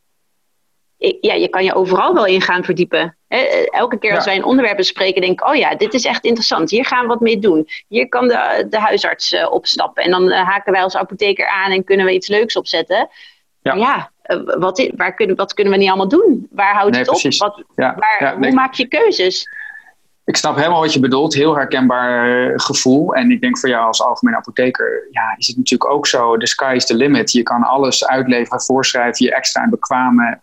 ik, 0.99 1.19
ja, 1.21 1.35
je 1.35 1.49
kan 1.49 1.64
je 1.64 1.75
overal 1.75 2.14
wel 2.14 2.27
in 2.27 2.40
gaan 2.40 2.64
verdiepen. 2.64 3.17
Hè? 3.29 3.38
Elke 3.64 3.99
keer 3.99 4.14
als 4.14 4.25
wij 4.25 4.37
een 4.37 4.45
onderwerp 4.45 4.77
bespreken, 4.77 5.21
denk 5.21 5.40
ik, 5.40 5.49
oh 5.49 5.55
ja, 5.55 5.75
dit 5.75 5.95
is 5.95 6.05
echt 6.05 6.25
interessant. 6.25 6.71
Hier 6.71 6.85
gaan 6.85 7.03
we 7.03 7.09
wat 7.09 7.21
mee 7.21 7.38
doen. 7.38 7.69
Hier 7.88 8.09
kan 8.09 8.29
de, 8.29 8.67
de 8.71 8.79
huisarts 8.79 9.33
uh, 9.33 9.53
opstappen. 9.53 10.03
En 10.03 10.11
dan 10.11 10.31
haken 10.31 10.73
wij 10.73 10.83
als 10.83 10.97
apotheker 10.97 11.49
aan 11.49 11.71
en 11.71 11.85
kunnen 11.85 12.07
we 12.07 12.12
iets 12.12 12.29
leuks 12.29 12.57
opzetten. 12.57 13.09
Ja, 13.64 13.74
ja 13.74 14.11
uh, 14.27 14.59
wat, 14.59 14.90
waar 14.96 15.14
kunnen, 15.14 15.37
wat 15.37 15.55
kunnen 15.55 15.72
we 15.72 15.79
niet 15.79 15.88
allemaal 15.88 16.09
doen? 16.09 16.48
Waar 16.50 16.74
houdt 16.74 16.90
nee, 16.90 17.00
het 17.00 17.09
op? 17.09 17.38
Wat, 17.38 17.64
ja, 17.74 17.94
waar, 17.98 18.16
ja, 18.18 18.31
hoe 18.31 18.40
nee. 18.40 18.53
maak 18.53 18.74
je 18.74 18.88
keuzes? 18.88 19.48
Ik 20.24 20.37
snap 20.37 20.57
helemaal 20.57 20.81
wat 20.81 20.92
je 20.92 21.00
bedoelt. 21.00 21.35
Heel 21.35 21.57
herkenbaar 21.57 22.29
uh, 22.29 22.53
gevoel. 22.57 23.14
En 23.14 23.31
ik 23.31 23.40
denk 23.40 23.59
voor 23.59 23.68
jou 23.68 23.87
als 23.87 24.03
algemeen 24.03 24.37
apotheker, 24.37 25.09
ja, 25.11 25.35
is 25.37 25.46
het 25.46 25.57
natuurlijk 25.57 25.90
ook 25.90 26.07
zo. 26.07 26.37
The 26.37 26.46
sky 26.46 26.72
is 26.77 26.87
the 26.87 26.94
limit. 26.94 27.33
Je 27.33 27.42
kan 27.42 27.62
alles 27.62 28.07
uitleveren, 28.07 28.61
voorschrijven, 28.61 29.27
je 29.27 29.35
extra 29.35 29.62
en 29.62 29.70
bekwamen. 29.70 30.40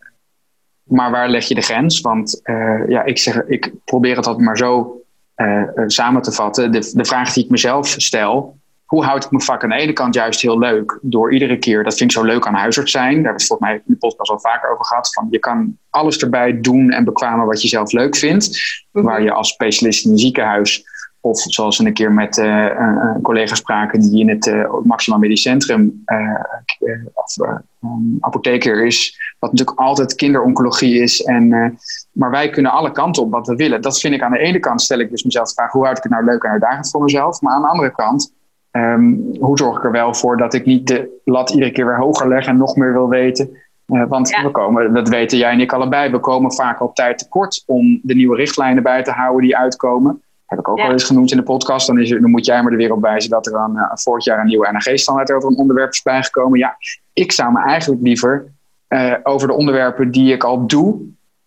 Maar 0.84 1.12
waar 1.12 1.30
leg 1.30 1.48
je 1.48 1.56
de 1.56 1.62
grens? 1.62 2.02
Want 2.02 2.40
uh, 2.44 2.88
ja, 2.88 3.04
ik, 3.04 3.18
zeg, 3.18 3.44
ik 3.46 3.72
probeer 3.86 4.16
het 4.16 4.28
altijd 4.28 4.46
maar 4.46 4.58
zo 4.58 5.02
uh, 5.36 5.64
samen 5.88 6.22
te 6.22 6.32
vatten. 6.32 6.72
De, 6.72 6.92
de 6.96 7.06
vraag 7.06 7.34
die 7.34 7.44
ik 7.44 7.50
mezelf 7.50 7.88
stel, 7.88 8.60
hoe 8.92 9.04
houd 9.04 9.24
ik 9.26 9.32
mijn 9.32 9.44
vak 9.44 9.64
aan 9.64 9.70
de 9.70 9.76
ene 9.76 9.94
kant 9.94 10.14
juist 10.14 10.42
heel 10.42 10.60
leuk? 10.60 11.00
Door 11.02 11.34
iedere 11.34 11.58
keer, 11.58 11.84
dat 11.84 11.98
vind 11.98 12.12
ik 12.12 12.18
zo 12.18 12.24
leuk 12.24 12.48
aan 12.48 12.54
huisarts 12.54 12.92
zijn. 12.92 13.14
Daar 13.14 13.14
hebben 13.14 13.34
we 13.34 13.40
het 13.40 13.48
volgens 13.48 13.70
mij 13.70 13.78
in 13.78 13.84
de 13.86 13.96
podcast 13.96 14.30
al 14.30 14.40
vaker 14.40 14.72
over 14.72 14.86
gehad. 14.86 15.14
Van 15.14 15.28
je 15.30 15.40
kan 15.40 15.78
alles 15.90 16.18
erbij 16.18 16.62
doen 16.62 16.92
en 16.92 17.04
bekwamen 17.04 17.46
wat 17.46 17.62
je 17.62 17.68
zelf 17.68 17.92
leuk 17.92 18.16
vindt. 18.16 18.60
-hmm. 18.92 19.04
Waar 19.04 19.24
je 19.24 19.32
als 19.32 19.50
specialist 19.50 20.06
in 20.06 20.12
een 20.12 20.18
ziekenhuis, 20.18 20.84
of 21.20 21.42
zoals 21.42 21.78
we 21.78 21.86
een 21.86 21.94
keer 21.94 22.12
met 22.12 22.38
uh, 22.38 22.70
een 23.16 23.22
collega 23.22 23.56
spraken 23.56 24.02
die 24.02 24.20
in 24.20 24.30
het 24.30 24.46
uh, 24.46 24.74
Maxima 24.84 25.18
Medisch 25.18 25.42
Centrum 25.42 26.04
uh, 26.06 27.00
of, 27.14 27.38
um, 27.84 28.18
apotheker 28.20 28.86
is. 28.86 29.20
Wat 29.40 29.52
natuurlijk 29.52 29.80
altijd 29.80 30.16
kinderoncologie 30.16 31.02
is. 31.02 31.22
En, 31.24 31.78
maar 32.12 32.32
wij 32.32 32.50
kunnen 32.50 32.72
alle 32.72 32.92
kanten 32.92 33.24
op 33.24 33.32
wat 33.32 33.48
we 33.48 33.56
willen. 33.56 33.82
Dat 33.82 34.00
vind 34.00 34.14
ik 34.14 34.22
aan 34.22 34.32
de 34.32 34.40
ene 34.40 34.60
kant, 34.60 34.82
stel 34.82 35.00
ik 35.00 35.10
dus 35.10 35.24
mezelf 35.24 35.48
de 35.48 35.54
vraag, 35.54 35.72
hoe 35.72 35.84
houd 35.84 35.98
ik 35.98 36.04
het 36.04 36.12
nou 36.12 36.26
leuk 36.26 36.44
en 36.44 36.52
uitdagend 36.52 36.90
voor 36.90 37.04
mezelf? 37.04 37.42
Maar 37.42 37.54
aan 37.54 37.62
de 37.62 37.68
andere 37.68 37.92
kant, 37.92 38.34
Ehm, 38.72 39.14
hoe 39.40 39.58
zorg 39.58 39.78
ik 39.78 39.84
er 39.84 39.92
wel 39.92 40.14
voor 40.14 40.38
dat 40.38 40.54
ik 40.54 40.66
niet 40.66 40.88
de 40.88 41.22
lat 41.26 41.50
iedere 41.50 41.72
keer 41.72 41.86
weer 41.86 41.98
hoger 41.98 42.28
leg 42.28 42.46
en 42.46 42.58
nog 42.58 42.76
meer 42.76 42.94
wil 42.94 43.10
weten? 43.10 43.58
Uh, 43.88 44.04
want 44.08 44.30
we 44.30 44.52
komen, 44.52 44.94
dat 44.94 45.10
weten 45.10 45.38
jij 45.38 45.52
en 45.52 45.60
ik 45.60 45.74
allebei, 45.74 46.12
we 46.12 46.20
komen 46.20 46.54
vaak 46.54 46.82
op 46.82 46.96
tijd 46.96 47.18
tekort 47.18 47.64
om 47.66 48.00
de 48.04 48.16
nieuwe 48.16 48.36
richtlijnen 48.36 48.84
bij 48.84 49.04
te 49.04 49.12
houden 49.12 49.42
die 49.42 49.58
uitkomen. 49.58 50.22
Heb 50.46 50.60
ik 50.60 50.68
ook 50.68 50.78
ja. 50.78 50.86
al 50.86 50.92
eens 50.92 51.04
genoemd 51.04 51.32
in 51.32 51.38
de 51.38 51.44
podcast. 51.44 51.88
Dan, 51.88 52.00
is 52.00 52.12
er, 52.12 52.22
dan 52.22 52.32
moet 52.32 52.46
jij 52.46 52.64
me 52.64 52.72
er 52.72 52.78
weer 52.78 52.92
op 52.92 53.02
wijzen 53.02 53.30
dat 53.30 53.48
er 53.48 53.58
aan, 53.58 53.76
uh, 53.76 53.92
vorig 53.94 54.26
jaar 54.26 54.40
een 54.40 54.46
nieuwe 54.46 54.72
NAG-standaard 54.72 55.32
over 55.32 55.50
een 55.50 55.58
onderwerp 55.58 55.92
is 55.92 56.02
bijgekomen. 56.02 56.60
Ja, 56.60 56.78
ik 57.14 57.32
zou 57.32 57.52
me 57.52 57.62
eigenlijk 57.62 58.02
liever 58.02 58.52
uh, 58.90 59.14
over 59.24 59.48
de 59.48 59.54
onderwerpen 59.54 60.12
die 60.12 60.34
ik 60.34 60.44
al 60.44 60.68
doe, 60.68 61.02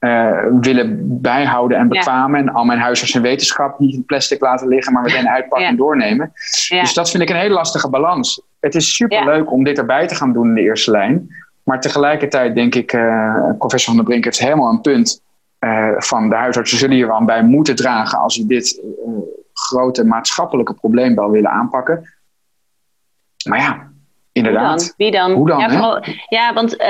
uh, 0.05 0.38
willen 0.61 1.20
bijhouden 1.20 1.78
en 1.78 1.88
bekwamen. 1.88 2.40
Ja. 2.40 2.46
En 2.46 2.55
al 2.55 2.64
mijn 2.64 2.78
huisarts 2.78 3.14
en 3.14 3.22
wetenschap 3.22 3.78
niet 3.78 3.94
in 3.94 4.05
plastic 4.05 4.40
laten 4.40 4.68
liggen, 4.68 4.92
maar 4.92 5.02
meteen 5.02 5.28
uitpakken 5.28 5.62
ja. 5.62 5.68
en 5.68 5.76
doornemen. 5.76 6.32
Ja. 6.68 6.80
Dus 6.80 6.94
dat 6.94 7.11
vind 7.11 7.22
ik 7.22 7.28
een 7.28 7.36
hele 7.36 7.55
lastige 7.55 7.90
balans. 7.90 8.42
Het 8.61 8.74
is 8.74 8.94
super 8.94 9.24
leuk 9.24 9.52
om 9.52 9.64
dit 9.64 9.78
erbij 9.78 10.07
te 10.07 10.14
gaan 10.14 10.32
doen 10.32 10.48
in 10.48 10.55
de 10.55 10.61
eerste 10.61 10.90
lijn. 10.90 11.28
Maar 11.62 11.80
tegelijkertijd 11.80 12.55
denk 12.55 12.74
ik, 12.74 12.92
uh, 12.92 13.50
professor 13.59 13.94
Van 13.94 13.96
der 13.96 14.05
Brink 14.05 14.24
heeft 14.24 14.38
helemaal 14.38 14.70
een 14.70 14.80
punt. 14.80 15.22
Uh, 15.61 15.88
van 15.96 16.28
de 16.28 16.34
huisartsen 16.34 16.78
zullen 16.78 16.96
hier 16.96 17.07
wel 17.07 17.24
bij 17.24 17.42
moeten 17.42 17.76
dragen 17.76 18.18
als 18.18 18.34
ze 18.34 18.46
dit 18.46 18.82
grote 19.52 20.05
maatschappelijke 20.05 20.74
probleem 20.74 21.14
wel 21.14 21.30
willen 21.30 21.50
aanpakken. 21.50 22.14
Maar 23.48 23.59
ja, 23.59 23.92
Inderdaad. 24.35 24.95
Wie 24.97 25.11
dan? 25.11 25.32
Hoe 25.32 25.49
dan? 25.49 25.59
Ja, 25.59 25.70
vooral, 25.70 26.03
ja 26.28 26.53
want 26.53 26.80
uh, 26.80 26.89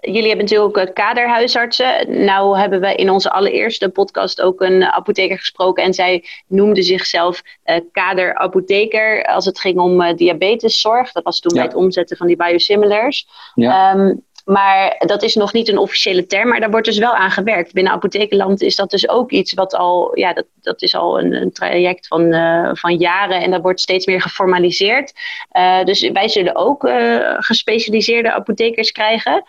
jullie 0.00 0.28
hebben 0.28 0.44
natuurlijk 0.44 0.78
ook 0.78 0.94
kaderhuisartsen. 0.94 2.24
Nou 2.24 2.58
hebben 2.58 2.80
we 2.80 2.94
in 2.94 3.10
onze 3.10 3.30
allereerste 3.30 3.88
podcast 3.88 4.40
ook 4.40 4.60
een 4.60 4.84
apotheker 4.84 5.38
gesproken. 5.38 5.84
En 5.84 5.94
zij 5.94 6.24
noemde 6.46 6.82
zichzelf 6.82 7.42
uh, 7.64 7.76
kaderapotheker 7.92 9.24
als 9.24 9.44
het 9.44 9.60
ging 9.60 9.78
om 9.78 10.00
uh, 10.00 10.14
diabeteszorg. 10.14 11.12
Dat 11.12 11.24
was 11.24 11.40
toen 11.40 11.54
ja. 11.54 11.60
bij 11.60 11.68
het 11.68 11.78
omzetten 11.78 12.16
van 12.16 12.26
die 12.26 12.36
biosimilars. 12.36 13.26
Ja. 13.54 13.94
Um, 13.94 14.26
maar 14.48 14.94
dat 14.98 15.22
is 15.22 15.34
nog 15.34 15.52
niet 15.52 15.68
een 15.68 15.78
officiële 15.78 16.26
term, 16.26 16.48
maar 16.48 16.60
daar 16.60 16.70
wordt 16.70 16.86
dus 16.86 16.98
wel 16.98 17.14
aan 17.14 17.30
gewerkt. 17.30 17.72
Binnen 17.72 17.92
apothekenland 17.92 18.62
is 18.62 18.76
dat 18.76 18.90
dus 18.90 19.08
ook 19.08 19.30
iets 19.30 19.52
wat 19.54 19.74
al, 19.74 20.18
ja, 20.18 20.32
dat, 20.32 20.44
dat 20.60 20.82
is 20.82 20.94
al 20.94 21.20
een, 21.20 21.32
een 21.32 21.52
traject 21.52 22.06
van, 22.06 22.22
uh, 22.22 22.70
van 22.72 22.96
jaren 22.96 23.42
en 23.42 23.50
dat 23.50 23.62
wordt 23.62 23.80
steeds 23.80 24.06
meer 24.06 24.20
geformaliseerd. 24.20 25.12
Uh, 25.52 25.84
dus 25.84 26.10
wij 26.10 26.28
zullen 26.28 26.56
ook 26.56 26.84
uh, 26.84 27.34
gespecialiseerde 27.38 28.32
apothekers 28.32 28.92
krijgen. 28.92 29.44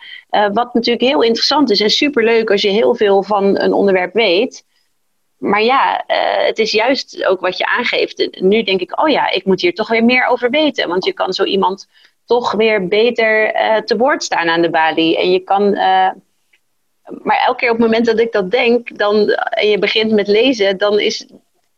wat 0.52 0.74
natuurlijk 0.74 1.04
heel 1.04 1.22
interessant 1.22 1.70
is 1.70 1.80
en 1.80 1.90
superleuk 1.90 2.50
als 2.50 2.62
je 2.62 2.70
heel 2.70 2.94
veel 2.94 3.22
van 3.22 3.58
een 3.58 3.72
onderwerp 3.72 4.14
weet. 4.14 4.64
Maar 5.38 5.62
ja, 5.62 6.04
het 6.46 6.58
is 6.58 6.72
juist 6.72 7.24
ook 7.24 7.40
wat 7.40 7.58
je 7.58 7.66
aangeeft. 7.66 8.40
Nu 8.40 8.62
denk 8.62 8.80
ik, 8.80 9.00
oh 9.00 9.08
ja, 9.08 9.30
ik 9.30 9.44
moet 9.44 9.60
hier 9.60 9.74
toch 9.74 9.88
weer 9.88 10.04
meer 10.04 10.26
over 10.26 10.50
weten. 10.50 10.88
Want 10.88 11.04
je 11.04 11.12
kan 11.12 11.32
zo 11.32 11.44
iemand 11.44 11.88
toch 12.30 12.52
weer 12.52 12.88
beter 12.88 13.54
uh, 13.54 13.76
te 13.76 13.96
woord 13.96 14.22
staan 14.22 14.48
aan 14.48 14.62
de 14.62 14.70
balie. 14.70 15.18
En 15.18 15.30
je 15.30 15.38
kan. 15.38 15.62
Uh, 15.62 16.10
maar 17.22 17.42
elke 17.46 17.58
keer 17.58 17.70
op 17.70 17.76
het 17.76 17.86
moment 17.86 18.06
dat 18.06 18.18
ik 18.18 18.32
dat 18.32 18.50
denk, 18.50 18.98
dan, 18.98 19.28
en 19.30 19.68
je 19.68 19.78
begint 19.78 20.12
met 20.12 20.28
lezen, 20.28 20.78
dan 20.78 21.00
is. 21.00 21.26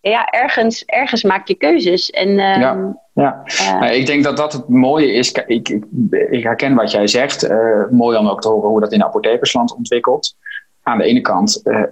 Ja, 0.01 0.27
ergens, 0.27 0.85
ergens 0.85 1.23
maak 1.23 1.49
je 1.49 1.55
keuzes. 1.55 2.11
En, 2.11 2.29
uh, 2.29 2.37
ja, 2.37 2.97
ja. 3.15 3.43
Nou, 3.81 3.93
ik 3.93 4.07
denk 4.07 4.25
dat 4.25 4.37
dat 4.37 4.53
het 4.53 4.69
mooie 4.69 5.13
is. 5.13 5.33
Ik, 5.33 5.69
ik, 5.69 5.85
ik 6.31 6.43
herken 6.43 6.75
wat 6.75 6.91
jij 6.91 7.07
zegt. 7.07 7.49
mooi 7.91 8.19
om 8.19 8.29
ook 8.29 8.41
te 8.41 8.49
horen 8.49 8.69
hoe 8.69 8.81
dat 8.81 8.93
in 8.93 9.05
apothekersland 9.05 9.75
ontwikkelt 9.75 10.35
aan 10.83 10.99
de 10.99 11.05
ene 11.05 11.21
kant, 11.21 11.61
uh, 11.65 11.83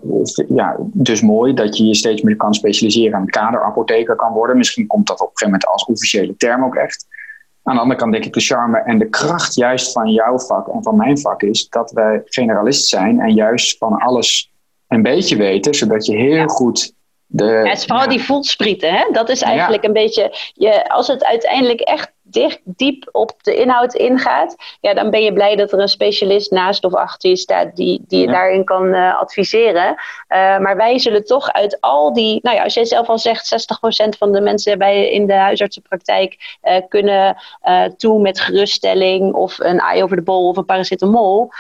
ja, 0.49 0.77
dus 0.81 1.21
mooi 1.21 1.55
dat 1.55 1.77
je 1.77 1.85
je 1.85 1.95
steeds 1.95 2.23
meer 2.23 2.37
kan 2.37 2.55
specialiseren 2.55 3.21
en 3.21 3.27
kaderapotheker 3.27 4.17
kan 4.17 4.33
worden. 4.33 4.57
Misschien 4.57 4.87
komt 4.87 5.07
dat 5.07 5.21
op 5.21 5.27
een 5.27 5.37
gegeven 5.37 5.53
moment 5.53 5.73
als 5.73 5.85
officiële 5.85 6.37
term 6.37 6.65
ook 6.65 6.75
echt. 6.75 7.07
Aan 7.63 7.75
de 7.75 7.81
andere 7.81 8.01
kant 8.01 8.13
denk 8.13 8.25
ik 8.25 8.33
de 8.33 8.41
charme 8.41 8.79
en 8.79 8.99
de 8.99 9.09
kracht 9.09 9.55
juist 9.55 9.93
van 9.93 10.11
jouw 10.11 10.39
vak 10.39 10.69
en 10.69 10.83
van 10.83 10.97
mijn 10.97 11.19
vak 11.19 11.43
is 11.43 11.69
dat 11.69 11.91
wij 11.91 12.23
generalist 12.25 12.89
zijn 12.89 13.21
en 13.21 13.35
juist 13.35 13.79
van 13.79 13.99
alles 13.99 14.53
een 14.89 15.03
beetje 15.03 15.37
weten, 15.37 15.75
zodat 15.75 16.07
je 16.07 16.17
heel 16.17 16.35
ja. 16.35 16.47
goed 16.47 16.93
de. 17.27 17.45
Ja, 17.45 17.69
het 17.69 17.79
is 17.79 17.85
vooral 17.85 18.05
ja. 18.05 18.11
die 18.11 18.23
voelsprieten, 18.23 18.93
hè? 18.93 19.09
Dat 19.13 19.29
is 19.29 19.43
eigenlijk 19.43 19.85
een 19.85 19.93
beetje. 19.93 20.53
Je, 20.53 20.89
als 20.89 21.07
het 21.07 21.25
uiteindelijk 21.25 21.81
echt 21.81 22.13
dicht, 22.31 22.61
diep 22.65 23.09
op 23.13 23.33
de 23.43 23.57
inhoud 23.57 23.95
ingaat, 23.95 24.57
ja, 24.81 24.95
dan 24.95 25.11
ben 25.11 25.23
je 25.23 25.33
blij 25.33 25.57
dat 25.57 25.73
er 25.73 25.79
een 25.79 25.89
specialist 25.89 26.51
naast 26.51 26.85
of 26.85 26.95
achter 26.95 27.31
je 27.31 27.37
staat 27.37 27.77
die, 27.77 28.05
die 28.07 28.21
je 28.21 28.27
ja. 28.27 28.33
daarin 28.33 28.65
kan 28.65 28.87
uh, 28.87 29.21
adviseren. 29.21 29.89
Uh, 29.89 29.97
maar 30.59 30.77
wij 30.77 30.99
zullen 30.99 31.25
toch 31.25 31.53
uit 31.53 31.81
al 31.81 32.13
die, 32.13 32.39
nou 32.43 32.57
ja, 32.57 32.63
als 32.63 32.75
jij 32.75 32.85
zelf 32.85 33.09
al 33.09 33.19
zegt, 33.19 33.69
60% 34.15 34.19
van 34.19 34.33
de 34.33 34.41
mensen 34.41 34.79
bij 34.79 35.11
in 35.11 35.27
de 35.27 35.35
huisartsenpraktijk 35.35 36.59
uh, 36.63 36.77
kunnen 36.89 37.37
toe 37.97 38.21
met 38.21 38.41
geruststelling 38.41 39.35
of 39.35 39.59
een 39.59 39.79
eye 39.79 40.03
over 40.03 40.17
de 40.17 40.23
bol 40.23 40.49
of 40.49 40.57
een 40.57 40.65
paracetamol. 40.65 41.51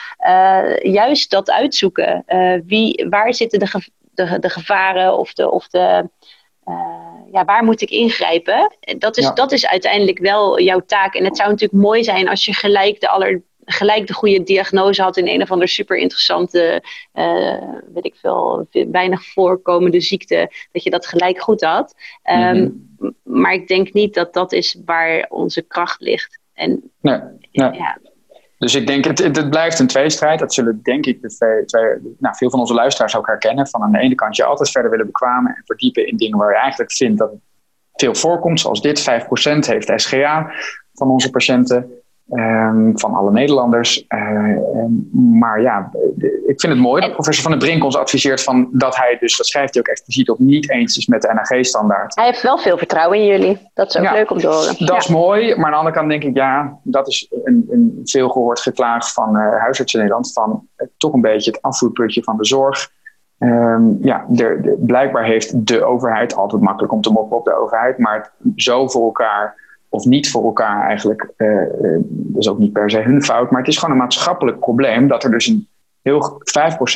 juist 0.82 1.30
dat 1.30 1.50
uitzoeken. 1.50 2.24
wie, 2.66 3.06
waar 3.10 3.34
zitten 3.34 3.58
de, 3.58 3.66
ge 3.66 3.90
de, 4.14 4.38
de 4.38 4.50
gevaren 4.50 5.18
of 5.18 5.32
de. 5.32 5.50
Of 5.50 5.68
de 5.68 6.08
ja, 7.32 7.44
waar 7.44 7.64
moet 7.64 7.80
ik 7.80 7.90
ingrijpen? 7.90 8.76
Dat 8.98 9.16
is, 9.16 9.24
ja. 9.24 9.32
dat 9.32 9.52
is 9.52 9.66
uiteindelijk 9.66 10.18
wel 10.18 10.60
jouw 10.60 10.80
taak. 10.86 11.14
En 11.14 11.24
het 11.24 11.36
zou 11.36 11.48
natuurlijk 11.50 11.82
mooi 11.82 12.04
zijn 12.04 12.28
als 12.28 12.44
je 12.44 12.54
gelijk 12.54 13.00
de, 13.00 13.08
aller, 13.08 13.42
gelijk 13.64 14.06
de 14.06 14.12
goede 14.12 14.42
diagnose 14.42 15.02
had 15.02 15.16
in 15.16 15.28
een 15.28 15.42
of 15.42 15.50
andere 15.50 15.70
super 15.70 15.96
interessante, 15.96 16.82
uh, 17.14 17.62
weet 17.94 18.04
ik 18.04 18.14
veel, 18.14 18.68
weinig 18.90 19.24
voorkomende 19.24 20.00
ziekte, 20.00 20.50
dat 20.72 20.82
je 20.82 20.90
dat 20.90 21.06
gelijk 21.06 21.40
goed 21.40 21.60
had. 21.60 21.94
Um, 22.30 22.36
mm-hmm. 22.36 22.88
Maar 23.22 23.52
ik 23.52 23.68
denk 23.68 23.92
niet 23.92 24.14
dat 24.14 24.32
dat 24.32 24.52
is 24.52 24.80
waar 24.84 25.26
onze 25.28 25.62
kracht 25.62 26.00
ligt. 26.00 26.38
En, 26.54 26.90
nee, 27.00 27.18
nee. 27.52 27.72
Ja. 27.72 27.98
Dus 28.60 28.74
ik 28.74 28.86
denk, 28.86 29.04
het, 29.04 29.18
het, 29.18 29.50
blijft 29.50 29.78
een 29.78 29.86
tweestrijd. 29.86 30.38
Dat 30.38 30.54
zullen 30.54 30.80
denk 30.82 31.06
ik 31.06 31.22
de 31.22 31.64
twee, 31.66 32.14
nou, 32.18 32.36
veel 32.36 32.50
van 32.50 32.60
onze 32.60 32.74
luisteraars 32.74 33.16
ook 33.16 33.26
herkennen. 33.26 33.68
Van 33.68 33.82
aan 33.82 33.92
de 33.92 33.98
ene 33.98 34.14
kant 34.14 34.36
je 34.36 34.44
altijd 34.44 34.70
verder 34.70 34.90
willen 34.90 35.06
bekwamen 35.06 35.56
en 35.56 35.62
verdiepen 35.64 36.06
in 36.06 36.16
dingen 36.16 36.38
waar 36.38 36.50
je 36.50 36.58
eigenlijk 36.58 36.92
vindt 36.92 37.18
dat 37.18 37.30
veel 37.92 38.14
voorkomt. 38.14 38.60
Zoals 38.60 38.80
dit, 38.80 39.10
5% 39.10 39.12
heeft 39.58 39.92
SGA 39.94 40.52
van 40.94 41.10
onze 41.10 41.30
patiënten. 41.30 41.99
Um, 42.32 42.98
van 42.98 43.14
alle 43.14 43.30
Nederlanders. 43.30 44.04
Uh, 44.08 44.56
maar 45.40 45.60
ja, 45.60 45.90
ik 46.46 46.60
vind 46.60 46.72
het 46.72 46.78
mooi 46.82 47.00
dat 47.00 47.12
professor 47.12 47.42
Van 47.42 47.50
der 47.50 47.60
Brink 47.60 47.84
ons 47.84 47.96
adviseert 47.96 48.42
van 48.42 48.68
dat 48.72 48.96
hij 48.96 49.16
dus, 49.20 49.36
dat 49.36 49.46
schrijft 49.46 49.74
hij 49.74 49.82
ook 49.82 49.88
expliciet 49.88 50.30
op, 50.30 50.38
niet 50.38 50.70
eens 50.70 50.96
is 50.96 51.06
met 51.06 51.22
de 51.22 51.32
NAG-standaard. 51.34 52.14
Hij 52.14 52.24
heeft 52.24 52.42
wel 52.42 52.58
veel 52.58 52.78
vertrouwen 52.78 53.18
in 53.18 53.26
jullie. 53.26 53.70
Dat 53.74 53.88
is 53.88 53.96
ook 53.96 54.04
ja, 54.04 54.12
leuk 54.12 54.30
om 54.30 54.38
te 54.38 54.46
horen. 54.46 54.66
Dat 54.66 54.88
ja. 54.88 54.96
is 54.96 55.08
mooi, 55.08 55.56
maar 55.56 55.64
aan 55.64 55.70
de 55.70 55.76
andere 55.76 55.96
kant 55.96 56.08
denk 56.08 56.22
ik, 56.22 56.36
ja, 56.36 56.78
dat 56.82 57.08
is 57.08 57.32
een, 57.44 57.66
een 57.70 58.00
veel 58.04 58.28
gehoord 58.28 58.60
geklaag 58.60 59.12
van 59.12 59.36
uh, 59.36 59.58
huisartsen 59.58 60.00
in 60.00 60.04
Nederland, 60.04 60.32
van 60.32 60.66
uh, 60.76 60.86
toch 60.96 61.12
een 61.12 61.20
beetje 61.20 61.50
het 61.50 61.62
afvoerputje 61.62 62.22
van 62.22 62.36
de 62.36 62.46
zorg. 62.46 62.90
Um, 63.38 63.98
ja, 64.00 64.24
de, 64.28 64.76
blijkbaar 64.80 65.24
heeft 65.24 65.66
de 65.66 65.84
overheid, 65.84 66.34
altijd 66.34 66.62
makkelijk 66.62 66.92
om 66.92 67.00
te 67.00 67.12
moppen 67.12 67.36
op 67.36 67.44
de 67.44 67.54
overheid, 67.54 67.98
maar 67.98 68.32
zo 68.56 68.88
voor 68.88 69.04
elkaar 69.04 69.68
of 69.90 70.04
niet 70.04 70.30
voor 70.30 70.44
elkaar 70.44 70.86
eigenlijk. 70.86 71.28
Uh, 71.36 71.66
dat 72.02 72.42
is 72.42 72.48
ook 72.48 72.58
niet 72.58 72.72
per 72.72 72.90
se 72.90 73.00
hun 73.00 73.22
fout. 73.22 73.50
Maar 73.50 73.60
het 73.60 73.68
is 73.68 73.78
gewoon 73.78 73.94
een 73.94 74.00
maatschappelijk 74.00 74.58
probleem 74.58 75.08
dat 75.08 75.24
er 75.24 75.30
dus 75.30 75.46
een 75.46 75.68
heel 76.02 76.42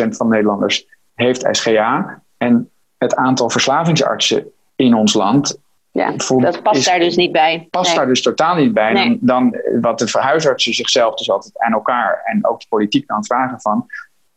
5% 0.05 0.09
van 0.09 0.28
Nederlanders 0.28 0.86
heeft 1.14 1.49
SGA. 1.51 2.22
En 2.36 2.70
het 2.99 3.14
aantal 3.14 3.51
verslavingsartsen 3.51 4.47
in 4.76 4.95
ons 4.95 5.14
land. 5.14 5.59
Ja, 5.90 6.11
dat 6.40 6.62
past 6.62 6.78
is, 6.78 6.84
daar 6.84 6.99
dus 6.99 7.16
niet 7.16 7.32
bij. 7.32 7.66
Past 7.70 7.88
nee. 7.88 7.97
daar 7.97 8.07
dus 8.07 8.22
totaal 8.22 8.57
niet 8.57 8.74
bij. 8.74 8.92
Nee. 8.92 9.18
Dan, 9.20 9.51
dan 9.51 9.80
wat 9.80 9.99
de 9.99 10.18
huisartsen 10.20 10.74
zichzelf 10.74 11.14
dus 11.14 11.30
altijd 11.30 11.59
aan 11.59 11.72
elkaar 11.72 12.22
en 12.24 12.47
ook 12.47 12.61
de 12.61 12.66
politiek 12.68 13.07
dan 13.07 13.24
vragen 13.24 13.61
van 13.61 13.86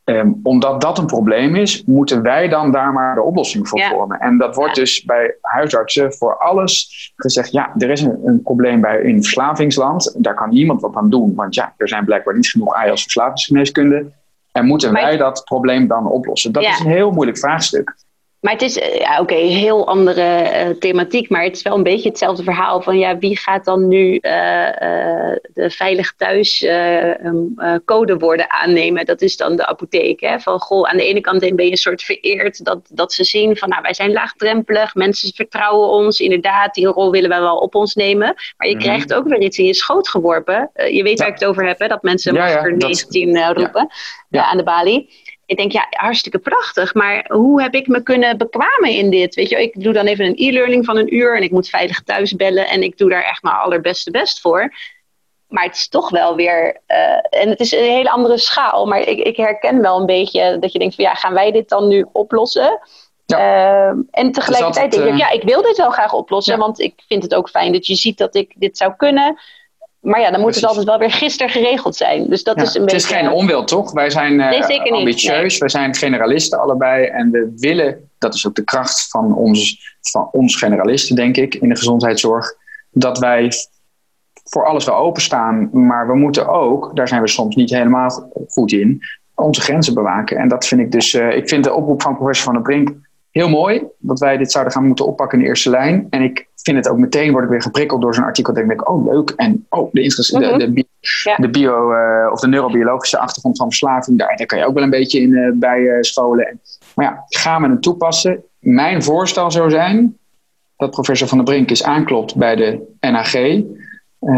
Um, 0.09 0.39
omdat 0.43 0.81
dat 0.81 0.97
een 0.97 1.05
probleem 1.05 1.55
is, 1.55 1.83
moeten 1.83 2.21
wij 2.21 2.47
dan 2.47 2.71
daar 2.71 2.93
maar 2.93 3.15
de 3.15 3.21
oplossing 3.21 3.67
voor 3.67 3.79
ja. 3.79 3.89
vormen. 3.89 4.19
En 4.19 4.37
dat 4.37 4.55
wordt 4.55 4.75
ja. 4.75 4.81
dus 4.81 5.03
bij 5.03 5.37
huisartsen 5.41 6.13
voor 6.13 6.37
alles 6.37 7.11
gezegd: 7.15 7.51
ja, 7.51 7.73
er 7.77 7.89
is 7.89 8.01
een, 8.01 8.19
een, 8.25 8.41
probleem 8.41 8.81
bij 8.81 9.01
in 9.01 9.23
verslavingsland. 9.23 10.15
Daar 10.17 10.33
kan 10.33 10.49
niemand 10.49 10.81
wat 10.81 10.95
aan 10.95 11.09
doen, 11.09 11.35
want 11.35 11.55
ja, 11.55 11.73
er 11.77 11.87
zijn 11.87 12.05
blijkbaar 12.05 12.35
niet 12.35 12.49
genoeg 12.49 12.73
AIOS 12.73 13.01
verslavingsgeneeskunde. 13.01 14.11
En 14.51 14.65
moeten 14.65 14.91
maar, 14.91 15.01
wij 15.01 15.17
dat 15.17 15.43
probleem 15.45 15.87
dan 15.87 16.07
oplossen? 16.07 16.51
Dat 16.51 16.63
ja. 16.63 16.69
is 16.69 16.79
een 16.79 16.91
heel 16.91 17.11
moeilijk 17.11 17.37
vraagstuk. 17.37 17.95
Maar 18.47 18.55
het 18.55 18.65
is, 18.65 18.75
ja, 18.75 19.11
oké, 19.11 19.33
okay, 19.33 19.47
heel 19.47 19.87
andere 19.87 20.21
uh, 20.21 20.69
thematiek, 20.79 21.29
maar 21.29 21.43
het 21.43 21.55
is 21.55 21.61
wel 21.61 21.75
een 21.75 21.83
beetje 21.83 22.09
hetzelfde 22.09 22.43
verhaal 22.43 22.81
van, 22.81 22.97
ja, 22.97 23.17
wie 23.17 23.37
gaat 23.37 23.65
dan 23.65 23.87
nu 23.87 24.19
uh, 24.21 24.65
uh, 24.65 25.35
de 25.53 25.69
veilig 25.69 26.13
thuis 26.15 26.61
um, 27.23 27.55
codewoorden 27.85 28.51
aannemen? 28.51 29.05
Dat 29.05 29.21
is 29.21 29.37
dan 29.37 29.55
de 29.55 29.65
apotheek, 29.65 30.19
hè? 30.19 30.39
Van, 30.39 30.59
goh, 30.59 30.89
aan 30.89 30.97
de 30.97 31.05
ene 31.05 31.21
kant 31.21 31.39
ben 31.39 31.65
je 31.65 31.71
een 31.71 31.77
soort 31.77 32.01
vereerd 32.01 32.65
dat, 32.65 32.79
dat 32.89 33.13
ze 33.13 33.23
zien 33.23 33.57
van, 33.57 33.69
nou, 33.69 33.81
wij 33.81 33.93
zijn 33.93 34.11
laagdrempelig, 34.11 34.95
mensen 34.95 35.33
vertrouwen 35.35 35.89
ons, 35.89 36.19
inderdaad, 36.19 36.73
die 36.73 36.87
rol 36.87 37.11
willen 37.11 37.29
wij 37.29 37.41
wel 37.41 37.57
op 37.57 37.75
ons 37.75 37.95
nemen. 37.95 38.33
Maar 38.57 38.67
je 38.67 38.75
mm-hmm. 38.75 38.89
krijgt 38.89 39.13
ook 39.13 39.27
weer 39.27 39.41
iets 39.41 39.57
in 39.57 39.65
je 39.65 39.73
schoot 39.73 40.09
geworpen. 40.09 40.69
je 40.73 41.03
weet 41.03 41.17
ja. 41.17 41.23
waar 41.23 41.33
ik 41.33 41.39
het 41.39 41.49
over 41.49 41.67
heb, 41.67 41.79
hè? 41.79 41.87
Dat 41.87 42.01
mensen 42.01 42.33
ja, 42.33 42.43
masker 42.43 42.69
ja, 42.69 42.77
19 42.77 43.53
roepen 43.53 43.87
ja. 44.29 44.43
aan 44.43 44.57
de 44.57 44.63
balie. 44.63 45.25
Ik 45.47 45.57
denk, 45.57 45.71
ja, 45.71 45.87
hartstikke 45.89 46.39
prachtig. 46.39 46.93
Maar 46.93 47.25
hoe 47.27 47.61
heb 47.61 47.73
ik 47.73 47.87
me 47.87 48.03
kunnen 48.03 48.37
bekwamen 48.37 48.89
in 48.89 49.09
dit? 49.09 49.35
Weet 49.35 49.49
je, 49.49 49.61
ik 49.61 49.83
doe 49.83 49.93
dan 49.93 50.05
even 50.05 50.25
een 50.25 50.35
e-learning 50.37 50.85
van 50.85 50.97
een 50.97 51.15
uur 51.15 51.35
en 51.35 51.43
ik 51.43 51.51
moet 51.51 51.69
veilig 51.69 52.03
thuis 52.03 52.35
bellen 52.35 52.67
en 52.67 52.83
ik 52.83 52.97
doe 52.97 53.09
daar 53.09 53.23
echt 53.23 53.43
mijn 53.43 53.55
allerbeste 53.55 54.11
best 54.11 54.41
voor. 54.41 54.73
Maar 55.47 55.63
het 55.63 55.75
is 55.75 55.87
toch 55.87 56.09
wel 56.09 56.35
weer, 56.35 56.81
uh, 56.87 57.41
en 57.41 57.49
het 57.49 57.59
is 57.59 57.71
een 57.71 57.83
hele 57.83 58.09
andere 58.09 58.37
schaal, 58.37 58.85
maar 58.85 58.99
ik, 58.99 59.19
ik, 59.19 59.37
herken 59.37 59.81
wel 59.81 59.99
een 59.99 60.05
beetje 60.05 60.57
dat 60.59 60.71
je 60.71 60.79
denkt 60.79 60.95
van 60.95 61.03
ja, 61.03 61.13
gaan 61.13 61.33
wij 61.33 61.51
dit 61.51 61.69
dan 61.69 61.87
nu 61.87 62.05
oplossen? 62.11 62.79
Ja. 63.25 63.91
Uh, 63.91 63.99
en 64.11 64.31
tegelijkertijd 64.31 64.91
denk 64.91 65.03
ik, 65.03 65.11
uh, 65.11 65.17
ja, 65.17 65.29
ik 65.29 65.43
wil 65.43 65.61
dit 65.61 65.77
wel 65.77 65.91
graag 65.91 66.13
oplossen, 66.13 66.57
want 66.57 66.79
ik 66.79 66.93
vind 67.07 67.23
het 67.23 67.35
ook 67.35 67.49
fijn 67.49 67.71
dat 67.71 67.87
je 67.87 67.95
ziet 67.95 68.17
dat 68.17 68.35
ik 68.35 68.53
dit 68.55 68.77
zou 68.77 68.93
kunnen. 68.97 69.39
Maar 69.99 70.21
ja, 70.21 70.31
dan 70.31 70.39
moet 70.41 70.55
het 70.55 70.65
altijd 70.65 70.85
wel 70.85 70.97
weer 70.97 71.11
gisteren 71.11 71.51
geregeld 71.51 71.95
zijn. 71.95 72.29
Dus 72.29 72.43
dat 72.43 72.61
is 72.61 72.75
een 72.75 72.81
het 72.81 72.91
beetje... 72.91 73.09
is 73.09 73.17
geen 73.17 73.31
onwil, 73.31 73.63
toch? 73.63 73.91
Wij 73.91 74.09
zijn 74.09 74.33
uh, 74.33 74.91
ambitieus, 74.91 75.51
nee. 75.51 75.59
wij 75.59 75.69
zijn 75.69 75.95
generalisten 75.95 76.59
allebei. 76.59 77.05
En 77.05 77.31
we 77.31 77.53
willen, 77.55 78.09
dat 78.17 78.33
is 78.33 78.47
ook 78.47 78.55
de 78.55 78.63
kracht 78.63 79.09
van 79.09 79.35
ons, 79.35 79.95
van 80.01 80.29
ons 80.31 80.55
generalisten, 80.55 81.15
denk 81.15 81.37
ik, 81.37 81.55
in 81.55 81.69
de 81.69 81.75
gezondheidszorg. 81.75 82.55
Dat 82.91 83.19
wij 83.19 83.51
voor 84.43 84.65
alles 84.65 84.85
wel 84.85 84.95
openstaan. 84.95 85.69
Maar 85.71 86.07
we 86.07 86.15
moeten 86.15 86.47
ook, 86.47 86.95
daar 86.95 87.07
zijn 87.07 87.21
we 87.21 87.27
soms 87.27 87.55
niet 87.55 87.69
helemaal 87.69 88.29
goed 88.47 88.71
in, 88.71 89.01
onze 89.35 89.61
grenzen 89.61 89.93
bewaken. 89.93 90.37
En 90.37 90.47
dat 90.47 90.67
vind 90.67 90.81
ik 90.81 90.91
dus, 90.91 91.13
uh, 91.13 91.35
ik 91.35 91.49
vind 91.49 91.63
de 91.63 91.73
oproep 91.73 92.01
van 92.01 92.15
professor 92.15 92.45
Van 92.45 92.53
der 92.53 92.63
Brink 92.63 93.06
heel 93.38 93.49
mooi. 93.49 93.83
Dat 93.97 94.19
wij 94.19 94.38
dit 94.38 94.51
zouden 94.51 94.73
gaan 94.73 94.85
moeten 94.88 95.05
oppakken 95.05 95.38
in 95.38 95.43
de 95.43 95.49
eerste 95.49 95.69
lijn. 95.69 96.07
En 96.09 96.21
ik 96.21 96.47
vind 96.55 96.77
het 96.77 96.89
ook 96.89 96.97
meteen, 96.97 97.31
word 97.31 97.43
ik 97.43 97.49
weer 97.49 97.61
geprikkeld 97.61 98.01
door 98.01 98.15
zo'n 98.15 98.23
artikel. 98.23 98.53
denk 98.53 98.71
ik, 98.71 98.89
oh 98.89 99.05
leuk. 99.05 99.29
En 99.29 99.65
oh, 99.69 99.91
de, 99.91 100.01
de, 100.57 100.73
de, 100.73 100.85
ja. 101.23 101.35
de 101.35 101.49
bio, 101.49 101.91
uh, 101.91 102.31
of 102.31 102.39
de 102.39 102.47
neurobiologische 102.47 103.17
achtergrond 103.17 103.57
van 103.57 103.67
verslaving, 103.67 104.17
daar, 104.17 104.35
daar 104.35 104.47
kan 104.47 104.57
je 104.57 104.65
ook 104.65 104.73
wel 104.73 104.83
een 104.83 104.89
beetje 104.89 105.21
in 105.21 105.29
uh, 105.29 105.51
bij 105.53 105.79
uh, 105.79 105.97
scholen. 106.01 106.59
Maar 106.95 107.05
ja, 107.05 107.23
gaan 107.27 107.61
we 107.61 107.69
het 107.69 107.81
toepassen? 107.81 108.43
Mijn 108.59 109.03
voorstel 109.03 109.51
zou 109.51 109.69
zijn 109.69 110.17
dat 110.77 110.91
professor 110.91 111.27
Van 111.27 111.38
der 111.38 111.47
Brink 111.47 111.69
eens 111.69 111.83
aanklopt 111.83 112.35
bij 112.35 112.55
de 112.55 112.95
NAG. 112.99 113.35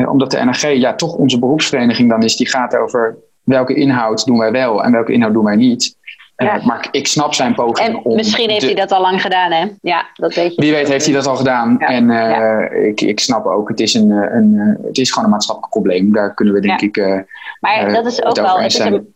omdat 0.09 0.31
de 0.31 0.43
NAG 0.43 0.73
ja 0.73 0.95
toch 0.95 1.15
onze 1.15 1.39
beroepsvereniging 1.39 2.09
dan 2.09 2.23
is, 2.23 2.35
die 2.35 2.47
gaat 2.47 2.75
over 2.75 3.17
welke 3.43 3.73
inhoud 3.73 4.25
doen 4.25 4.37
wij 4.37 4.51
wel 4.51 4.83
en 4.83 4.91
welke 4.91 5.11
inhoud 5.11 5.33
doen 5.33 5.43
wij 5.43 5.55
niet. 5.55 5.97
Ja. 6.45 6.57
Uh, 6.57 6.65
maar 6.65 6.87
ik 6.91 7.07
snap 7.07 7.33
zijn 7.33 7.55
poging. 7.55 7.87
En 7.87 8.03
om 8.03 8.15
misschien 8.15 8.49
heeft 8.49 8.61
de... 8.61 8.65
hij 8.65 8.75
dat 8.75 8.91
al 8.91 9.01
lang 9.01 9.21
gedaan, 9.21 9.51
hè? 9.51 9.65
Ja, 9.81 10.09
dat 10.13 10.33
weet 10.33 10.55
je. 10.55 10.61
Wie 10.61 10.71
weet 10.71 10.87
heeft 10.87 11.05
hij 11.05 11.13
dat 11.13 11.27
al 11.27 11.35
gedaan. 11.35 11.75
Ja. 11.79 11.87
En 11.87 12.09
uh, 12.09 12.15
ja. 12.15 12.69
ik, 12.69 13.01
ik 13.01 13.19
snap 13.19 13.45
ook, 13.45 13.69
het 13.69 13.79
is, 13.79 13.93
een, 13.93 14.09
een, 14.09 14.77
het 14.83 14.97
is 14.97 15.09
gewoon 15.09 15.23
een 15.23 15.31
maatschappelijk 15.31 15.73
probleem. 15.73 16.13
Daar 16.13 16.33
kunnen 16.33 16.53
we 16.53 16.59
denk 16.59 16.81
ik. 16.81 16.97
Uh, 16.97 17.19
maar 17.59 17.91
dat 17.93 18.05
is 18.05 18.23
ook 18.23 18.35
wel. 18.35 18.59
Het 18.59 18.73
is 18.73 18.79
een, 18.79 19.13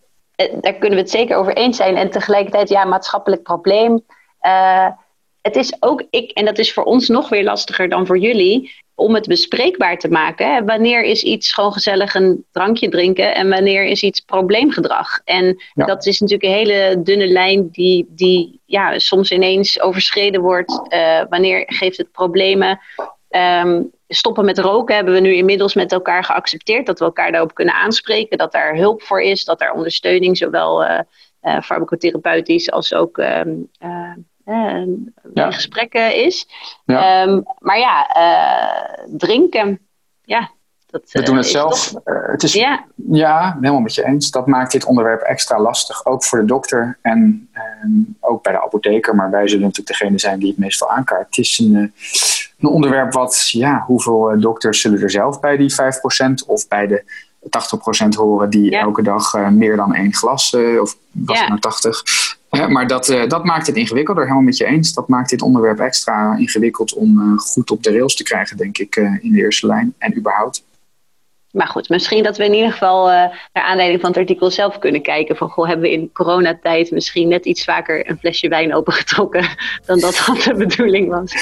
daar 0.61 0.74
kunnen 0.74 0.97
we 0.97 1.03
het 1.03 1.09
zeker 1.09 1.38
over 1.38 1.53
eens 1.53 1.78
zijn. 1.78 1.95
En 1.95 2.09
tegelijkertijd, 2.09 2.69
ja, 2.69 2.86
maatschappelijk 2.86 3.43
probleem. 3.43 4.01
het 5.41 5.55
is 5.55 5.76
ook, 5.80 6.03
ik, 6.09 6.32
en 6.32 6.45
dat 6.45 6.57
is 6.57 6.74
voor 6.74 6.84
ons 6.84 7.07
nog 7.07 7.30
weer 7.30 7.43
lastiger 7.43 7.89
dan 7.89 8.05
voor 8.05 8.17
jullie 8.17 8.82
om 9.03 9.13
het 9.13 9.27
bespreekbaar 9.27 9.97
te 9.97 10.09
maken. 10.09 10.65
Wanneer 10.65 11.03
is 11.03 11.23
iets 11.23 11.53
gewoon 11.53 11.73
gezellig 11.73 12.13
een 12.15 12.45
drankje 12.51 12.89
drinken 12.89 13.35
en 13.35 13.49
wanneer 13.49 13.85
is 13.85 14.03
iets 14.03 14.19
probleemgedrag? 14.19 15.19
En 15.25 15.63
ja. 15.73 15.85
dat 15.85 16.05
is 16.05 16.19
natuurlijk 16.19 16.49
een 16.49 16.57
hele 16.57 17.01
dunne 17.03 17.27
lijn 17.27 17.69
die, 17.71 18.07
die 18.09 18.61
ja, 18.65 18.99
soms 18.99 19.31
ineens 19.31 19.81
overschreden 19.81 20.41
wordt. 20.41 20.81
Uh, 20.93 21.21
wanneer 21.29 21.63
geeft 21.65 21.97
het 21.97 22.11
problemen? 22.11 22.79
Um, 23.29 23.91
stoppen 24.07 24.45
met 24.45 24.57
roken 24.57 24.95
hebben 24.95 25.13
we 25.13 25.19
nu 25.19 25.33
inmiddels 25.35 25.73
met 25.73 25.91
elkaar 25.91 26.23
geaccepteerd. 26.23 26.85
Dat 26.85 26.99
we 26.99 27.05
elkaar 27.05 27.31
daarop 27.31 27.53
kunnen 27.53 27.75
aanspreken. 27.75 28.37
Dat 28.37 28.51
daar 28.51 28.75
hulp 28.75 29.01
voor 29.01 29.21
is. 29.21 29.45
Dat 29.45 29.61
er 29.61 29.71
ondersteuning, 29.71 30.37
zowel 30.37 30.83
uh, 30.83 30.99
uh, 31.41 31.61
farmacotherapeutisch 31.61 32.71
als 32.71 32.93
ook 32.93 33.17
um, 33.17 33.69
uh, 34.45 34.83
ja. 35.33 35.45
in 35.45 35.53
gesprekken 35.53 36.15
is. 36.15 36.47
Ja. 36.85 37.23
Um, 37.23 37.43
maar 37.59 37.79
ja, 37.79 38.17
uh, 38.17 39.05
drinken, 39.17 39.79
ja. 40.23 40.51
Dat, 40.87 41.11
We 41.11 41.21
doen 41.21 41.37
het 41.37 41.47
zelf. 41.47 41.87
Toch... 41.87 42.01
het 42.05 42.43
is, 42.43 42.53
ja. 42.53 42.85
ja, 43.11 43.57
helemaal 43.59 43.81
met 43.81 43.95
je 43.95 44.05
eens. 44.05 44.31
Dat 44.31 44.47
maakt 44.47 44.71
dit 44.71 44.85
onderwerp 44.85 45.21
extra 45.21 45.59
lastig, 45.59 46.05
ook 46.05 46.23
voor 46.23 46.39
de 46.39 46.45
dokter 46.45 46.97
en 47.01 47.49
ook 48.19 48.43
bij 48.43 48.51
de 48.51 48.61
apotheker. 48.61 49.15
Maar 49.15 49.31
wij 49.31 49.47
zullen 49.47 49.63
natuurlijk 49.63 49.99
degene 49.99 50.19
zijn 50.19 50.39
die 50.39 50.49
het 50.49 50.57
meestal 50.57 50.89
aankaart. 50.89 51.25
Het 51.25 51.37
is 51.37 51.59
een, 51.59 51.75
een 52.59 52.69
onderwerp 52.69 53.13
wat, 53.13 53.49
ja, 53.49 53.83
hoeveel 53.87 54.39
dokters 54.39 54.81
zullen 54.81 55.01
er 55.01 55.11
zelf 55.11 55.39
bij 55.39 55.57
die 55.57 55.73
5% 55.73 55.75
of 56.47 56.67
bij 56.67 56.87
de 56.87 57.03
80% 57.43 58.07
horen 58.17 58.49
die 58.49 58.71
ja. 58.71 58.81
elke 58.81 59.01
dag 59.01 59.33
uh, 59.33 59.47
meer 59.47 59.75
dan 59.75 59.93
één 59.93 60.13
glas, 60.13 60.53
uh, 60.53 60.81
of 60.81 60.97
was 61.11 61.35
ja. 61.35 61.41
het 61.41 61.49
nou 61.49 61.61
80. 61.61 62.03
Uh, 62.55 62.67
maar 62.67 62.87
dat, 62.87 63.05
dat 63.27 63.43
maakt 63.43 63.67
het 63.67 63.75
ingewikkelder, 63.75 64.23
helemaal 64.23 64.43
met 64.43 64.57
je 64.57 64.65
eens. 64.65 64.93
Dat 64.93 65.07
maakt 65.07 65.29
dit 65.29 65.41
onderwerp 65.41 65.79
extra 65.79 66.35
ingewikkeld 66.37 66.93
om 66.93 67.39
goed 67.39 67.71
op 67.71 67.83
de 67.83 67.91
rails 67.91 68.15
te 68.15 68.23
krijgen, 68.23 68.57
denk 68.57 68.77
ik, 68.77 68.95
in 68.95 69.31
de 69.31 69.37
eerste 69.37 69.67
lijn 69.67 69.93
en 69.97 70.17
überhaupt. 70.17 70.63
Maar 71.51 71.67
goed, 71.67 71.89
misschien 71.89 72.23
dat 72.23 72.37
we 72.37 72.45
in 72.45 72.53
ieder 72.53 72.71
geval 72.71 73.05
naar 73.07 73.33
aanleiding 73.53 74.01
van 74.01 74.09
het 74.09 74.19
artikel 74.19 74.51
zelf 74.51 74.79
kunnen 74.79 75.01
kijken. 75.01 75.35
Van 75.35 75.49
goh, 75.49 75.67
hebben 75.67 75.85
we 75.85 75.93
in 75.93 76.11
coronatijd 76.13 76.91
misschien 76.91 77.27
net 77.27 77.45
iets 77.45 77.63
vaker 77.63 78.09
een 78.09 78.17
flesje 78.17 78.47
wijn 78.47 78.75
opengetrokken 78.75 79.47
dan 79.85 79.99
dat 79.99 80.23
dat 80.27 80.41
de 80.41 80.53
bedoeling 80.53 81.09
was. 81.09 81.33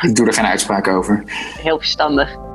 Ik 0.00 0.14
doe 0.14 0.26
er 0.26 0.32
geen 0.32 0.44
uitspraak 0.44 0.88
over. 0.88 1.22
Heel 1.62 1.78
verstandig. 1.78 2.51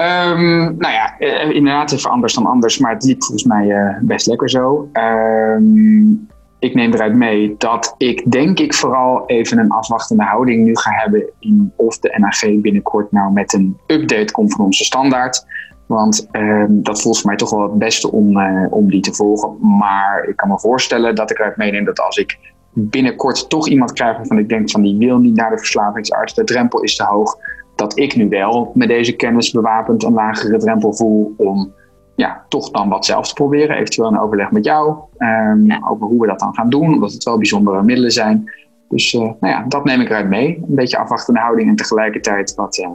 Um, 0.00 0.76
nou 0.78 0.92
ja, 0.92 1.14
uh, 1.18 1.50
inderdaad 1.50 1.92
even 1.92 2.10
anders 2.10 2.34
dan 2.34 2.46
anders, 2.46 2.78
maar 2.78 2.92
het 2.92 3.04
liep 3.04 3.22
volgens 3.22 3.44
mij 3.44 3.66
uh, 3.66 3.96
best 4.00 4.26
lekker 4.26 4.50
zo. 4.50 4.88
Um, 4.92 6.28
ik 6.58 6.74
neem 6.74 6.92
eruit 6.92 7.14
mee 7.14 7.54
dat 7.58 7.94
ik 7.98 8.30
denk 8.30 8.58
ik 8.58 8.74
vooral 8.74 9.26
even 9.26 9.58
een 9.58 9.70
afwachtende 9.70 10.22
houding 10.22 10.64
nu 10.64 10.76
ga 10.76 10.90
hebben 10.90 11.24
in 11.38 11.72
of 11.76 11.98
de 11.98 12.14
NAG 12.16 12.60
binnenkort 12.60 13.12
nou 13.12 13.32
met 13.32 13.52
een 13.52 13.76
update 13.86 14.32
komt 14.32 14.54
van 14.54 14.64
onze 14.64 14.84
standaard. 14.84 15.46
Want 15.86 16.28
um, 16.32 16.82
dat 16.82 17.02
voelt 17.02 17.24
mij 17.24 17.36
toch 17.36 17.50
wel 17.50 17.62
het 17.62 17.78
beste 17.78 18.12
om, 18.12 18.38
uh, 18.38 18.66
om 18.70 18.90
die 18.90 19.00
te 19.00 19.14
volgen. 19.14 19.76
Maar 19.78 20.24
ik 20.28 20.36
kan 20.36 20.48
me 20.48 20.58
voorstellen 20.58 21.14
dat 21.14 21.30
ik 21.30 21.38
eruit 21.38 21.56
meeneem 21.56 21.84
dat 21.84 22.00
als 22.00 22.16
ik 22.16 22.38
binnenkort 22.72 23.48
toch 23.48 23.68
iemand 23.68 23.92
krijg 23.92 24.16
waarvan 24.16 24.38
ik 24.38 24.48
denk 24.48 24.70
van 24.70 24.82
die 24.82 24.98
wil 24.98 25.18
niet 25.18 25.36
naar 25.36 25.50
de 25.50 25.58
verslavingsarts, 25.58 26.34
de 26.34 26.44
drempel 26.44 26.82
is 26.82 26.96
te 26.96 27.04
hoog 27.04 27.36
dat 27.74 27.98
ik 27.98 28.16
nu 28.16 28.28
wel 28.28 28.70
met 28.74 28.88
deze 28.88 29.16
kennis 29.16 29.50
bewapend 29.50 30.02
een 30.02 30.12
lagere 30.12 30.58
drempel 30.58 30.92
voel 30.92 31.34
om 31.36 31.72
ja, 32.16 32.44
toch 32.48 32.70
dan 32.70 32.88
wat 32.88 33.04
zelf 33.04 33.28
te 33.28 33.34
proberen. 33.34 33.76
Eventueel 33.76 34.08
een 34.08 34.18
overleg 34.18 34.50
met 34.50 34.64
jou 34.64 34.96
um, 35.18 35.66
ja. 35.66 35.80
over 35.88 36.06
hoe 36.06 36.20
we 36.20 36.26
dat 36.26 36.38
dan 36.38 36.54
gaan 36.54 36.70
doen, 36.70 36.94
omdat 36.94 37.12
het 37.12 37.24
wel 37.24 37.36
bijzondere 37.36 37.82
middelen 37.82 38.10
zijn. 38.10 38.50
Dus 38.88 39.12
uh, 39.12 39.20
nou 39.20 39.36
ja, 39.40 39.64
dat 39.68 39.84
neem 39.84 40.00
ik 40.00 40.08
eruit 40.08 40.28
mee. 40.28 40.56
Een 40.68 40.74
beetje 40.74 40.98
afwachtende 40.98 41.40
houding 41.40 41.68
en 41.68 41.76
tegelijkertijd 41.76 42.54
wat 42.54 42.78
uh, 42.78 42.88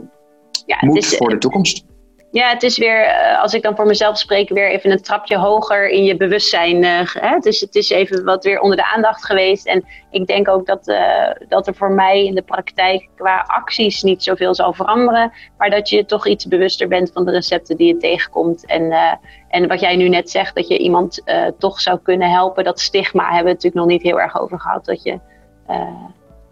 ja, 0.66 0.76
moet 0.80 0.96
is, 0.96 1.16
voor 1.16 1.28
de 1.28 1.38
toekomst. 1.38 1.84
Ja, 2.32 2.48
het 2.48 2.62
is 2.62 2.78
weer, 2.78 3.04
eh, 3.04 3.42
als 3.42 3.54
ik 3.54 3.62
dan 3.62 3.76
voor 3.76 3.86
mezelf 3.86 4.18
spreek, 4.18 4.48
weer 4.48 4.70
even 4.70 4.90
een 4.90 5.02
trapje 5.02 5.36
hoger 5.36 5.88
in 5.88 6.04
je 6.04 6.16
bewustzijn. 6.16 6.82
Uh, 6.82 7.00
hè? 7.04 7.38
Dus 7.38 7.60
het 7.60 7.74
is 7.74 7.90
even 7.90 8.24
wat 8.24 8.44
weer 8.44 8.60
onder 8.60 8.76
de 8.76 8.92
aandacht 8.94 9.24
geweest. 9.24 9.66
En 9.66 9.84
ik 10.10 10.26
denk 10.26 10.48
ook 10.48 10.66
dat, 10.66 10.88
uh, 10.88 11.30
dat 11.48 11.66
er 11.66 11.74
voor 11.74 11.92
mij 11.92 12.24
in 12.24 12.34
de 12.34 12.42
praktijk 12.42 13.08
qua 13.16 13.44
acties 13.46 14.02
niet 14.02 14.22
zoveel 14.22 14.54
zal 14.54 14.72
veranderen. 14.72 15.32
Maar 15.58 15.70
dat 15.70 15.88
je 15.88 16.04
toch 16.04 16.26
iets 16.26 16.46
bewuster 16.46 16.88
bent 16.88 17.10
van 17.12 17.24
de 17.24 17.30
recepten 17.30 17.76
die 17.76 17.86
je 17.86 17.96
tegenkomt. 17.96 18.66
En, 18.66 19.18
en 19.48 19.68
wat 19.68 19.80
jij 19.80 19.96
nu 19.96 20.08
net 20.08 20.30
zegt, 20.30 20.54
dat 20.54 20.68
je 20.68 20.78
iemand 20.78 21.22
toch 21.58 21.80
zou 21.80 21.98
kunnen 22.02 22.30
helpen. 22.30 22.64
Dat 22.64 22.80
stigma 22.80 23.24
hebben 23.24 23.44
we 23.44 23.48
natuurlijk 23.48 23.74
nog 23.74 23.86
niet 23.86 24.02
heel 24.02 24.20
erg 24.20 24.40
over 24.40 24.60
gehad. 24.60 24.84
Dat 24.84 25.02
je, 25.02 25.18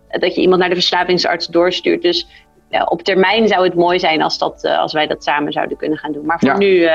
dat 0.09 0.35
je 0.35 0.41
iemand 0.41 0.61
naar 0.61 0.69
de 0.69 0.75
verslavingsarts 0.75 1.47
doorstuurt. 1.47 2.03
Dus 2.03 2.48
op 2.85 3.03
termijn 3.03 3.49
zou 3.49 3.65
het 3.65 3.75
mooi 3.75 3.99
zijn 3.99 4.23
als, 4.23 4.39
dat, 4.39 4.65
als 4.65 4.93
wij 4.93 5.07
dat 5.07 5.25
samen 5.25 5.53
zouden 5.53 5.77
kunnen 5.77 5.99
gaan 5.99 6.13
doen. 6.13 6.27
Maar 6.27 6.39
voor 6.39 6.59
nu 6.59 6.89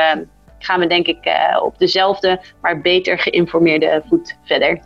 gaan 0.60 0.80
we 0.80 0.88
denk 0.88 1.08
ik 1.08 1.18
op 1.62 1.78
dezelfde, 1.78 2.42
maar 2.62 2.82
beter 2.82 3.20
geïnformeerde 3.20 4.04
voet 4.08 4.38
verder. 4.44 4.80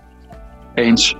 Eens. 0.75 1.15